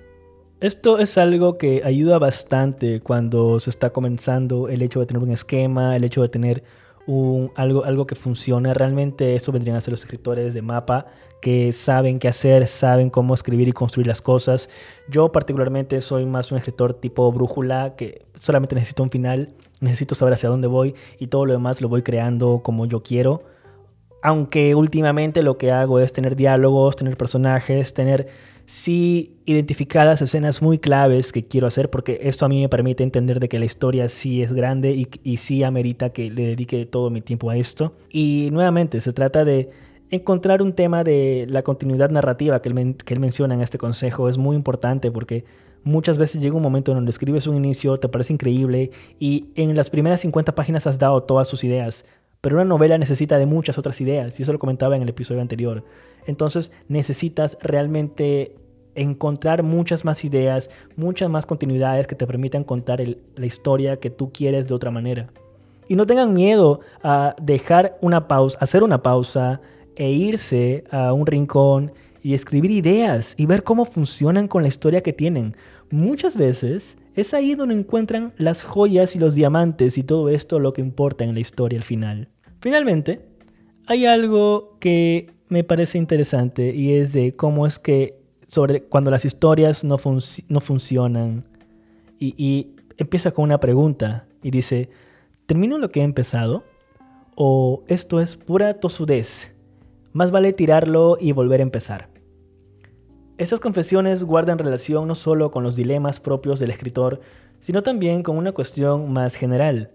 Esto 0.61 0.99
es 0.99 1.19
algo 1.19 1.59
que 1.59 1.83
ayuda 1.85 2.19
bastante 2.19 3.01
cuando 3.01 3.59
se 3.59 3.71
está 3.71 3.91
comenzando 3.91 4.69
el 4.69 4.83
hecho 4.83 5.01
de 5.01 5.07
tener 5.07 5.23
un 5.23 5.31
esquema, 5.31 5.95
el 5.97 6.05
hecho 6.05 6.23
de 6.23 6.29
tener 6.29 6.65
algo, 7.57 7.85
algo 7.85 8.07
que 8.07 8.15
funcione. 8.15 8.73
Realmente 8.73 9.35
eso 9.35 9.53
vendrían 9.53 9.77
a 9.77 9.81
ser 9.81 9.93
los 9.93 10.01
escritores 10.01 10.55
de 10.55 10.63
mapa 10.63 11.07
que 11.45 11.73
saben 11.73 12.19
qué 12.19 12.29
hacer, 12.29 12.67
saben 12.67 13.11
cómo 13.11 13.35
escribir 13.35 13.69
y 13.69 13.73
construir 13.73 14.07
las 14.07 14.23
cosas. 14.23 14.71
Yo 15.11 15.31
particularmente 15.31 16.01
soy 16.01 16.25
más 16.25 16.51
un 16.51 16.57
escritor 16.57 16.95
tipo 16.95 17.31
brújula 17.31 17.97
que 17.97 18.25
solamente 18.41 18.75
necesito 18.75 19.03
un 19.03 19.11
final, 19.11 19.53
necesito 19.83 20.15
saber 20.15 20.33
hacia 20.33 20.49
dónde 20.49 20.69
voy 20.69 20.95
y 21.19 21.27
todo 21.27 21.45
lo 21.45 21.53
demás 21.53 21.83
lo 21.83 21.91
voy 21.91 22.01
creando 22.01 22.63
como 22.65 22.87
yo 22.87 23.03
quiero. 23.03 23.43
Aunque 24.23 24.75
últimamente 24.75 25.43
lo 25.43 25.59
que 25.59 25.71
hago 25.71 26.01
es 26.01 26.15
tener 26.15 26.35
diálogos, 26.35 26.97
tener 26.97 27.19
personajes, 27.19 27.93
tener 27.93 28.29
sí 28.65 29.37
identificadas 29.45 30.23
escenas 30.23 30.63
muy 30.63 30.79
claves 30.79 31.31
que 31.31 31.47
quiero 31.47 31.67
hacer, 31.67 31.91
porque 31.91 32.21
esto 32.23 32.47
a 32.47 32.49
mí 32.49 32.63
me 32.63 32.71
permite 32.71 33.03
entender 33.03 33.39
de 33.39 33.51
que 33.51 33.59
la 33.59 33.67
historia 33.67 34.09
sí 34.09 34.41
es 34.41 34.55
grande 34.55 34.93
y, 35.23 35.37
sí 35.37 35.63
amerita 35.63 36.09
que 36.09 36.31
le 36.31 36.47
dedique 36.47 36.87
todo 36.87 37.11
mi 37.11 37.21
tiempo 37.21 37.51
a 37.51 37.59
esto. 37.59 37.99
Y 38.09 38.49
nuevamente, 38.51 39.03
se 39.03 39.13
trata 39.13 39.45
de 39.45 39.69
encontrar 40.15 40.63
un 40.63 40.73
tema 40.73 41.05
de 41.05 41.47
la 41.49 41.63
continuidad 41.63 42.11
narrativa 42.11 42.61
que 42.61 42.69
él, 42.69 42.97
que 42.97 43.15
él 43.15 43.21
menciona 43.21 43.55
en 43.55 43.61
este 43.61 43.79
consejo. 43.79 44.29
Es 44.29 44.39
muy 44.39 44.57
importante 44.57 45.11
porque 45.11 45.45
muchas 45.83 46.19
veces 46.19 46.41
llega 46.41 46.57
un 46.57 46.63
momento 46.63 46.91
en 46.91 46.97
donde 46.97 47.11
escribes 47.11 47.47
un 47.47 47.57
inicio, 47.57 47.99
te 47.99 48.09
parece 48.09 48.33
increíble 48.33 48.91
y 49.19 49.49
en 49.55 49.77
las 49.77 49.91
primeras 49.91 50.21
50 50.21 50.55
páginas 50.55 50.87
has 50.87 50.99
dado 50.99 51.23
todas 51.23 51.49
sus 51.49 51.65
ideas. 51.65 52.05
Pero 52.41 52.57
una 52.57 52.65
novela 52.65 52.99
necesita 52.99 53.39
de 53.39 53.47
muchas 53.47 53.79
otras 53.79 54.03
ideas, 54.03 54.39
y 54.39 54.43
eso 54.43 54.53
lo 54.53 54.59
comentaba 54.59 54.97
en 54.97 55.03
el 55.03 55.09
episodio 55.09 55.41
anterior. 55.41 55.83
Entonces 56.27 56.73
necesitas 56.89 57.57
realmente 57.63 58.55
encontrar 58.95 59.63
muchas 59.63 60.05
más 60.05 60.25
ideas, 60.25 60.69
muchas 60.95 61.31
más 61.31 61.47
continuidades 61.47 62.07
que 62.07 62.15
te 62.15 62.27
permitan 62.27 62.63
contar 62.63 63.01
la 63.01 63.47
historia 63.47 63.97
que 63.97 64.11
tú 64.11 64.31
quieres 64.31 64.67
de 64.67 64.75
otra 64.75 64.91
manera. 64.91 65.31
Y 65.89 65.97
no 65.97 66.07
tengan 66.07 66.35
miedo 66.35 66.81
a 67.03 67.35
dejar 67.43 67.97
una 68.01 68.29
pausa, 68.29 68.59
hacer 68.61 68.83
una 68.83 69.03
pausa 69.03 69.61
e 69.97 70.11
irse 70.11 70.85
a 70.91 71.13
un 71.13 71.27
rincón 71.27 71.93
y 72.23 72.35
escribir 72.35 72.71
ideas 72.71 73.35
y 73.37 73.47
ver 73.47 73.63
cómo 73.63 73.85
funcionan 73.85 74.49
con 74.49 74.63
la 74.63 74.69
historia 74.69 75.03
que 75.03 75.13
tienen. 75.13 75.57
Muchas 75.91 76.37
veces 76.37 76.97
es 77.15 77.35
ahí 77.35 77.55
donde 77.55 77.75
encuentran 77.75 78.33
las 78.39 78.63
joyas 78.63 79.15
y 79.15 79.19
los 79.19 79.35
diamantes 79.35 79.99
y 79.99 80.03
todo 80.03 80.29
esto 80.31 80.59
lo 80.59 80.73
que 80.73 80.81
importa 80.81 81.23
en 81.25 81.35
la 81.35 81.41
historia 81.41 81.79
al 81.79 81.85
final. 81.85 82.29
Finalmente, 82.61 83.21
hay 83.87 84.07
algo 84.07 84.77
que 84.81 85.31
me 85.49 85.65
parece 85.65 85.99
interesante 85.99 86.75
y 86.75 86.95
es 86.95 87.13
de 87.13 87.37
cómo 87.37 87.67
es 87.67 87.79
que 87.79 88.19
sobre 88.49 88.83
cuando 88.83 89.11
las 89.11 89.25
historias 89.25 89.85
no, 89.85 89.97
no 90.49 90.61
funcionan 90.61 91.45
y, 92.19 92.35
y, 92.39 92.71
empieza 92.97 93.33
con 93.33 93.45
una 93.45 93.59
pregunta 93.59 94.27
y 94.43 94.51
dice, 94.51 94.89
¿termino 95.47 95.79
lo 95.79 95.89
que 95.89 96.01
he 96.01 96.05
empezado? 96.05 96.65
¿O 97.35 97.83
esto 97.89 98.21
es 98.21 98.37
pura 98.37 98.75
tosudez? 98.81 99.54
Más 100.15 100.31
vale 100.31 100.55
tirarlo 100.55 101.19
y 101.21 101.33
volver 101.33 101.61
a 101.61 101.65
empezar. 101.65 102.09
Estas 103.37 103.61
confesiones 103.61 104.25
guardan 104.25 104.59
relación 104.59 105.07
no 105.07 105.15
solo 105.15 105.51
con 105.51 105.63
los 105.63 105.77
dilemas 105.77 106.19
propios 106.21 106.59
del 106.59 106.71
escritor, 106.71 107.21
sino 107.61 107.83
también 107.83 108.23
con 108.23 108.39
una 108.39 108.53
cuestión 108.53 109.13
más 109.13 109.35
general. 109.35 109.91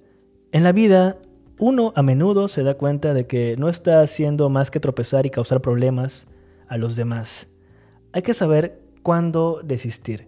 En 0.51 0.63
la 0.63 0.71
vida, 0.71 1.17
uno 1.57 1.93
a 1.95 2.03
menudo 2.03 2.47
se 2.47 2.61
da 2.61 2.75
cuenta 2.75 3.15
de 3.15 3.25
que 3.25 3.55
no 3.57 3.67
está 3.67 4.01
haciendo 4.01 4.49
más 4.49 4.69
que 4.69 4.79
tropezar 4.79 5.25
y 5.25 5.31
causar 5.31 5.61
problemas 5.61 6.27
a 6.67 6.77
los 6.77 6.95
demás 6.95 7.47
hay 8.11 8.21
que 8.21 8.33
saber 8.33 8.81
cuándo 9.03 9.61
desistir. 9.63 10.27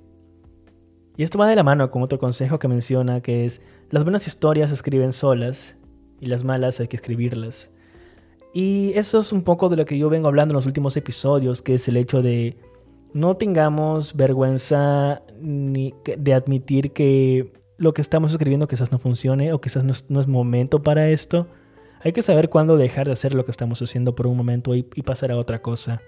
Y 1.17 1.23
esto 1.23 1.37
va 1.37 1.47
de 1.47 1.55
la 1.55 1.63
mano 1.63 1.91
con 1.91 2.03
otro 2.03 2.19
consejo 2.19 2.59
que 2.59 2.67
menciona, 2.67 3.21
que 3.21 3.45
es, 3.45 3.61
las 3.89 4.03
buenas 4.03 4.27
historias 4.27 4.69
se 4.69 4.75
escriben 4.75 5.13
solas 5.13 5.75
y 6.19 6.27
las 6.27 6.43
malas 6.43 6.79
hay 6.79 6.87
que 6.87 6.95
escribirlas. 6.95 7.71
Y 8.53 8.93
eso 8.95 9.19
es 9.19 9.31
un 9.31 9.43
poco 9.43 9.69
de 9.69 9.77
lo 9.77 9.85
que 9.85 9.97
yo 9.97 10.09
vengo 10.09 10.27
hablando 10.27 10.53
en 10.53 10.55
los 10.55 10.65
últimos 10.65 10.97
episodios, 10.97 11.61
que 11.61 11.75
es 11.75 11.87
el 11.87 11.97
hecho 11.97 12.21
de 12.21 12.57
no 13.13 13.35
tengamos 13.35 14.15
vergüenza 14.15 15.21
ni 15.39 15.93
de 16.03 16.33
admitir 16.33 16.91
que 16.91 17.53
lo 17.77 17.93
que 17.93 18.01
estamos 18.01 18.31
escribiendo 18.31 18.67
quizás 18.67 18.91
no 18.91 18.99
funcione 18.99 19.53
o 19.53 19.61
quizás 19.61 19.83
no 19.83 20.19
es, 20.19 20.27
momento 20.27 20.83
para 20.83 21.09
esto. 21.09 21.47
Hay 22.03 22.13
que 22.13 22.21
saber 22.21 22.49
cuándo 22.49 22.77
dejar 22.77 23.07
de 23.07 23.13
hacer 23.13 23.33
lo 23.33 23.45
que 23.45 23.51
estamos 23.51 23.81
haciendo 23.81 24.15
por 24.15 24.27
un 24.27 24.37
momento 24.37 24.75
y 24.75 24.83
pasar 24.83 25.31
a 25.31 25.37
otra 25.37 25.61
cosa. 25.61 26.01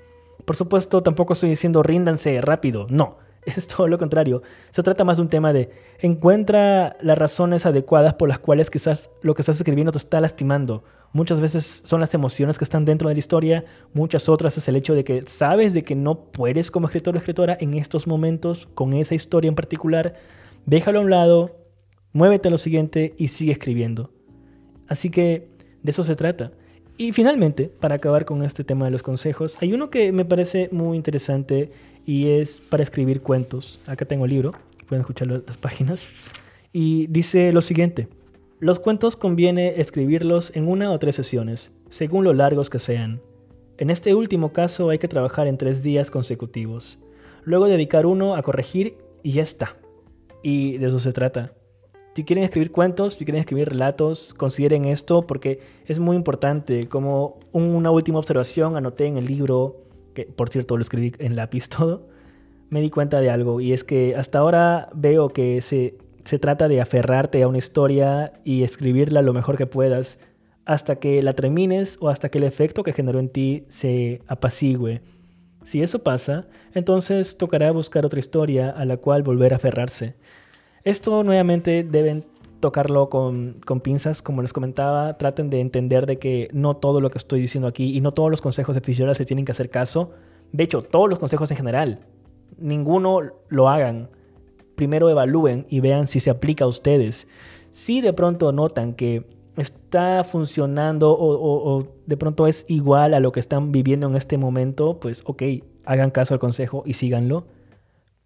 Por 0.46 0.56
supuesto, 0.56 1.02
tampoco 1.02 1.34
estoy 1.34 1.50
diciendo 1.50 1.84
ríndanse 1.84 2.42
rápido, 2.42 2.88
no. 2.90 3.18
Es 3.46 3.68
todo 3.68 3.88
lo 3.88 3.98
contrario. 3.98 4.42
Se 4.72 4.84
trata 4.84 5.04
más 5.04 5.18
de 5.18 5.24
un 5.24 5.30
tema 5.30 5.52
de 5.52 5.70
encuentra 6.00 6.96
las 7.02 7.18
razones 7.18 7.66
adecuadas 7.66 8.14
por 8.14 8.30
las 8.30 8.40
cuales 8.40 8.70
quizás 8.70 9.12
lo 9.22 9.36
que 9.36 9.42
estás 9.42 9.58
escribiendo 9.58 9.92
te 9.92 9.98
está 9.98 10.22
lastimando. 10.22 10.84
Muchas 11.14 11.40
veces 11.40 11.84
son 11.86 12.00
las 12.00 12.14
emociones 12.16 12.58
que 12.58 12.64
están 12.64 12.86
dentro 12.86 13.08
de 13.08 13.14
la 13.14 13.20
historia, 13.20 13.66
muchas 13.94 14.28
otras 14.28 14.58
es 14.58 14.68
el 14.68 14.76
hecho 14.76 14.96
de 14.96 15.04
que 15.04 15.22
sabes 15.28 15.72
de 15.72 15.84
que 15.84 15.94
no 15.94 16.32
puedes 16.32 16.72
como 16.72 16.88
escritor 16.88 17.14
o 17.14 17.20
escritora 17.20 17.56
en 17.60 17.76
estos 17.76 18.08
momentos 18.08 18.68
con 18.74 18.94
esa 18.94 19.14
historia 19.14 19.48
en 19.48 19.54
particular. 19.54 20.16
Déjalo 20.66 21.00
a 21.00 21.02
un 21.04 21.12
lado, 21.12 21.56
muévete 22.14 22.48
a 22.48 22.52
lo 22.52 22.58
siguiente 22.58 23.14
y 23.16 23.28
sigue 23.28 23.52
escribiendo. 23.52 24.10
Así 24.88 25.12
que 25.12 25.50
de 25.84 25.92
eso 25.92 26.04
se 26.04 26.16
trata. 26.16 26.52
Y 26.98 27.12
finalmente, 27.12 27.70
para 27.80 27.96
acabar 27.96 28.26
con 28.26 28.44
este 28.44 28.64
tema 28.64 28.86
de 28.86 28.92
los 28.92 29.04
consejos, 29.04 29.56
hay 29.62 29.72
uno 29.72 29.92
que 29.92 30.12
me 30.12 30.26
parece 30.26 30.70
muy 30.72 30.98
interesante 30.98 31.72
y 32.08 32.30
es 32.30 32.60
para 32.60 32.82
escribir 32.82 33.22
cuentos. 33.22 33.80
Acá 33.86 34.06
tengo 34.06 34.26
el 34.26 34.32
libro, 34.32 34.54
pueden 34.88 35.02
escuchar 35.02 35.28
las 35.28 35.58
páginas. 35.58 36.02
Y 36.72 37.06
dice 37.08 37.54
lo 37.54 37.62
siguiente, 37.62 38.08
los 38.64 38.80
cuentos 38.80 39.18
conviene 39.18 39.82
escribirlos 39.82 40.56
en 40.56 40.70
una 40.70 40.90
o 40.90 40.98
tres 40.98 41.18
sesiones, 41.18 41.74
según 41.90 42.24
lo 42.24 42.32
largos 42.32 42.70
que 42.70 42.80
sean. 42.80 43.20
En 43.78 43.90
este 43.90 44.16
último 44.16 44.54
caso 44.54 44.90
hay 44.90 45.00
que 45.00 45.10
trabajar 45.10 45.48
en 45.48 45.58
tres 45.58 45.84
días 45.84 46.10
consecutivos. 46.10 47.04
Luego 47.44 47.66
dedicar 47.66 48.06
uno 48.06 48.36
a 48.36 48.42
corregir 48.42 48.96
y 49.22 49.34
ya 49.34 49.44
está. 49.44 49.76
Y 50.44 50.78
de 50.78 50.88
eso 50.88 51.00
se 51.00 51.12
trata. 51.12 51.52
Si 52.16 52.24
quieren 52.24 52.46
escribir 52.46 52.72
cuentos, 52.72 53.16
si 53.16 53.26
quieren 53.26 53.42
escribir 53.42 53.68
relatos, 53.68 54.34
consideren 54.34 54.86
esto 54.86 55.28
porque 55.28 55.60
es 55.86 56.00
muy 56.00 56.16
importante. 56.16 56.88
Como 56.88 57.40
una 57.52 57.92
última 57.92 58.20
observación, 58.20 58.78
anoté 58.78 59.08
en 59.08 59.18
el 59.18 59.26
libro, 59.26 59.84
que 60.14 60.24
por 60.24 60.48
cierto 60.48 60.78
lo 60.78 60.84
escribí 60.84 61.12
en 61.20 61.36
lápiz 61.36 61.68
todo, 61.78 62.08
me 62.70 62.80
di 62.80 62.90
cuenta 62.90 63.20
de 63.20 63.30
algo 63.30 63.60
y 63.60 63.74
es 63.74 63.84
que 63.84 64.16
hasta 64.16 64.40
ahora 64.40 64.88
veo 64.94 65.28
que 65.28 65.60
se, 65.60 65.98
se 66.26 66.40
trata 66.40 66.68
de 66.68 66.82
aferrarte 66.82 67.44
a 67.44 67.48
una 67.48 67.58
historia 67.58 68.34
y 68.44 68.64
escribirla 68.64 69.22
lo 69.22 69.34
mejor 69.34 69.58
que 69.58 69.66
puedas 69.66 70.20
hasta 70.66 70.96
que 70.96 71.22
la 71.22 71.34
termines 71.34 71.98
o 72.00 72.10
hasta 72.10 72.30
que 72.30 72.38
el 72.38 72.46
efecto 72.46 72.84
que 72.84 72.94
generó 72.94 73.20
en 73.20 73.30
ti 73.30 73.66
se 73.70 74.22
apacigüe. 74.28 75.02
Si 75.66 75.82
eso 75.82 76.00
pasa, 76.00 76.48
entonces 76.74 77.38
tocará 77.38 77.72
buscar 77.72 78.06
otra 78.06 78.20
historia 78.20 78.70
a 78.70 78.86
la 78.86 78.98
cual 78.98 79.24
volver 79.24 79.54
a 79.54 79.58
aferrarse. 79.58 80.16
Esto 80.84 81.24
nuevamente 81.24 81.84
deben 81.84 82.26
tocarlo 82.60 83.10
con, 83.10 83.56
pinzas, 83.82 84.22
como 84.22 84.42
les 84.42 84.54
comentaba, 84.54 85.18
traten 85.18 85.50
de 85.50 85.60
entender 85.60 86.06
de 86.06 86.18
que 86.18 86.50
no 86.54 86.78
todo 86.78 87.02
lo 87.02 87.10
que 87.10 87.18
estoy 87.18 87.42
diciendo 87.42 87.68
aquí 87.68 87.96
y 87.96 88.02
no 88.02 88.14
todos 88.14 88.30
los 88.30 88.42
consejos 88.42 88.76
de 88.76 88.82
Fitzgerald 88.82 89.18
se 89.18 89.26
tienen 89.26 89.44
que 89.44 89.52
hacer 89.52 89.70
caso. 89.70 90.12
De 90.54 90.64
hecho, 90.64 90.82
todos 90.82 91.10
los 91.10 91.20
consejos 91.20 91.52
en 91.52 91.58
general, 91.58 92.00
ninguno 92.58 93.20
lo 93.50 93.70
hagan. 93.70 94.10
Primero 94.76 95.10
evalúen 95.10 95.66
y 95.70 95.80
vean 95.80 96.08
si 96.08 96.20
se 96.20 96.30
aplica 96.30 96.66
a 96.66 96.68
ustedes. 96.68 97.28
Si 97.72 98.02
de 98.02 98.14
pronto 98.14 98.52
notan 98.52 98.94
que 98.94 99.26
está 99.58 100.24
funcionando 100.24 101.16
o, 101.18 101.88
de 102.06 102.18
pronto 102.18 102.48
es 102.48 102.66
igual 102.68 103.14
a 103.14 103.20
lo 103.20 103.32
que 103.32 103.40
están 103.40 103.72
viviendo 103.72 104.08
en 104.08 104.16
este 104.16 104.38
momento, 104.38 105.00
pues 105.00 105.24
ok, 105.26 105.44
hagan 105.86 106.12
caso 106.12 106.34
al 106.34 106.40
consejo 106.40 106.84
y 106.86 106.94
síganlo. 106.94 107.46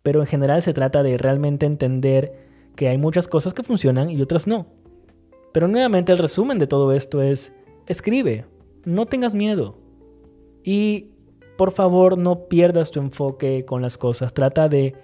Pero 0.03 0.21
en 0.21 0.27
general 0.27 0.61
se 0.61 0.73
trata 0.73 1.03
de 1.03 1.17
realmente 1.17 1.65
entender 1.65 2.33
que 2.75 2.87
hay 2.87 2.97
muchas 2.97 3.27
cosas 3.27 3.53
que 3.53 3.63
funcionan 3.63 4.09
y 4.09 4.21
otras 4.21 4.47
no. 4.47 4.67
Pero 5.51 5.67
nuevamente 5.67 6.11
el 6.11 6.17
resumen 6.17 6.59
de 6.59 6.67
todo 6.67 6.93
esto 6.93 7.21
es, 7.21 7.51
escribe, 7.87 8.45
no 8.85 9.05
tengas 9.05 9.35
miedo. 9.35 9.75
Y 10.63 11.11
por 11.57 11.71
favor 11.71 12.17
no 12.17 12.47
pierdas 12.47 12.91
tu 12.91 12.99
enfoque 12.99 13.65
con 13.65 13.81
las 13.81 13.97
cosas. 13.97 14.33
Trata 14.33 14.69
de 14.69 14.95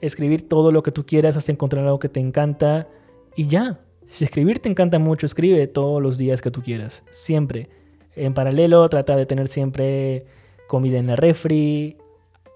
escribir 0.00 0.48
todo 0.48 0.72
lo 0.72 0.82
que 0.82 0.92
tú 0.92 1.06
quieras 1.06 1.36
hasta 1.36 1.52
encontrar 1.52 1.84
algo 1.84 1.98
que 1.98 2.08
te 2.08 2.20
encanta 2.20 2.88
y 3.36 3.46
ya. 3.46 3.80
Si 4.06 4.24
escribir 4.24 4.58
te 4.58 4.68
encanta 4.68 4.98
mucho, 4.98 5.26
escribe 5.26 5.66
todos 5.66 6.02
los 6.02 6.18
días 6.18 6.40
que 6.40 6.50
tú 6.50 6.62
quieras, 6.62 7.04
siempre. 7.10 7.68
En 8.16 8.34
paralelo, 8.34 8.88
trata 8.88 9.16
de 9.16 9.26
tener 9.26 9.48
siempre 9.48 10.26
comida 10.68 10.98
en 10.98 11.06
la 11.06 11.16
refri, 11.16 11.96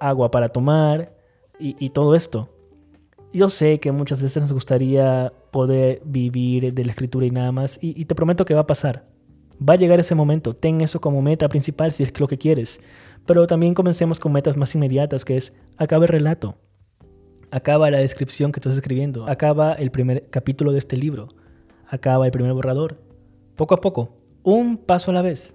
agua 0.01 0.31
para 0.31 0.51
tomar 0.51 1.13
y, 1.59 1.91
todo 1.91 2.15
esto. 2.15 2.49
Yo 3.33 3.49
sé 3.49 3.81
que 3.81 3.91
muchas 3.93 4.23
veces 4.23 4.43
nos 4.43 4.53
gustaría 4.53 5.33
poder 5.51 6.01
vivir 6.05 6.73
de 6.73 6.85
la 6.85 6.93
escritura 6.93 7.27
y 7.27 7.31
nada 7.31 7.51
más, 7.51 7.79
y, 7.81 8.05
te 8.05 8.15
prometo 8.15 8.45
que 8.45 8.55
va 8.55 8.61
a 8.61 8.67
pasar. 8.67 9.07
Va 9.61 9.75
a 9.75 9.77
llegar 9.77 9.99
ese 9.99 10.15
momento, 10.15 10.55
ten 10.55 10.81
eso 10.83 11.01
como 11.01 11.21
meta 11.21 11.49
principal 11.49 11.91
si 11.91 12.05
es 12.05 12.21
lo 12.21 12.29
que 12.29 12.39
quieres. 12.39 12.79
Pero 13.27 13.47
también 13.47 13.75
comencemos 13.75 14.21
con 14.21 14.33
metas 14.33 14.57
más 14.57 14.75
inmediatas, 14.75 15.25
que 15.25 15.37
es 15.37 15.53
acaba 15.77 16.05
el 16.05 16.09
relato, 16.09 16.57
acaba 17.51 17.91
la 17.91 17.99
descripción 17.99 18.53
que 18.53 18.61
estás 18.61 18.77
escribiendo, 18.77 19.29
acaba 19.29 19.73
el 19.75 19.91
primer 19.91 20.29
capítulo 20.31 20.73
de 20.73 20.79
este 20.79 20.97
libro, 20.97 21.29
acaba 21.87 22.27
el 22.27 22.33
primer 22.33 22.53
borrador. 22.53 23.01
poco 23.57 23.75
a 23.75 23.81
poco, 23.81 24.17
un 24.43 24.77
paso 24.77 25.11
a 25.11 25.15
la 25.15 25.23
vez. 25.23 25.55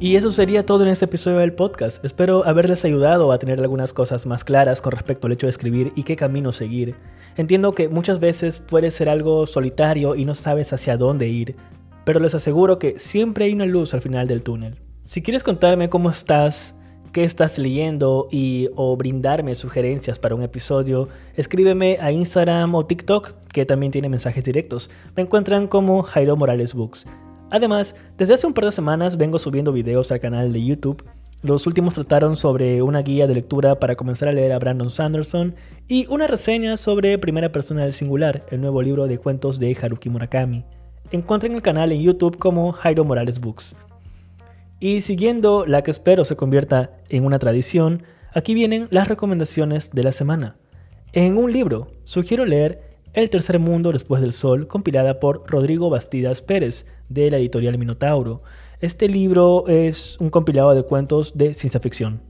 Y 0.00 0.14
eso 0.14 0.30
sería 0.30 0.64
todo 0.64 0.84
en 0.84 0.90
este 0.90 1.06
episodio 1.06 1.38
del 1.38 1.54
podcast. 1.54 2.04
Espero 2.04 2.46
haberles 2.46 2.84
ayudado 2.84 3.32
a 3.32 3.38
tener 3.40 3.58
algunas 3.58 3.92
cosas 3.92 4.26
más 4.26 4.44
claras 4.44 4.80
con 4.80 4.92
respecto 4.92 5.26
al 5.26 5.32
hecho 5.32 5.46
de 5.46 5.50
escribir 5.50 5.92
y 5.96 6.04
qué 6.04 6.14
camino 6.14 6.52
seguir. 6.52 6.94
Entiendo 7.36 7.74
que 7.74 7.88
muchas 7.88 8.20
veces 8.20 8.60
puede 8.60 8.92
ser 8.92 9.08
algo 9.08 9.48
solitario 9.48 10.14
y 10.14 10.24
no 10.24 10.36
sabes 10.36 10.72
hacia 10.72 10.96
dónde 10.96 11.26
ir, 11.26 11.56
pero 12.04 12.20
les 12.20 12.36
aseguro 12.36 12.78
que 12.78 13.00
siempre 13.00 13.46
hay 13.46 13.54
una 13.54 13.66
luz 13.66 13.92
al 13.92 14.00
final 14.00 14.28
del 14.28 14.42
túnel. 14.42 14.78
Si 15.04 15.20
quieres 15.20 15.42
contarme 15.42 15.88
cómo 15.88 16.10
estás, 16.10 16.76
qué 17.10 17.24
estás 17.24 17.58
leyendo 17.58 18.28
y 18.30 18.68
o 18.76 18.96
brindarme 18.96 19.56
sugerencias 19.56 20.20
para 20.20 20.36
un 20.36 20.44
episodio, 20.44 21.08
escríbeme 21.34 21.98
a 22.00 22.12
Instagram 22.12 22.72
o 22.76 22.86
TikTok, 22.86 23.32
que 23.52 23.66
también 23.66 23.90
tiene 23.90 24.08
mensajes 24.08 24.44
directos. 24.44 24.90
Me 25.16 25.24
encuentran 25.24 25.66
como 25.66 26.04
Jairo 26.04 26.36
Morales 26.36 26.72
Books. 26.72 27.04
Además, 27.50 27.94
desde 28.16 28.34
hace 28.34 28.46
un 28.46 28.52
par 28.52 28.66
de 28.66 28.72
semanas 28.72 29.16
vengo 29.16 29.38
subiendo 29.38 29.72
videos 29.72 30.12
al 30.12 30.20
canal 30.20 30.52
de 30.52 30.64
YouTube. 30.64 31.04
Los 31.42 31.66
últimos 31.66 31.94
trataron 31.94 32.36
sobre 32.36 32.82
una 32.82 33.00
guía 33.02 33.26
de 33.26 33.34
lectura 33.34 33.78
para 33.78 33.94
comenzar 33.94 34.28
a 34.28 34.32
leer 34.32 34.52
a 34.52 34.58
Brandon 34.58 34.90
Sanderson 34.90 35.54
y 35.86 36.06
una 36.08 36.26
reseña 36.26 36.76
sobre 36.76 37.16
Primera 37.16 37.52
Persona 37.52 37.82
del 37.82 37.92
Singular, 37.92 38.44
el 38.50 38.60
nuevo 38.60 38.82
libro 38.82 39.06
de 39.06 39.18
cuentos 39.18 39.58
de 39.58 39.76
Haruki 39.80 40.10
Murakami. 40.10 40.64
Encuentren 41.10 41.54
el 41.54 41.62
canal 41.62 41.92
en 41.92 42.02
YouTube 42.02 42.38
como 42.38 42.72
Jairo 42.72 43.04
Morales 43.04 43.40
Books. 43.40 43.76
Y 44.80 45.00
siguiendo 45.00 45.64
la 45.64 45.82
que 45.82 45.90
espero 45.90 46.24
se 46.24 46.36
convierta 46.36 46.90
en 47.08 47.24
una 47.24 47.38
tradición, 47.38 48.02
aquí 48.34 48.52
vienen 48.52 48.88
las 48.90 49.08
recomendaciones 49.08 49.90
de 49.92 50.02
la 50.02 50.12
semana. 50.12 50.56
En 51.12 51.38
un 51.38 51.52
libro, 51.52 51.92
sugiero 52.04 52.44
leer 52.44 52.87
El 53.18 53.30
tercer 53.30 53.58
mundo 53.58 53.90
después 53.90 54.22
del 54.22 54.32
sol, 54.32 54.68
compilada 54.68 55.18
por 55.18 55.42
Rodrigo 55.50 55.90
Bastidas 55.90 56.40
Pérez, 56.40 56.86
de 57.08 57.32
la 57.32 57.38
editorial 57.38 57.76
Minotauro. 57.76 58.42
Este 58.80 59.08
libro 59.08 59.66
es 59.66 60.16
un 60.20 60.30
compilado 60.30 60.72
de 60.72 60.84
cuentos 60.84 61.36
de 61.36 61.52
ciencia 61.52 61.80
ficción. 61.80 62.20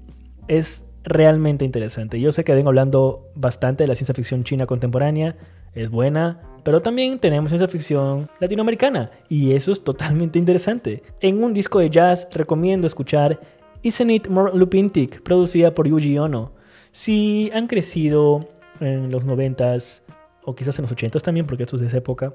Es 0.49 0.87
realmente 1.05 1.67
interesante. 1.67 2.19
Yo 2.19 2.33
sé 2.33 2.43
que 2.43 2.55
vengo 2.55 2.71
hablando 2.71 3.29
bastante 3.35 3.85
de 3.85 3.89
la 3.89 3.97
ciencia 3.97 4.15
ficción 4.15 4.45
china 4.45 4.65
contemporánea, 4.65 5.37
es 5.75 5.91
buena, 5.91 6.41
pero 6.65 6.81
también 6.81 7.19
tenemos 7.19 7.51
ciencia 7.51 7.69
ficción 7.69 8.31
latinoamericana 8.41 9.11
y 9.29 9.53
eso 9.53 9.73
es 9.73 9.85
totalmente 9.85 10.39
interesante. 10.39 11.03
En 11.21 11.45
un 11.45 11.53
disco 11.53 11.81
de 11.81 11.91
jazz 11.91 12.27
recomiendo 12.33 12.87
escuchar 12.87 13.39
Isn't 13.83 14.11
It 14.11 14.29
More 14.29 14.57
Lupintic, 14.57 15.23
producida 15.23 15.75
por 15.75 15.87
Yuji 15.87 16.17
Ono. 16.17 16.53
Si 16.93 17.51
han 17.53 17.67
crecido 17.67 18.49
en 18.81 19.11
los 19.11 19.27
90s 19.27 20.08
o 20.49 20.55
quizás 20.55 20.79
en 20.79 20.85
los 20.85 20.93
80s 20.93 21.21
también, 21.21 21.47
porque 21.47 21.65
esto 21.65 21.77
es 21.77 21.83
de 21.83 21.89
esa 21.89 21.99
época, 21.99 22.33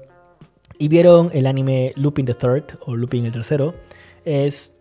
y 0.78 0.88
vieron 0.88 1.30
el 1.32 1.46
anime 1.46 1.92
Lupin 1.96 2.26
the 2.26 2.34
Third 2.34 2.78
o 2.86 2.94
Lupin 2.94 3.26
el 3.26 3.32
Tercero, 3.32 3.74
es 4.24 4.72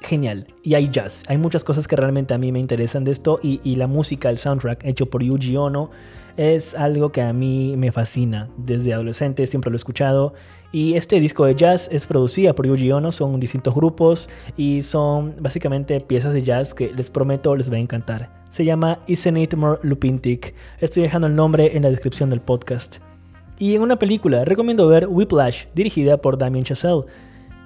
genial. 0.00 0.46
Y 0.62 0.74
hay 0.74 0.88
jazz. 0.88 1.22
Hay 1.26 1.38
muchas 1.38 1.64
cosas 1.64 1.88
que 1.88 1.96
realmente 1.96 2.34
a 2.34 2.38
mí 2.38 2.52
me 2.52 2.60
interesan 2.60 3.04
de 3.04 3.12
esto. 3.12 3.40
Y, 3.42 3.76
la 3.76 3.86
música, 3.86 4.30
el 4.30 4.38
soundtrack 4.38 4.84
hecho 4.84 5.06
por 5.06 5.22
Yuji 5.22 5.56
Ono, 5.56 5.90
es 6.36 6.74
algo 6.74 7.10
que 7.10 7.22
a 7.22 7.32
mí 7.32 7.74
me 7.76 7.92
fascina. 7.92 8.48
Desde 8.56 8.94
adolescente 8.94 9.46
siempre 9.46 9.70
lo 9.70 9.76
he 9.76 9.78
escuchado. 9.78 10.34
Y 10.72 10.94
este 10.94 11.20
disco 11.20 11.44
de 11.44 11.54
jazz 11.54 11.88
es 11.92 12.06
producido 12.06 12.54
por 12.54 12.66
Yuji 12.66 12.92
Ono. 12.92 13.12
Son 13.12 13.38
distintos 13.40 13.74
grupos 13.74 14.28
y 14.56 14.82
son 14.82 15.36
básicamente 15.40 16.00
piezas 16.00 16.32
de 16.32 16.42
jazz 16.42 16.74
que 16.74 16.92
les 16.92 17.10
prometo 17.10 17.54
les 17.56 17.70
va 17.70 17.76
a 17.76 17.80
encantar. 17.80 18.43
Se 18.54 18.64
llama 18.64 19.00
Isn't 19.08 19.36
It 19.36 19.54
More 19.54 19.80
Lupintic. 19.82 20.54
Estoy 20.78 21.02
dejando 21.02 21.26
el 21.26 21.34
nombre 21.34 21.76
en 21.76 21.82
la 21.82 21.90
descripción 21.90 22.30
del 22.30 22.40
podcast. 22.40 22.98
Y 23.58 23.74
en 23.74 23.82
una 23.82 23.98
película, 23.98 24.44
recomiendo 24.44 24.86
ver 24.86 25.08
Whiplash, 25.08 25.64
dirigida 25.74 26.18
por 26.18 26.38
Damien 26.38 26.62
Chazelle. 26.62 27.02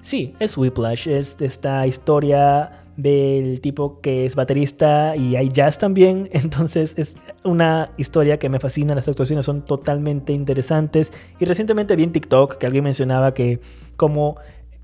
Sí, 0.01 0.34
es 0.39 0.57
Whiplash, 0.57 1.07
es 1.07 1.36
esta 1.41 1.86
historia 1.86 2.86
del 2.97 3.61
tipo 3.61 4.01
que 4.01 4.24
es 4.24 4.34
baterista 4.34 5.14
y 5.14 5.36
hay 5.36 5.51
jazz 5.51 5.76
también, 5.76 6.30
entonces 6.32 6.95
es 6.97 7.14
una 7.45 7.91
historia 7.99 8.39
que 8.39 8.49
me 8.49 8.59
fascina, 8.59 8.95
las 8.95 9.09
actuaciones 9.09 9.45
son 9.45 9.66
totalmente 9.66 10.32
interesantes 10.32 11.12
y 11.39 11.45
recientemente 11.45 11.97
vi 11.97 12.05
en 12.05 12.12
TikTok 12.12 12.57
que 12.57 12.64
alguien 12.64 12.84
mencionaba 12.84 13.34
que 13.34 13.61
como 13.97 14.39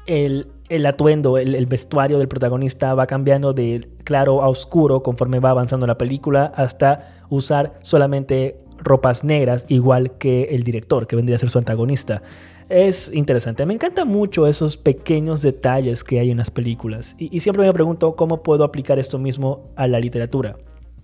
el, 0.04 0.48
atuendo, 0.86 1.38
el, 1.38 1.54
el, 1.54 1.66
vestuario 1.66 2.18
del 2.18 2.28
protagonista 2.28 2.94
va 2.94 3.06
cambiando 3.06 3.52
de 3.52 3.88
claro 4.04 4.42
a 4.42 4.48
oscuro 4.48 5.02
conforme 5.02 5.38
va 5.38 5.50
avanzando 5.50 5.86
la 5.86 5.98
película 5.98 6.52
hasta 6.56 7.24
usar 7.28 7.78
solamente 7.82 8.64
ropas 8.78 9.24
negras, 9.24 9.64
igual 9.68 10.16
que 10.18 10.44
el 10.50 10.62
director, 10.62 11.06
que 11.06 11.16
vendría 11.16 11.36
a 11.36 11.38
ser 11.40 11.50
su 11.50 11.58
antagonista. 11.58 12.22
Es 12.68 13.10
interesante. 13.12 13.66
Me 13.66 13.74
encantan 13.74 14.08
mucho 14.08 14.46
esos 14.46 14.76
pequeños 14.76 15.42
detalles 15.42 16.02
que 16.02 16.18
hay 16.18 16.30
en 16.30 16.38
las 16.38 16.50
películas. 16.50 17.14
Y, 17.18 17.40
siempre 17.40 17.66
me 17.66 17.72
pregunto 17.72 18.16
cómo 18.16 18.42
puedo 18.42 18.64
aplicar 18.64 18.98
esto 18.98 19.18
mismo 19.18 19.70
a 19.76 19.86
la 19.86 20.00
literatura. 20.00 20.56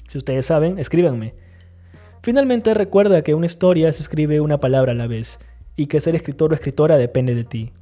Si 0.08 0.18
ustedes 0.18 0.46
saben, 0.46 0.78
escríbanme. 0.78 1.34
Finalmente 2.22 2.74
recuerda 2.74 3.22
que 3.22 3.34
una 3.34 3.46
historia 3.46 3.92
se 3.92 4.02
escribe 4.02 4.40
una 4.40 4.58
palabra 4.58 4.92
a 4.92 4.94
la 4.94 5.06
vez 5.06 5.38
y 5.76 5.86
que 5.86 6.00
ser 6.00 6.14
escritor 6.14 6.52
o 6.52 6.54
escritora 6.54 6.96
depende 6.96 7.34
de 7.34 7.44
ti. 7.44 7.72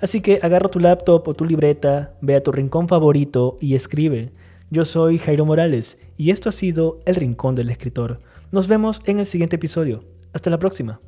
Así 0.00 0.20
que 0.20 0.40
agarra 0.42 0.68
tu 0.68 0.80
laptop 0.80 1.28
o 1.28 1.34
tu 1.34 1.44
libreta, 1.44 2.14
ve 2.20 2.36
a 2.36 2.42
tu 2.42 2.52
rincón 2.52 2.88
favorito 2.88 3.58
y 3.60 3.74
escribe. 3.74 4.32
Yo 4.70 4.84
soy 4.84 5.18
Jairo 5.18 5.44
Morales 5.44 5.98
y 6.16 6.30
esto 6.30 6.48
ha 6.48 6.52
sido 6.52 7.00
El 7.06 7.14
Rincón 7.14 7.54
del 7.54 7.70
Escritor. 7.70 8.20
Nos 8.50 8.66
vemos 8.66 9.00
en 9.06 9.20
el 9.20 9.26
siguiente 9.26 9.56
episodio. 9.56 10.04
Hasta 10.32 10.50
la 10.50 10.58
próxima. 10.58 11.00